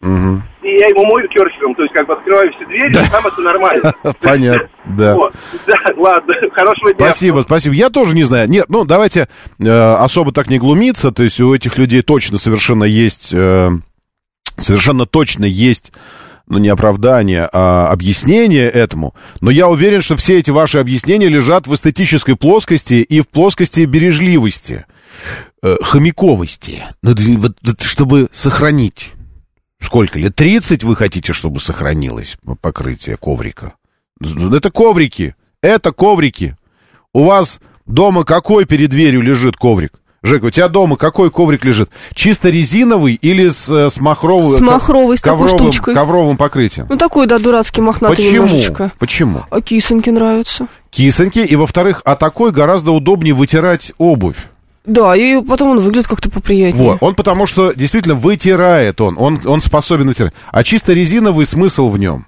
[0.00, 0.42] Мгм.
[0.62, 3.40] И я ему мою керхером, то есть как бы открываю все двери, и там это
[3.42, 3.94] нормально.
[4.22, 5.14] Понятно, да.
[5.20, 5.34] Вот.
[5.66, 7.06] Да, ладно, хорошего дня.
[7.06, 7.74] Спасибо, спасибо.
[7.74, 8.48] Я тоже не знаю.
[8.48, 9.28] Нет, ну давайте
[9.58, 11.12] э, особо так не глумиться.
[11.12, 13.70] То есть у этих людей точно совершенно есть, э,
[14.56, 15.92] совершенно точно есть,
[16.46, 19.14] ну не оправдание, а объяснение этому.
[19.42, 23.80] Но я уверен, что все эти ваши объяснения лежат в эстетической плоскости и в плоскости
[23.80, 24.86] бережливости,
[25.62, 26.84] э, хомяковости.
[27.02, 29.12] Ну, вот чтобы сохранить.
[29.80, 30.34] Сколько лет?
[30.36, 33.74] 30 вы хотите, чтобы сохранилось покрытие коврика?
[34.20, 35.34] Это коврики.
[35.62, 36.56] Это коврики.
[37.12, 39.94] У вас дома какой перед дверью лежит коврик?
[40.22, 41.90] Жека, у тебя дома какой коврик лежит?
[42.14, 45.94] Чисто резиновый или с, э, с махровым, С махровой, с такой ковровым, штучкой.
[45.94, 46.86] ковровым покрытием?
[46.90, 48.44] Ну, такой, да, дурацкий, мохнатый Почему?
[48.44, 48.92] немножечко.
[48.98, 49.44] Почему?
[49.50, 50.66] А кисоньке нравится.
[50.90, 54.36] Кисоньки, и во-вторых, а такой гораздо удобнее вытирать обувь.
[54.86, 56.92] Да, и потом он выглядит как-то поприятнее.
[56.92, 60.32] Вот, он потому что действительно вытирает он, он, он способен вытирать.
[60.50, 62.26] А чисто резиновый смысл в нем.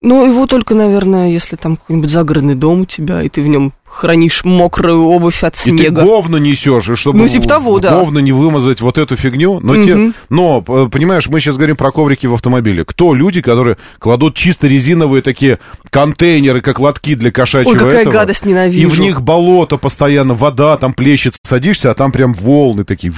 [0.00, 3.72] Ну, его только, наверное, если там какой-нибудь загородный дом у тебя, и ты в нем
[3.94, 6.02] хранишь мокрую обувь от И ты снега.
[6.02, 7.90] говно несешь, и чтобы Ну, типа того, да.
[7.90, 9.60] говно не вымазать вот эту фигню.
[9.60, 10.14] Но, те- Мгм.
[10.30, 12.84] но, п- понимаешь, мы сейчас говорим про коврики в автомобиле.
[12.84, 15.58] Кто люди, которые кладут чисто резиновые такие
[15.90, 18.88] контейнеры, как лотки для кошачьего Ой, какая этого, гадость, И ненавижу.
[18.88, 23.12] в них болото постоянно, вода там плещет, садишься, а там прям волны такие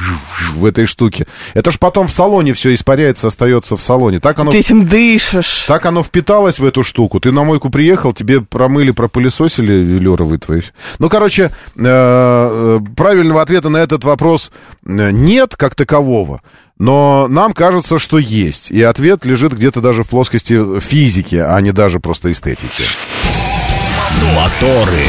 [0.54, 1.26] в этой штуке.
[1.54, 4.20] Это ж потом в салоне все испаряется, остается в салоне.
[4.20, 4.50] Так оно...
[4.50, 5.64] Ты этим дышишь.
[5.66, 7.18] Так оно впиталось в эту штуку.
[7.20, 10.60] Ты на мойку приехал, тебе промыли, пропылесосили велюровые твои.
[10.98, 14.50] Ну, короче, э, э, правильного ответа на этот вопрос
[14.84, 16.40] э, нет как такового.
[16.78, 18.70] Но нам кажется, что есть.
[18.70, 22.84] И ответ лежит где-то даже в плоскости физики, а не даже просто эстетики.
[24.34, 25.06] Моторы.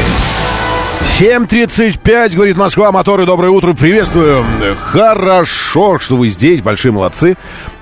[1.02, 4.44] 7.35, говорит Москва, моторы, доброе утро, приветствую.
[4.78, 7.36] Хорошо, что вы здесь, большие молодцы.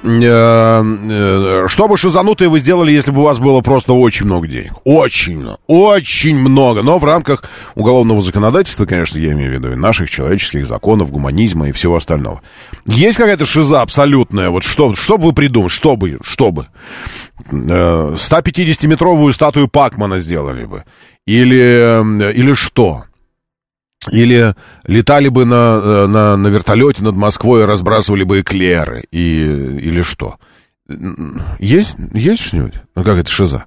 [0.04, 4.48] Э, э, Что бы шизанутые вы сделали, если бы у вас было просто очень много
[4.48, 4.74] денег?
[4.84, 6.82] Очень много, очень много.
[6.84, 7.44] Но в рамках
[7.76, 12.42] уголовного законодательства, конечно, я имею в виду, и наших человеческих законов, гуманизма и всего остального.
[12.86, 14.50] Есть какая-то шиза абсолютная?
[14.50, 15.70] Вот что, что бы вы придумали?
[15.70, 16.20] Что бы?
[16.22, 16.68] Что бы?
[17.52, 20.84] Э, 150-метровую статую Пакмана сделали бы?
[21.26, 23.06] Или, э, или что?
[24.12, 24.54] Или
[24.86, 29.06] летали бы на, э, на, на вертолете над Москвой и разбрасывали бы эклеры?
[29.12, 30.38] И, или что?
[31.60, 32.76] Есть, есть что-нибудь?
[32.96, 33.66] Ну, как это шиза?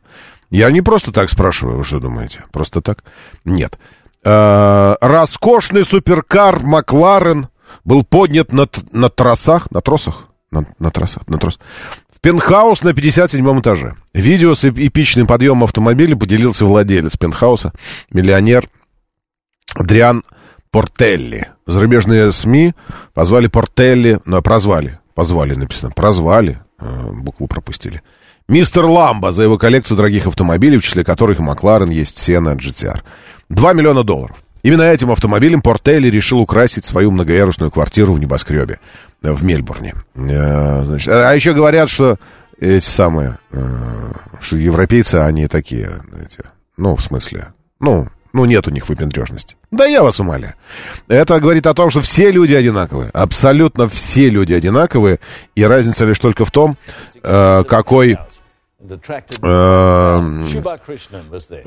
[0.50, 2.44] Я не просто так спрашиваю, вы что думаете?
[2.52, 3.02] Просто так?
[3.44, 3.78] Нет.
[4.24, 7.48] Э, роскошный суперкар Макларен
[7.84, 11.58] был поднят на, на тросах, на тросах, на, на трассах, на трос.
[12.20, 13.94] Пентхаус на 57 этаже.
[14.12, 17.72] Видео с эп- эпичным подъемом автомобиля поделился владелец пентхауса,
[18.10, 18.66] миллионер
[19.74, 20.24] Адриан
[20.70, 21.48] Портелли.
[21.66, 22.74] Зарубежные СМИ
[23.14, 28.02] позвали Портелли, ну, прозвали, позвали написано, прозвали, э, букву пропустили.
[28.48, 33.00] Мистер Ламбо за его коллекцию дорогих автомобилей, в числе которых Макларен, есть Сена, GTR.
[33.50, 34.36] 2 миллиона долларов.
[34.62, 38.80] Именно этим автомобилем Портелли решил украсить свою многоярусную квартиру в небоскребе
[39.22, 39.94] в Мельбурне.
[40.14, 42.18] Э, значит, а еще говорят, что
[42.60, 46.44] эти самые, э, что европейцы, они такие, знаете,
[46.76, 47.48] ну, в смысле,
[47.80, 49.56] ну, ну, нет у них выпендрежности.
[49.70, 50.54] Да я вас умоляю.
[51.08, 53.10] Это говорит о том, что все люди одинаковые.
[53.10, 55.18] Абсолютно все люди одинаковые.
[55.54, 56.76] И разница лишь только в том,
[57.22, 58.18] э, какой...
[59.42, 60.46] э,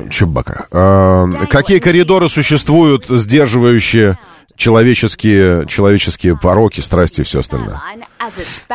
[0.10, 0.68] Чубака.
[0.72, 4.18] Э, какие коридоры существуют, сдерживающие
[4.62, 7.82] человеческие, человеческие пороки, страсти и все остальное.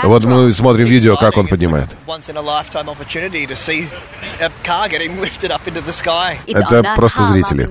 [0.02, 1.88] Вот мы смотрим видео, как он поднимает.
[6.48, 7.70] Это просто зрители.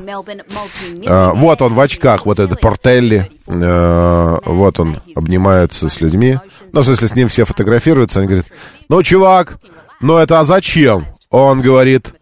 [1.08, 3.30] А, вот он в очках, вот этот Портелли.
[3.48, 6.40] Э, вот он обнимается с людьми.
[6.72, 8.22] Ну, в смысле, с ним все фотографируются.
[8.22, 8.46] Он говорит,
[8.88, 9.60] ну, чувак,
[10.00, 11.06] ну это а зачем?
[11.30, 12.14] Он говорит,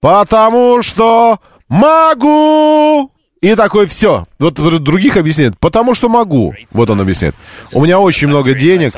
[0.00, 3.11] потому что могу.
[3.42, 4.24] И такой, все.
[4.38, 6.54] Вот других объясняет, потому что могу.
[6.70, 7.34] Вот он объясняет.
[7.74, 8.92] У меня очень много денег.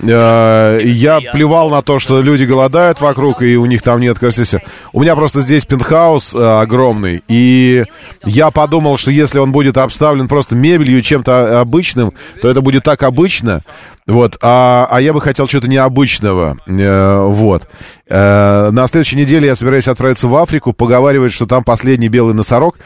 [0.00, 4.62] Э, Я плевал на то, что люди голодают вокруг, и у них там нет красивости.
[4.94, 7.22] У меня просто здесь пентхаус э, огромный.
[7.28, 7.84] И
[8.24, 13.02] я подумал, что если он будет обставлен просто мебелью, чем-то обычным, то это будет так
[13.02, 13.60] обычно.
[14.06, 16.58] Вот, а, а я бы хотел чего-то необычного.
[16.66, 17.66] Э, вот.
[18.06, 22.76] Э, на следующей неделе я собираюсь отправиться в Африку, поговаривать, что там последний белый носорог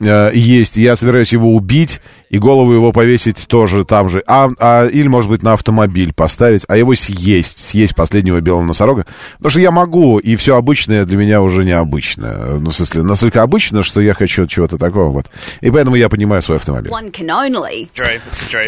[0.00, 0.76] э, есть.
[0.76, 4.22] Я собираюсь его убить и голову его повесить тоже там же.
[4.26, 9.06] А, а, или, может быть, на автомобиль поставить, а его съесть, съесть последнего белого носорога.
[9.36, 12.58] Потому что я могу, и все обычное для меня уже необычно.
[12.58, 15.26] Ну, в смысле, настолько обычно, что я хочу чего-то такого вот.
[15.60, 16.90] И поэтому я поднимаю свой автомобиль.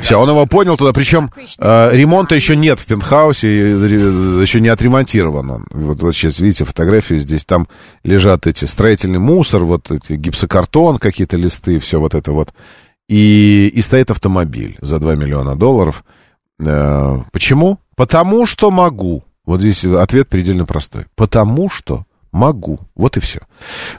[0.01, 0.93] Все, он его понял туда.
[0.93, 5.67] Причем э, ремонта еще нет в пентхаусе, еще не отремонтирован он.
[5.71, 7.69] Вот, вот сейчас видите фотографию, здесь там
[8.05, 12.51] лежат эти строительный мусор, вот эти гипсокартон, какие-то листы, все вот это вот.
[13.09, 16.05] И, и стоит автомобиль за 2 миллиона долларов.
[16.61, 17.79] Э, почему?
[17.97, 19.25] Потому что могу.
[19.47, 21.07] Вот здесь ответ предельно простой.
[21.17, 22.81] Потому что могу.
[22.95, 23.41] Вот и все.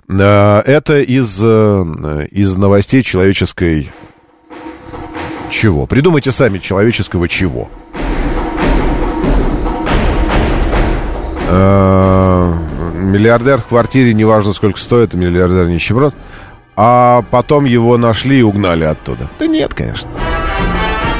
[0.07, 3.91] Э, это из, э, из новостей человеческой
[5.49, 5.87] чего?
[5.87, 7.67] Придумайте сами человеческого чего.
[11.47, 12.53] Э,
[12.93, 16.13] Миллиардер в квартире, неважно сколько стоит, миллиардер нищеброд.
[16.81, 19.29] А потом его нашли и угнали оттуда.
[19.37, 20.09] Да нет, конечно.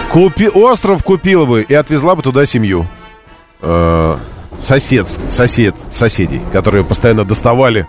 [0.10, 0.48] Купи...
[0.48, 2.88] Остров купила бы и отвезла бы туда семью.
[3.62, 4.16] Э,
[4.62, 7.88] сосед, сосед, соседей, которые постоянно доставали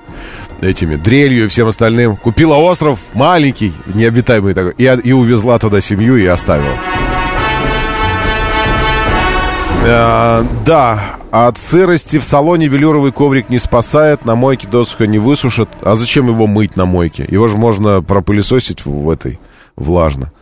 [0.61, 2.17] этими дрелью и всем остальным.
[2.17, 6.75] Купила остров маленький, необитаемый такой, и, и увезла туда семью и оставила.
[9.85, 15.69] Э, да, от сырости в салоне велюровый коврик не спасает, на мойке досуха не высушит.
[15.83, 17.27] А зачем его мыть на мойке?
[17.29, 19.39] Его же можно пропылесосить в, этой
[19.77, 20.33] влажно.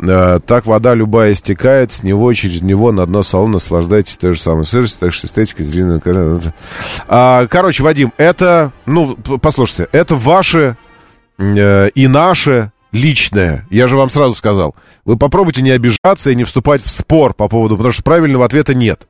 [0.00, 4.40] Э, так вода любая стекает, с него через него на дно салона наслаждайтесь той же
[4.40, 6.54] самой сыростью, так что эстетика зеленая.
[7.08, 10.76] А, короче, Вадим, это, ну, послушайте, это ваше
[11.38, 13.66] э, и наше личное.
[13.70, 14.76] Я же вам сразу сказал.
[15.04, 18.74] Вы попробуйте не обижаться и не вступать в спор по поводу, потому что правильного ответа
[18.74, 19.06] нет.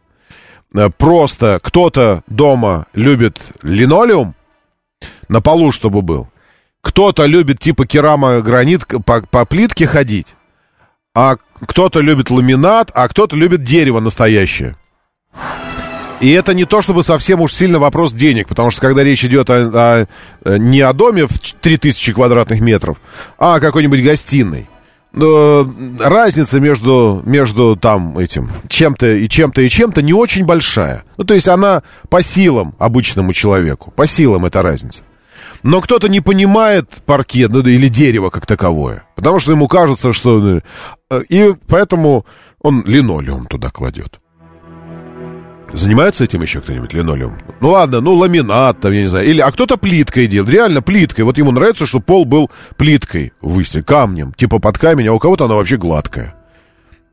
[0.74, 4.34] Э, Просто кто-то дома любит линолеум
[5.28, 6.28] на полу, чтобы был.
[6.80, 10.28] Кто-то любит типа керамогранит по, по плитке ходить.
[11.14, 11.36] А
[11.66, 14.76] кто-то любит ламинат, а кто-то любит дерево настоящее.
[16.20, 19.50] И это не то, чтобы совсем уж сильно вопрос денег, потому что когда речь идет
[19.50, 20.06] о, о-
[20.44, 22.98] э, не о доме в 3000 квадратных метров,
[23.38, 24.68] а о какой-нибудь гостиной.
[25.12, 31.04] Разница между, между там этим чем-то и чем-то и чем-то не очень большая.
[31.16, 33.90] Ну, то есть она по силам обычному человеку.
[33.96, 35.04] По силам эта разница.
[35.62, 39.04] Но кто-то не понимает паркет ну, или дерево как таковое.
[39.16, 40.60] Потому что ему кажется, что...
[41.10, 42.24] э, И поэтому
[42.60, 44.20] он линолеум туда кладет.
[45.72, 47.38] Занимается этим еще кто-нибудь линолеум?
[47.60, 49.28] Ну ладно, ну ламинат там, я не знаю.
[49.28, 50.52] Или, а кто-то плиткой делает.
[50.52, 51.24] Реально плиткой.
[51.24, 54.32] Вот ему нравится, что пол был плиткой выстелен, камнем.
[54.32, 56.34] Типа под камень, а у кого-то она вообще гладкая.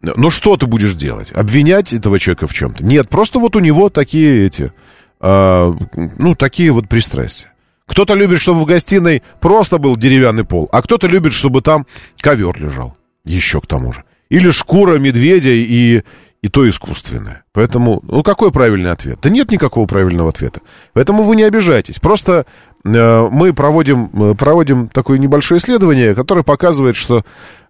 [0.02, 1.32] Ну что ты будешь делать?
[1.32, 2.86] Обвинять этого человека в чем-то?
[2.86, 4.72] Нет, просто вот у него такие эти...
[5.20, 5.76] а,
[6.18, 7.52] ну, такие вот пристрастия.
[7.88, 11.86] Кто-то любит, чтобы в гостиной просто был деревянный пол, а кто-то любит, чтобы там
[12.20, 12.98] ковер лежал.
[13.26, 14.04] Еще к тому же.
[14.30, 16.02] Или шкура медведя и,
[16.46, 17.44] и то искусственное.
[17.54, 19.18] Поэтому, ну какой правильный ответ?
[19.20, 20.62] Да нет никакого правильного ответа.
[20.94, 22.00] Поэтому вы не обижайтесь.
[22.00, 22.46] Просто
[22.84, 27.26] э, мы проводим, э, проводим такое небольшое исследование, которое показывает, что,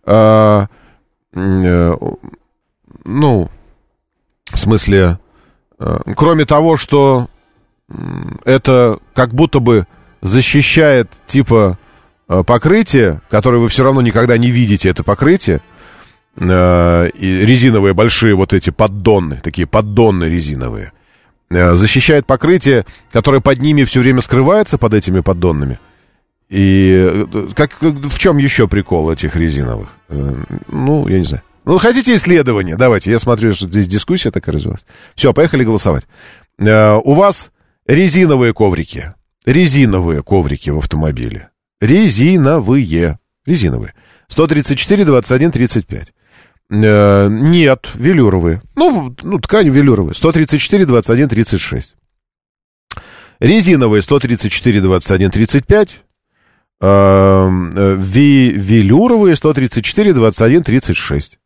[0.05, 0.67] э,
[1.35, 1.97] э,
[3.05, 3.49] ну,
[4.51, 5.19] в смысле,
[5.79, 7.29] э, кроме того, что
[8.43, 9.87] это как будто бы
[10.19, 11.79] защищает типа
[12.27, 15.61] э, покрытие, которое вы все равно никогда не видите, это покрытие,
[16.37, 20.91] э, резиновые большие вот эти поддоны, такие поддоны резиновые,
[21.49, 25.79] э, защищает покрытие, которое под ними все время скрывается, под этими поддонами.
[26.49, 29.89] И э, как, в чем еще прикол этих резиновых?
[30.09, 31.43] Ну, я не знаю.
[31.65, 32.75] Ну, хотите исследование?
[32.75, 33.09] Давайте.
[33.09, 34.85] Я смотрю, что здесь дискуссия такая развилась.
[35.15, 36.05] Все, поехали голосовать.
[36.59, 37.51] У вас
[37.87, 39.13] резиновые коврики.
[39.45, 41.49] Резиновые коврики в автомобиле.
[41.81, 43.17] Резиновые.
[43.47, 43.93] Резиновые.
[44.27, 46.13] 134, 21, 35.
[46.71, 48.61] Э, Нет, велюровые.
[48.75, 50.13] Ну, ну, ткань велюровая.
[50.13, 51.95] 134, 21, 36.
[53.39, 56.01] Резиновые 134, 21, 35.
[56.81, 61.39] Э, ви- велюровые 134, 21, 36.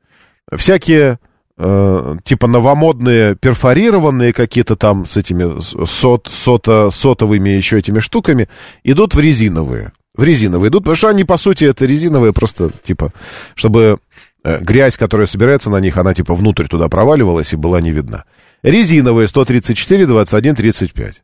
[0.55, 1.19] Всякие
[1.57, 8.47] э, типа новомодные перфорированные какие-то там с этими сот, сота, сотовыми еще этими штуками
[8.83, 9.91] идут в резиновые.
[10.15, 13.11] В резиновые идут, потому что они, по сути, это резиновые просто, типа,
[13.55, 13.99] чтобы
[14.43, 18.25] грязь, которая собирается на них, она, типа, внутрь туда проваливалась и была не видна.
[18.63, 21.23] Резиновые 134, 21, 35.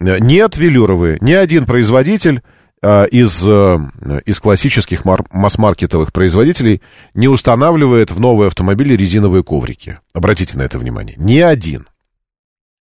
[0.00, 1.18] Э, Нет велюровые.
[1.20, 2.42] Ни один производитель
[2.82, 3.78] э, из, э,
[4.26, 6.82] из классических мар- масс-маркетовых производителей
[7.14, 9.98] не устанавливает в новые автомобили резиновые коврики.
[10.12, 11.14] Обратите на это внимание.
[11.18, 11.86] Ни один.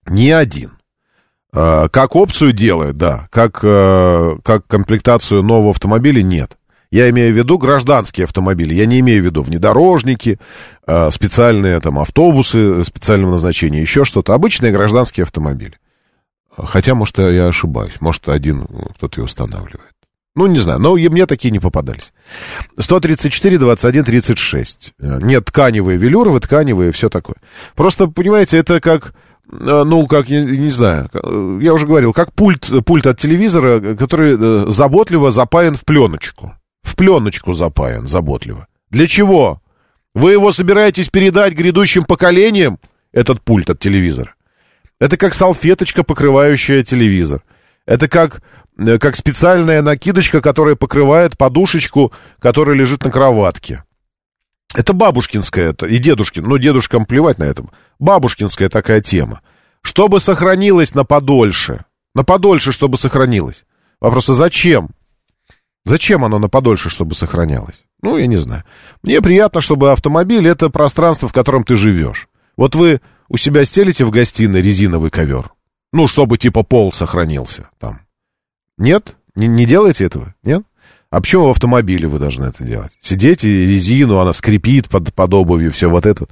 [0.08, 0.72] Ни один.
[1.52, 3.28] Э, Как опцию делают, да.
[3.30, 6.56] Как, э, как комплектацию нового автомобиля нет.
[6.96, 8.72] Я имею в виду гражданские автомобили.
[8.72, 10.38] Я не имею в виду внедорожники,
[10.86, 14.32] э, специальные там автобусы специального назначения, еще что-то.
[14.32, 15.74] Обычные гражданские автомобили.
[16.56, 18.00] Хотя, может, я ошибаюсь.
[18.00, 19.92] Может, один кто-то и устанавливает.
[20.36, 22.14] Ну, не знаю, но мне такие не попадались.
[22.78, 24.94] 134, 21, 36.
[24.98, 27.36] Э, Нет, тканевые, велюровые, тканевые, все такое.
[27.74, 29.12] Просто, понимаете, это как,
[29.52, 33.82] э, ну, как, не, не знаю, э, я уже говорил, как пульт, пульт от телевизора,
[33.82, 36.54] э, который э, заботливо запаян в пленочку.
[36.96, 38.66] Пленочку запаян заботливо.
[38.90, 39.60] Для чего?
[40.14, 42.78] Вы его собираетесь передать грядущим поколениям,
[43.12, 44.34] этот пульт от телевизора?
[44.98, 47.42] Это как салфеточка, покрывающая телевизор.
[47.84, 48.42] Это как,
[48.78, 53.84] э, как специальная накидочка, которая покрывает подушечку, которая лежит на кроватке.
[54.74, 57.64] Это бабушкинская, это и дедушкин, ну, дедушкам плевать на это.
[57.98, 59.42] Бабушкинская такая тема.
[59.82, 61.84] Чтобы сохранилось на подольше.
[62.14, 63.66] На подольше, чтобы сохранилось.
[64.00, 64.90] Вопрос, а зачем?
[65.86, 67.84] Зачем оно на подольше, чтобы сохранялось?
[68.02, 68.64] Ну, я не знаю.
[69.04, 72.28] Мне приятно, чтобы автомобиль— это пространство, в котором ты живешь.
[72.56, 75.52] Вот вы у себя стелите в гостиной резиновый ковер.
[75.92, 78.00] Ну, чтобы типа пол сохранился там.
[78.76, 79.16] Нет?
[79.36, 80.34] Не, не делаете этого?
[80.42, 80.62] Нет?
[81.10, 82.90] А почему в автомобиле вы должны это делать?
[83.00, 86.26] Сидите, резину, она скрипит под, под обувью, все вот это.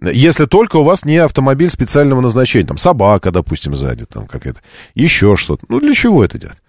[0.00, 4.60] Если только у вас не автомобиль специального назначения, там собака, допустим, сзади, там какая-то,
[4.94, 5.66] еще что-то.
[5.68, 6.62] Ну, для чего это делать?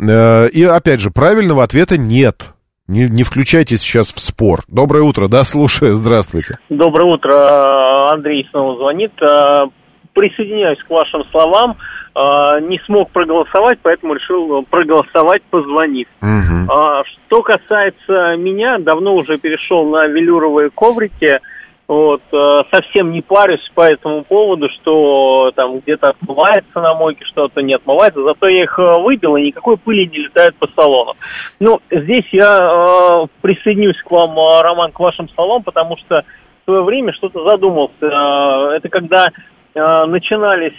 [0.00, 2.42] Э, И опять же, правильного ответа нет.
[2.88, 4.60] Не, не включайтесь сейчас в спор.
[4.68, 6.54] Доброе утро, да, слушаю, здравствуйте.
[6.68, 9.10] Доброе утро, Андрей снова звонит.
[9.20, 9.64] А,
[10.12, 11.76] Присоединяюсь к вашим словам.
[12.14, 16.06] А, Не смог проголосовать, поэтому решил проголосовать, позвонив.
[16.22, 21.40] А, Что касается меня, давно уже перешел на велюровые коврики.
[21.88, 27.62] Вот, э, совсем не парюсь по этому поводу, что там где-то отмывается на мойке, что-то
[27.62, 28.24] не отмывается.
[28.24, 31.14] Зато я их э, выбил, и никакой пыли не летает по салону.
[31.60, 36.24] Ну, здесь я э, присоединюсь к вам, э, Роман, к вашим словам, потому что
[36.62, 38.74] в свое время что-то задумался.
[38.74, 39.28] Это когда
[39.74, 40.72] начинались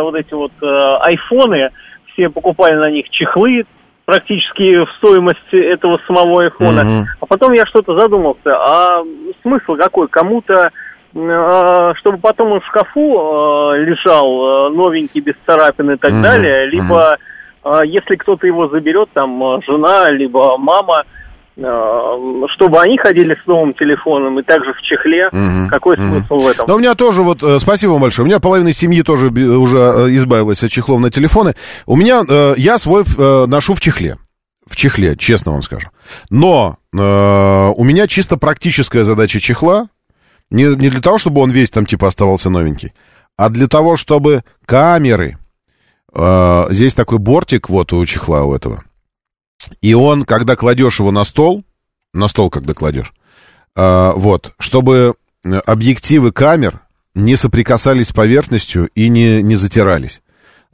[0.00, 1.70] вот эти вот айфоны,
[2.12, 3.66] все покупали на них чехлы,
[4.08, 7.06] практически в стоимость этого самого айфона.
[7.20, 9.02] А потом я что-то задумался, а
[9.42, 10.08] смысл какой?
[10.08, 10.70] Кому-то,
[11.14, 16.22] э, чтобы потом он в шкафу э, лежал э, новенький, без царапин и так Мгм,
[16.22, 17.18] далее, либо
[17.84, 21.04] если кто-то его заберет, там жена, либо мама,
[21.58, 25.28] чтобы они ходили с новым телефоном и также в чехле.
[25.32, 26.20] Мгм, Какой мгм.
[26.20, 26.66] смысл в этом?
[26.68, 29.44] Но у меня тоже вот, э, спасибо вам большое, у меня половина семьи тоже би-
[29.46, 31.54] уже э, избавилась от чехлов на телефоны.
[31.86, 34.16] У меня, э, я свой э, ношу в чехле.
[34.66, 35.88] В чехле, честно вам скажу.
[36.30, 39.88] Но э, у меня чисто практическая задача чехла,
[40.50, 42.92] не, не для того, чтобы он весь там типа оставался новенький,
[43.36, 45.36] а для того, чтобы камеры,
[46.14, 48.82] э, здесь такой бортик вот у чехла у этого,
[49.80, 51.64] и он, когда кладешь его на стол,
[52.12, 53.12] на стол, когда кладешь,
[53.74, 55.14] А, вот, чтобы
[55.44, 56.80] э, объективы камер
[57.14, 60.20] не соприкасались с поверхностью и не, не затирались.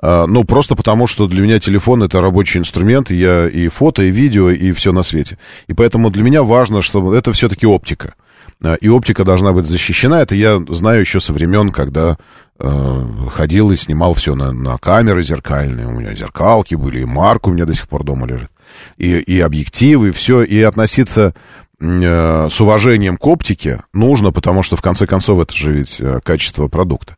[0.00, 4.10] А, ну, просто потому, что для меня телефон это рабочий инструмент, я и фото, и
[4.10, 5.38] видео, и все на свете.
[5.66, 8.14] И поэтому для меня важно, чтобы это все-таки оптика.
[8.62, 10.20] А, И оптика должна быть защищена.
[10.22, 12.16] Это я знаю еще со времен, когда
[12.58, 15.86] э, ходил и снимал все на, на камеры зеркальные.
[15.86, 18.50] У меня зеркалки были, и марк у меня до сих пор дома лежит.
[18.96, 20.42] И, и объективы, и все.
[20.42, 21.34] И относиться
[21.80, 26.20] э, с уважением к оптике нужно, потому что, в конце концов, это же ведь э,
[26.22, 27.16] качество продукта.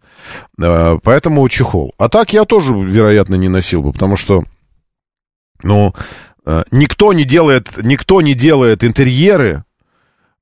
[0.61, 1.95] Э, поэтому чехол.
[1.99, 4.45] А так я тоже, вероятно, не носил бы, потому что,
[5.63, 5.95] ну,
[6.71, 9.65] никто не делает, никто не делает интерьеры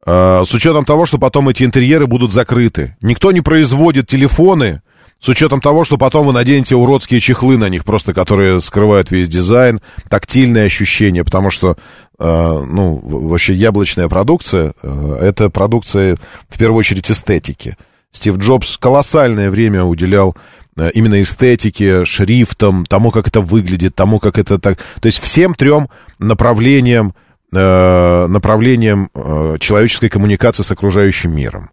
[0.04, 2.94] с учетом того, что потом эти интерьеры будут закрыты.
[3.00, 4.82] Никто не производит телефоны
[5.24, 9.26] с учетом того, что потом вы наденете уродские чехлы на них, просто которые скрывают весь
[9.26, 9.80] дизайн,
[10.10, 11.78] тактильные ощущения, потому что,
[12.18, 16.18] э, ну, вообще яблочная продукция, э, это продукция,
[16.50, 17.78] в первую очередь, эстетики.
[18.10, 20.36] Стив Джобс колоссальное время уделял
[20.76, 24.76] э, именно эстетике, шрифтам, тому, как это выглядит, тому, как это так...
[25.00, 25.88] То есть всем трем
[26.18, 27.14] направлениям,
[27.50, 31.70] э, направлениям э, человеческой коммуникации с окружающим миром.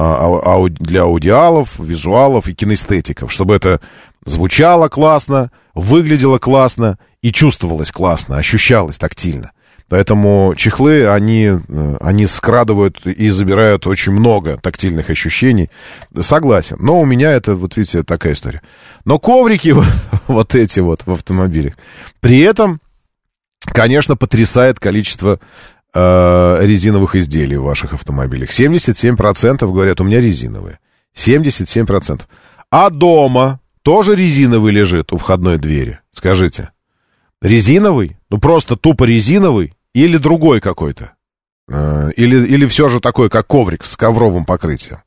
[0.00, 3.80] А- для аудиалов, визуалов и кинестетиков, чтобы это
[4.24, 9.50] звучало классно, выглядело классно и чувствовалось классно, ощущалось тактильно.
[9.88, 15.70] Поэтому чехлы, они, э, они скрадывают и забирают очень много тактильных ощущений.
[16.20, 16.76] Согласен.
[16.78, 18.60] Но у меня это, вот видите, такая история.
[19.04, 19.74] Но коврики
[20.28, 21.74] вот эти вот в автомобилях.
[22.20, 22.80] При этом,
[23.64, 25.40] конечно, потрясает количество
[25.94, 28.50] э, резиновых изделий в ваших автомобилях.
[28.50, 30.78] 77% говорят, у меня резиновые.
[31.16, 32.22] 77%.
[32.70, 35.98] А дома тоже резиновый лежит у входной двери?
[36.12, 36.70] Скажите.
[37.40, 38.18] Резиновый?
[38.30, 39.74] Ну, просто тупо резиновый?
[39.94, 41.12] Или другой какой-то?
[41.70, 44.98] Э, Или, или все же такой, как коврик с ковровым покрытием?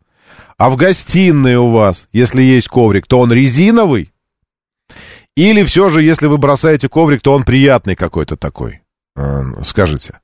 [0.58, 4.12] А в гостиной у вас, если есть коврик, то он резиновый?
[5.36, 8.82] Или все же, если вы бросаете коврик, то он приятный какой-то такой?
[9.16, 10.20] Э, Скажите.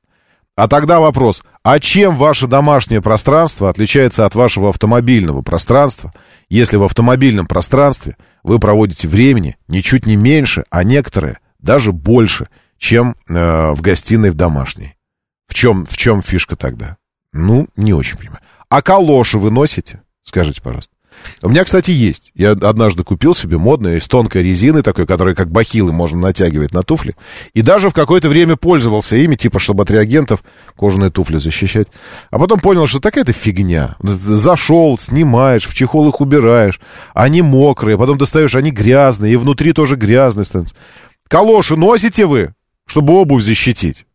[0.58, 6.12] А тогда вопрос, а чем ваше домашнее пространство отличается от вашего автомобильного пространства,
[6.50, 13.16] если в автомобильном пространстве вы проводите времени ничуть не меньше, а некоторые даже больше, чем
[13.30, 14.96] э, в гостиной в домашней?
[15.48, 16.98] В чем, в чем фишка тогда?
[17.34, 18.42] Ну, не очень понимаю.
[18.68, 20.02] А калоши вы носите?
[20.24, 20.97] Скажите, пожалуйста.
[21.42, 22.32] У меня, кстати, есть.
[22.34, 26.82] Я однажды купил себе модные из тонкой резины, такой, которая как бахилы можно натягивать на
[26.82, 27.16] туфли.
[27.54, 30.44] И даже в какое-то время пользовался ими, типа, чтобы от реагентов
[30.76, 31.88] кожаные туфли защищать.
[32.32, 33.98] А потом понял, что такая-то фигня.
[34.02, 36.80] Зашел, снимаешь, в чехол их убираешь.
[37.14, 40.76] Они мокрые, потом достаешь, они грязные, и внутри тоже грязные становятся.
[41.28, 42.54] Калоши носите вы,
[42.88, 44.07] чтобы обувь защитить?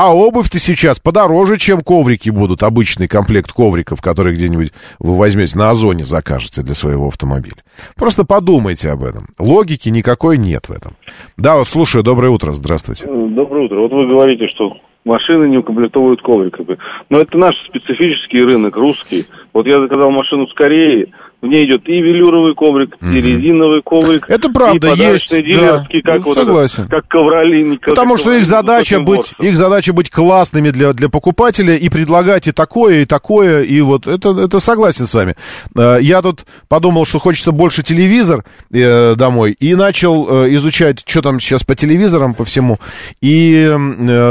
[0.00, 2.62] А обувь-то сейчас подороже, чем коврики будут.
[2.62, 7.56] Обычный комплект ковриков, который где-нибудь вы возьмете на Озоне, закажете для своего автомобиля.
[7.96, 9.26] Просто подумайте об этом.
[9.40, 10.92] Логики никакой нет в этом.
[11.36, 13.06] Да, вот слушаю, доброе утро, здравствуйте.
[13.06, 13.80] Доброе утро.
[13.80, 16.78] Вот вы говорите, что машины не укомплектовывают ковриками.
[17.10, 19.24] Но это наш специфический рынок, русский.
[19.52, 24.28] Вот я заказал машину с Кореи, в ней идет и велюровый коврик, и резиновый коврик.
[24.28, 26.12] Это правда, и есть, дилерские, да.
[26.12, 26.82] как Ну, вот согласен.
[26.84, 27.78] это, как ковролин.
[27.78, 32.52] Потому что их задача быть, их задача быть классными для, для покупателя и предлагать и
[32.52, 35.36] такое, и такое, и вот это, это согласен с вами.
[35.76, 41.22] Э, Я тут подумал, что хочется больше телевизор э, домой, и начал э, изучать, что
[41.22, 42.78] там сейчас по телевизорам, по всему,
[43.20, 43.72] и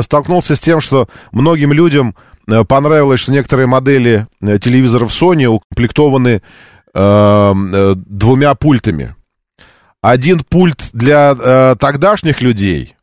[0.01, 2.15] столкнулся с тем, что многим людям
[2.67, 6.41] понравилось, что некоторые модели телевизоров Sony укомплектованы
[6.97, 9.15] э, э, двумя пультами.
[10.01, 12.95] Один пульт для э, тогдашних людей,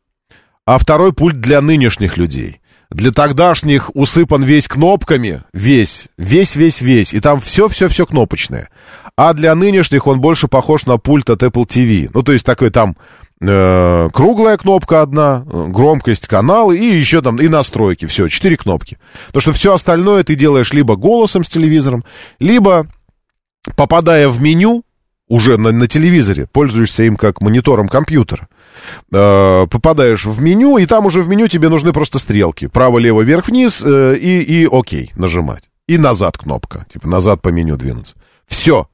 [0.65, 2.61] а второй пульт для нынешних людей.
[2.91, 8.69] Для тогдашних усыпан весь кнопками, весь, весь, весь, весь, и там все-все-все кнопочное.
[9.17, 12.09] А для нынешних он больше похож на пульт от Apple TV.
[12.13, 12.95] Ну, то есть такой там
[13.41, 18.05] э, круглая кнопка одна, э, громкость канала и еще там и настройки.
[18.05, 18.97] Все, четыре кнопки.
[19.27, 22.03] Потому что все остальное ты делаешь либо голосом с телевизором,
[22.39, 22.87] либо
[23.75, 24.83] попадая в меню,
[25.27, 28.47] уже на, на телевизоре, пользуешься им как монитором компьютера,
[29.11, 32.67] э, попадаешь в меню, и там уже в меню тебе нужны просто стрелки.
[32.67, 35.63] Право, лево, вверх, вниз, э, и, и окей, нажимать.
[35.87, 38.15] И назад кнопка, типа назад по меню двинуться.
[38.47, 38.87] Все.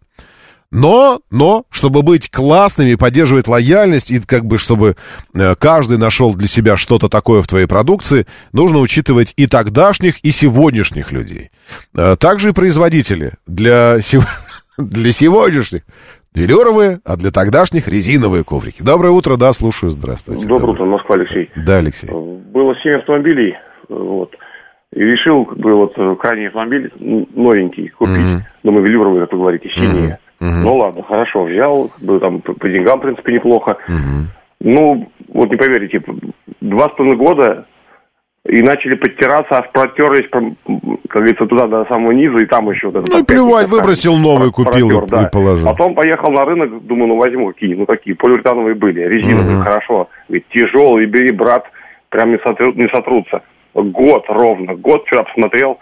[0.71, 4.95] Но, но, чтобы быть классными, поддерживать лояльность, и как бы, чтобы
[5.33, 10.31] э, каждый нашел для себя что-то такое в твоей продукции, нужно учитывать и тогдашних, и
[10.31, 11.51] сегодняшних людей.
[11.93, 13.33] Э, также и производители.
[13.45, 14.23] Для, сего-
[14.81, 15.81] для сегодняшних
[16.33, 18.81] велюровые, а для тогдашних резиновые коврики.
[18.81, 20.47] Доброе утро, да, слушаю, здравствуйте.
[20.47, 21.49] Доброе утро, Москва, Алексей.
[21.55, 22.09] Да, Алексей.
[22.09, 23.55] Было семь автомобилей,
[23.89, 24.33] вот.
[24.93, 28.43] И решил, как бы, вот, э, крайний автомобиль, новенький, купить.
[28.63, 30.19] Думаю, велюровый, как вы говорите, синие.
[30.39, 33.77] Ну, ладно, хорошо, взял, как бы, там, по, по деньгам, в принципе, неплохо.
[34.59, 36.03] Ну, вот не поверите,
[36.61, 37.65] два с половиной года
[38.49, 40.43] и начали подтираться, аж протерлись, как
[41.21, 44.51] говорится, туда до самого низа, и там еще вот это Ну и плевать, выбросил новый,
[44.51, 45.23] купил и- да.
[45.27, 45.65] и положил.
[45.67, 49.63] Потом поехал на рынок, думаю, ну возьму какие, ну какие, полиуретановые были, резиновые, Мгм.
[49.63, 50.09] хорошо.
[50.27, 51.65] Говорит, тяжелые, бери, брат,
[52.09, 53.41] прям не, сотру- не сотрутся.
[53.75, 55.77] Год ровно, год вчера посмотрел,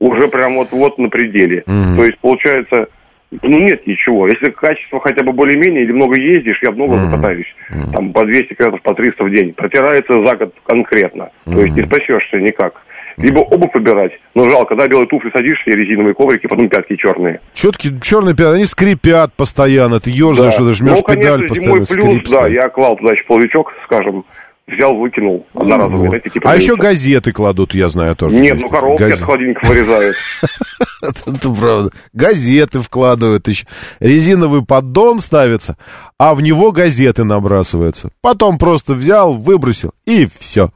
[0.00, 1.64] уже прям вот-вот на пределе.
[1.66, 1.96] Мгм.
[1.96, 2.88] То есть, получается,
[3.30, 4.26] ну нет ничего.
[4.28, 7.46] Если качество хотя бы более-менее, или много ездишь, я много закатаюсь.
[7.92, 9.52] Там по 200 километров, по 300 в день.
[9.54, 11.30] Протирается за год конкретно.
[11.44, 12.74] То есть не спасешься никак.
[13.16, 17.40] Либо обувь выбирать, но жалко, когда белые туфли садишься резиновые коврики, потом пятки черные.
[17.52, 20.72] Четкие черные пятна, они скрипят постоянно, ты ежишь, Да.
[20.72, 22.54] жмешь ну, конечно, педаль постоянно, плюс, скрип да, стоит.
[22.54, 24.24] я клал еще половичок, скажем,
[24.68, 26.08] взял, выкинул, одноразовый, Вот.
[26.10, 28.36] знаете, типа А еще газеты кладут, я знаю тоже.
[28.36, 29.20] Нет, ну коробки Газеты.
[29.20, 30.16] от холодильника вырезают.
[31.26, 31.90] Это правда.
[32.12, 33.66] Газеты вкладывают еще.
[34.00, 35.76] Резиновый поддон ставится,
[36.18, 38.10] а в него газеты набрасываются.
[38.20, 40.70] Потом просто взял, выбросил, и все.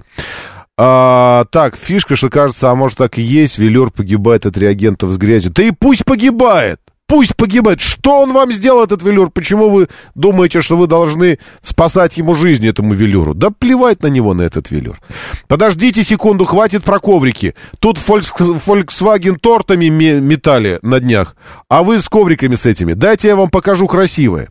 [0.76, 5.18] А, так, фишка, что кажется, а может так и есть, велюр погибает от реагентов с
[5.18, 5.52] грязью.
[5.52, 6.80] Да и пусть погибает!
[7.06, 7.80] Пусть погибает.
[7.82, 9.30] Что он вам сделал, этот велюр?
[9.30, 13.34] Почему вы думаете, что вы должны спасать ему жизнь, этому велюру?
[13.34, 14.98] Да плевать на него, на этот велюр.
[15.46, 17.54] Подождите секунду, хватит про коврики.
[17.78, 21.36] Тут Volks- Volkswagen тортами ме- метали на днях,
[21.68, 22.94] а вы с ковриками с этими.
[22.94, 24.48] Дайте я вам покажу красивые.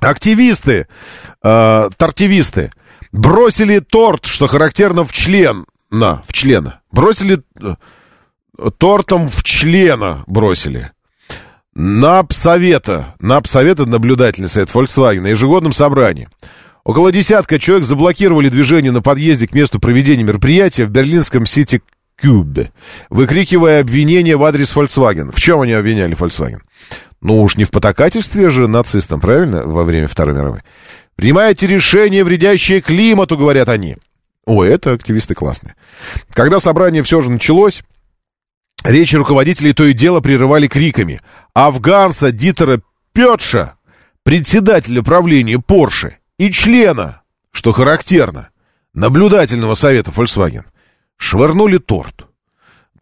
[0.00, 0.86] Активисты,
[1.42, 2.70] э, тортивисты,
[3.12, 6.80] бросили торт, что характерно в член, на, в члена.
[6.92, 7.74] Бросили э,
[8.78, 10.92] тортом в члена бросили.
[11.80, 16.28] На Псовета, на Псовета наблюдательный совет Volkswagen на ежегодном собрании.
[16.82, 21.80] Около десятка человек заблокировали движение на подъезде к месту проведения мероприятия в берлинском Сити
[22.20, 22.72] Кюбе,
[23.10, 25.30] выкрикивая обвинения в адрес Volkswagen.
[25.30, 26.62] В чем они обвиняли Volkswagen?
[27.20, 30.62] Ну уж не в потакательстве же нацистам, правильно, во время Второй мировой.
[31.14, 33.98] Принимаете решения, вредящие климату, говорят они.
[34.46, 35.76] Ой, это активисты классные.
[36.32, 37.84] Когда собрание все же началось,
[38.84, 41.20] речи руководителей то и дело прерывали криками.
[41.54, 42.80] Афганца Дитера
[43.12, 43.74] Петша,
[44.22, 48.50] председателя правления Порше и члена, что характерно,
[48.94, 50.64] наблюдательного совета Volkswagen,
[51.16, 52.26] швырнули торт.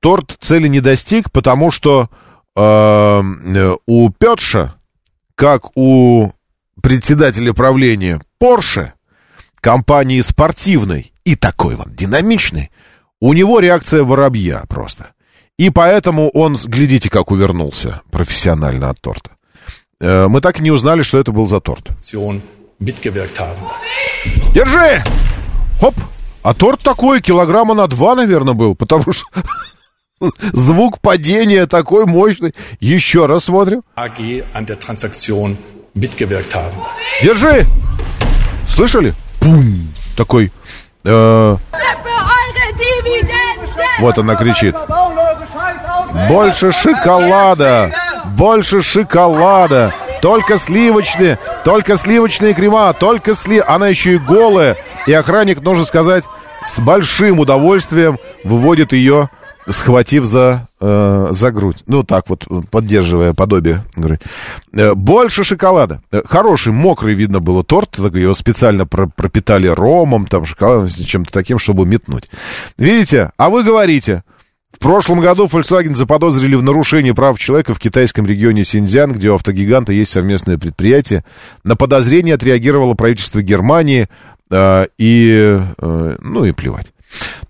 [0.01, 2.09] Торт цели не достиг, потому что
[2.55, 4.75] э, у Петша,
[5.35, 6.33] как у
[6.83, 8.93] председателя правления Porsche,
[9.61, 12.71] компании спортивной и такой вот динамичной,
[13.21, 15.09] у него реакция воробья просто.
[15.59, 19.31] И поэтому он, глядите, как увернулся профессионально от торта.
[20.01, 21.89] Э, Мы так и не узнали, что это был за торт.
[24.53, 25.03] Держи!
[25.81, 25.95] Хоп!
[26.43, 29.25] А торт такой, килограмма на два, наверное, был, потому что
[30.53, 32.55] звук падения такой мощный.
[32.79, 33.83] Еще раз смотрим.
[37.23, 37.67] Держи!
[38.69, 39.15] Слышали?
[39.41, 39.89] Пум!
[40.17, 40.53] Такой...
[41.05, 41.57] э,
[44.01, 44.75] вот она кричит.
[46.29, 47.93] Больше шоколада!
[48.37, 49.93] Больше шоколада!
[50.23, 53.63] Только сливочные, только сливочные крема, только сли...
[53.65, 54.77] Она еще и голая.
[55.07, 56.25] И охранник, нужно сказать,
[56.65, 59.29] с большим удовольствием выводит ее,
[59.69, 61.85] схватив за, э, за грудь.
[61.87, 63.85] Ну, так вот, поддерживая подобие.
[64.73, 66.01] Э, Больше шоколада.
[66.11, 67.99] Э, Хороший, мокрый, видно было торт.
[67.99, 72.25] Его специально про- пропитали ромом, там, шоколадом, чем-то таким, чтобы метнуть.
[72.79, 73.31] Видите?
[73.37, 74.25] А вы говорите...
[74.73, 79.35] В прошлом году Volkswagen заподозрили в нарушении прав человека в китайском регионе Синьцзян, где у
[79.35, 81.25] автогиганта есть совместное предприятие.
[81.65, 84.09] На подозрение отреагировало правительство Германии
[84.51, 85.59] э, и...
[85.79, 86.93] э, ну и плевать.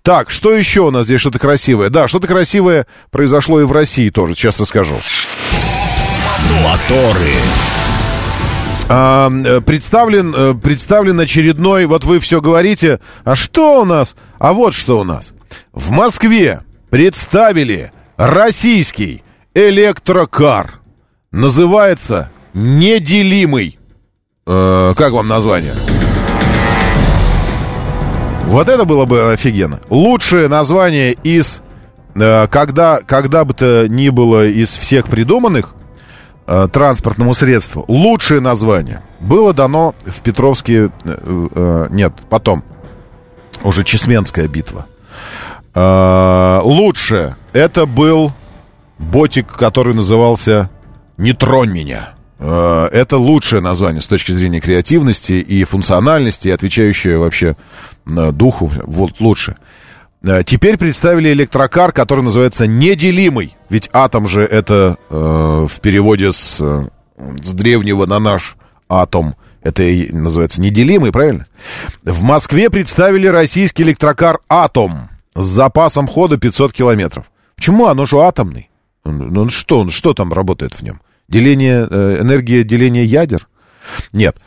[0.03, 1.89] Так, что еще у нас здесь что-то красивое?
[1.89, 4.95] Да, что-то красивое произошло и в России тоже, сейчас расскажу.
[6.63, 7.33] Моторы.
[8.89, 14.15] А, э, представлен, э, представлен очередной, вот вы все говорите, а что у нас?
[14.39, 15.33] А вот что у нас.
[15.73, 19.23] В Москве представили российский
[19.53, 20.79] электрокар.
[21.31, 23.77] Называется «Неделимый».
[24.45, 25.73] Э, как вам название?
[28.45, 29.81] Вот это было бы офигенно.
[29.89, 31.61] Лучшее название из...
[32.15, 35.75] э, когда, когда бы то ни было из всех придуманных,
[36.47, 37.83] э, транспортному средству.
[37.89, 40.91] Лучшее название было дано в Петровске...
[41.03, 42.63] э, э, нет, потом.
[43.63, 44.85] Уже Чесменская битва.
[45.79, 47.35] Э, лучшее.
[47.53, 48.31] Это был
[48.97, 50.71] ботик, который назывался
[51.17, 52.15] «Не тронь меня».
[52.39, 57.55] Э, Это лучшее название с точки зрения креативности и функциональности, отвечающее вообще
[58.07, 58.71] э, духу.
[58.85, 59.55] Вот лучше.
[60.47, 63.55] Теперь представили электрокар, который называется неделимый.
[63.69, 68.55] Ведь атом же это э, в переводе с, с древнего на наш
[68.89, 69.35] атом.
[69.61, 71.45] Это и называется неделимый, правильно?
[72.03, 75.07] В Москве представили российский электрокар «Атом»
[75.37, 77.31] с запасом хода 500 километров.
[77.55, 77.87] Почему?
[77.87, 78.69] Оно же атомный.
[79.05, 81.01] Ну что, он- что там работает в нем?
[81.29, 83.47] Деление, э, энергия деления ядер?
[84.11, 84.37] Нет.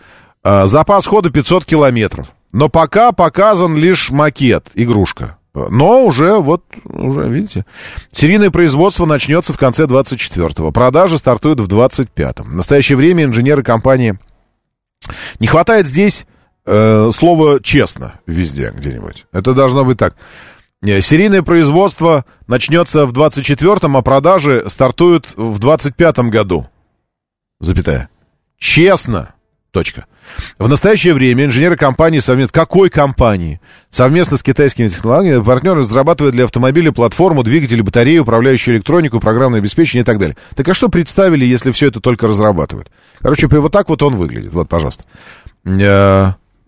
[0.44, 2.28] Э, Запас хода 500 километров.
[2.52, 5.36] Но пока показан лишь макет, игрушка.
[5.54, 7.64] Но уже, вот, уже, видите,
[8.12, 10.70] серийное производство начнется в конце 24-го.
[10.72, 12.50] Продажи стартуют в 25-м.
[12.50, 14.18] В настоящее время инженеры компании...
[15.40, 16.24] Не хватает здесь
[16.66, 19.26] э, слова «честно» везде где-нибудь.
[19.32, 20.14] Это должно быть так.
[20.82, 26.66] Э, Серийное производство начнется в 24-м, а продажи стартуют в 25-м году.
[27.60, 28.08] Запятая.
[28.58, 29.34] Честно.
[29.72, 30.06] Точка.
[30.58, 32.52] В настоящее время инженеры компании совместно...
[32.52, 33.60] Какой компании?
[33.88, 40.02] Совместно с китайскими технологиями партнеры разрабатывают для автомобиля платформу, двигатели, батареи, управляющую электронику, программное обеспечение
[40.02, 40.36] и так далее.
[40.56, 42.90] Так а что представили, если все это только разрабатывают?
[43.20, 44.52] Короче, вот так вот он выглядит.
[44.52, 45.04] Вот, пожалуйста.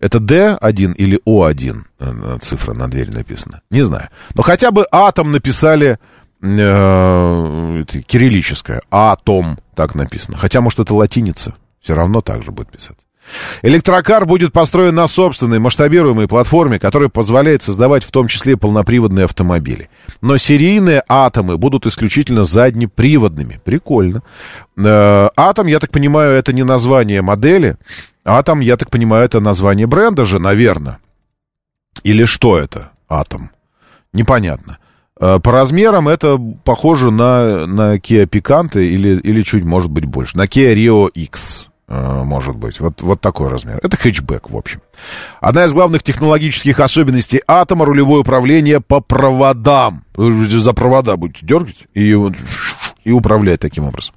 [0.02, 3.62] Э, Это D1 или O1 э, цифра на двери написана?
[3.70, 4.08] Не знаю.
[4.34, 5.98] Но хотя бы атом написали
[6.42, 8.82] э, кириллическое.
[8.90, 10.36] Атом так написано.
[10.36, 11.54] Хотя, может, это латиница.
[11.80, 13.04] Все равно так же будет писаться.
[13.62, 19.88] Электрокар будет построен на собственной масштабируемой платформе, которая позволяет создавать в том числе полноприводные автомобили.
[20.20, 23.60] Но серийные атомы будут исключительно заднеприводными.
[23.64, 24.22] Прикольно.
[24.76, 27.76] Э, Атом, я так понимаю, это не название модели.
[28.24, 30.98] Атом, я так понимаю, это название бренда же, наверное.
[32.02, 32.90] Или что это?
[33.08, 33.50] Атом.
[34.12, 34.78] Непонятно.
[35.20, 40.36] Э, По размерам это похоже на, на Kia Picanto или, или чуть, может быть, больше.
[40.36, 42.80] На Kia Rio X, может быть.
[42.80, 43.78] Вот, вот такой размер.
[43.82, 44.80] Это хэтчбэк, в общем.
[45.40, 50.04] Одна из главных технологических особенностей атома— рулевое управление по проводам.
[50.16, 52.16] За провода будете дергать и,
[53.04, 54.14] и управлять таким образом.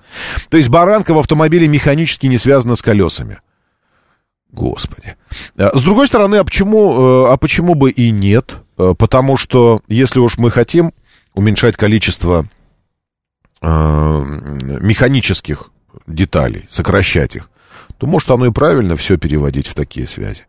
[0.50, 3.40] То есть баранка в автомобиле механически не связана с колесами.
[4.52, 5.18] Господи.
[5.58, 8.56] Э, С другой стороны, а почему, э, а почему бы и нет?
[8.78, 10.94] Э, Потому что, если уж мы хотим
[11.34, 12.48] уменьшать количество
[13.62, 15.72] э, механических
[16.08, 17.50] деталей, сокращать их,
[17.98, 20.44] то может оно и правильно все переводить в такие связи.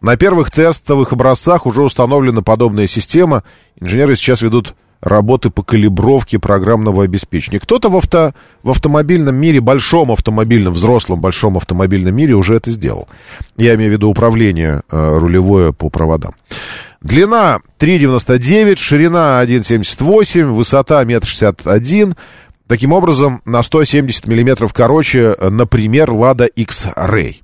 [0.00, 3.44] На первых тестовых образцах уже установлена подобная система.
[3.80, 7.58] Инженеры сейчас ведут работы по калибровке программного обеспечения.
[7.58, 8.32] Кто-то в, авто,
[8.62, 13.08] в автомобильном мире, большом автомобильном, взрослом большом автомобильном мире уже это сделал.
[13.56, 16.34] Я имею в виду управление э, рулевое по проводам.
[17.00, 22.14] Длина 3,99, ширина 1,78, высота 1,61
[22.70, 27.38] Таким образом, на 170 миллиметров короче, например, Lada X-Ray.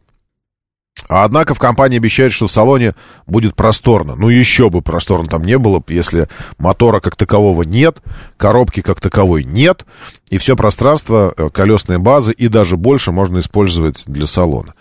[1.09, 2.95] Однако в компании обещают, что в салоне
[3.27, 4.15] будет просторно.
[4.15, 6.29] Ну, еще бы просторно там не было, если
[6.59, 7.97] мотора как такового нет,
[8.37, 9.85] коробки как таковой нет,
[10.31, 14.75] и все пространство, э, колесные базы и даже больше можно использовать для салона.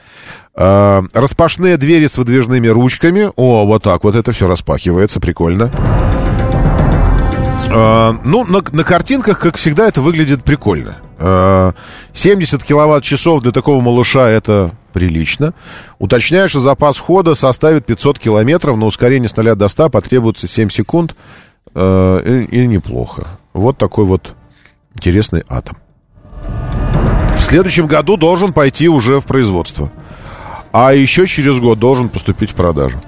[0.55, 3.31] Э, Распашные двери с выдвижными ручками.
[3.35, 5.71] О, вот так вот это все распахивается, прикольно.
[7.75, 10.97] Э, Ну, на, на картинках, как всегда, это выглядит прикольно.
[11.19, 11.73] Э,
[12.13, 15.53] 70 киловатт-часов для такого малыша это прилично.
[15.99, 20.69] Уточняю, что запас хода составит 500 километров, на ускорение с 0 до 100 потребуется 7
[20.69, 21.15] секунд.
[21.73, 23.27] Э, И, и неплохо.
[23.53, 24.33] Вот такой вот
[24.95, 25.77] интересный атом.
[27.35, 29.91] В следующем году должен пойти уже в производство.
[30.71, 32.99] А еще через год должен поступить в продажу.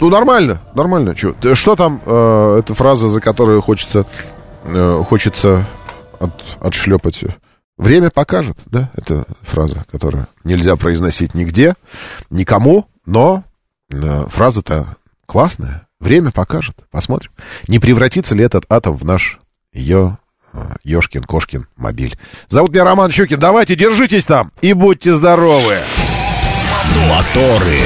[0.00, 1.14] Ну, нормально, нормально.
[1.14, 1.34] Чё?
[1.54, 4.06] Что там, э, эта фраза, за которую хочется,
[4.64, 5.66] э, хочется
[6.18, 7.22] от, отшлепать?
[7.76, 8.90] Время покажет, да?
[8.94, 11.74] Это фраза, которую нельзя произносить нигде,
[12.30, 13.44] никому, но
[13.90, 14.96] э, фраза-то
[15.26, 15.86] классная.
[16.00, 16.76] Время покажет.
[16.90, 17.30] Посмотрим.
[17.68, 19.38] Не превратится ли этот атом в наш
[19.72, 20.16] ее
[20.82, 22.18] Ешкин, Кошкин, мобиль.
[22.48, 23.38] Зовут меня Роман Щукин.
[23.38, 25.78] Давайте, держитесь там и будьте здоровы.
[27.08, 27.80] Моторы.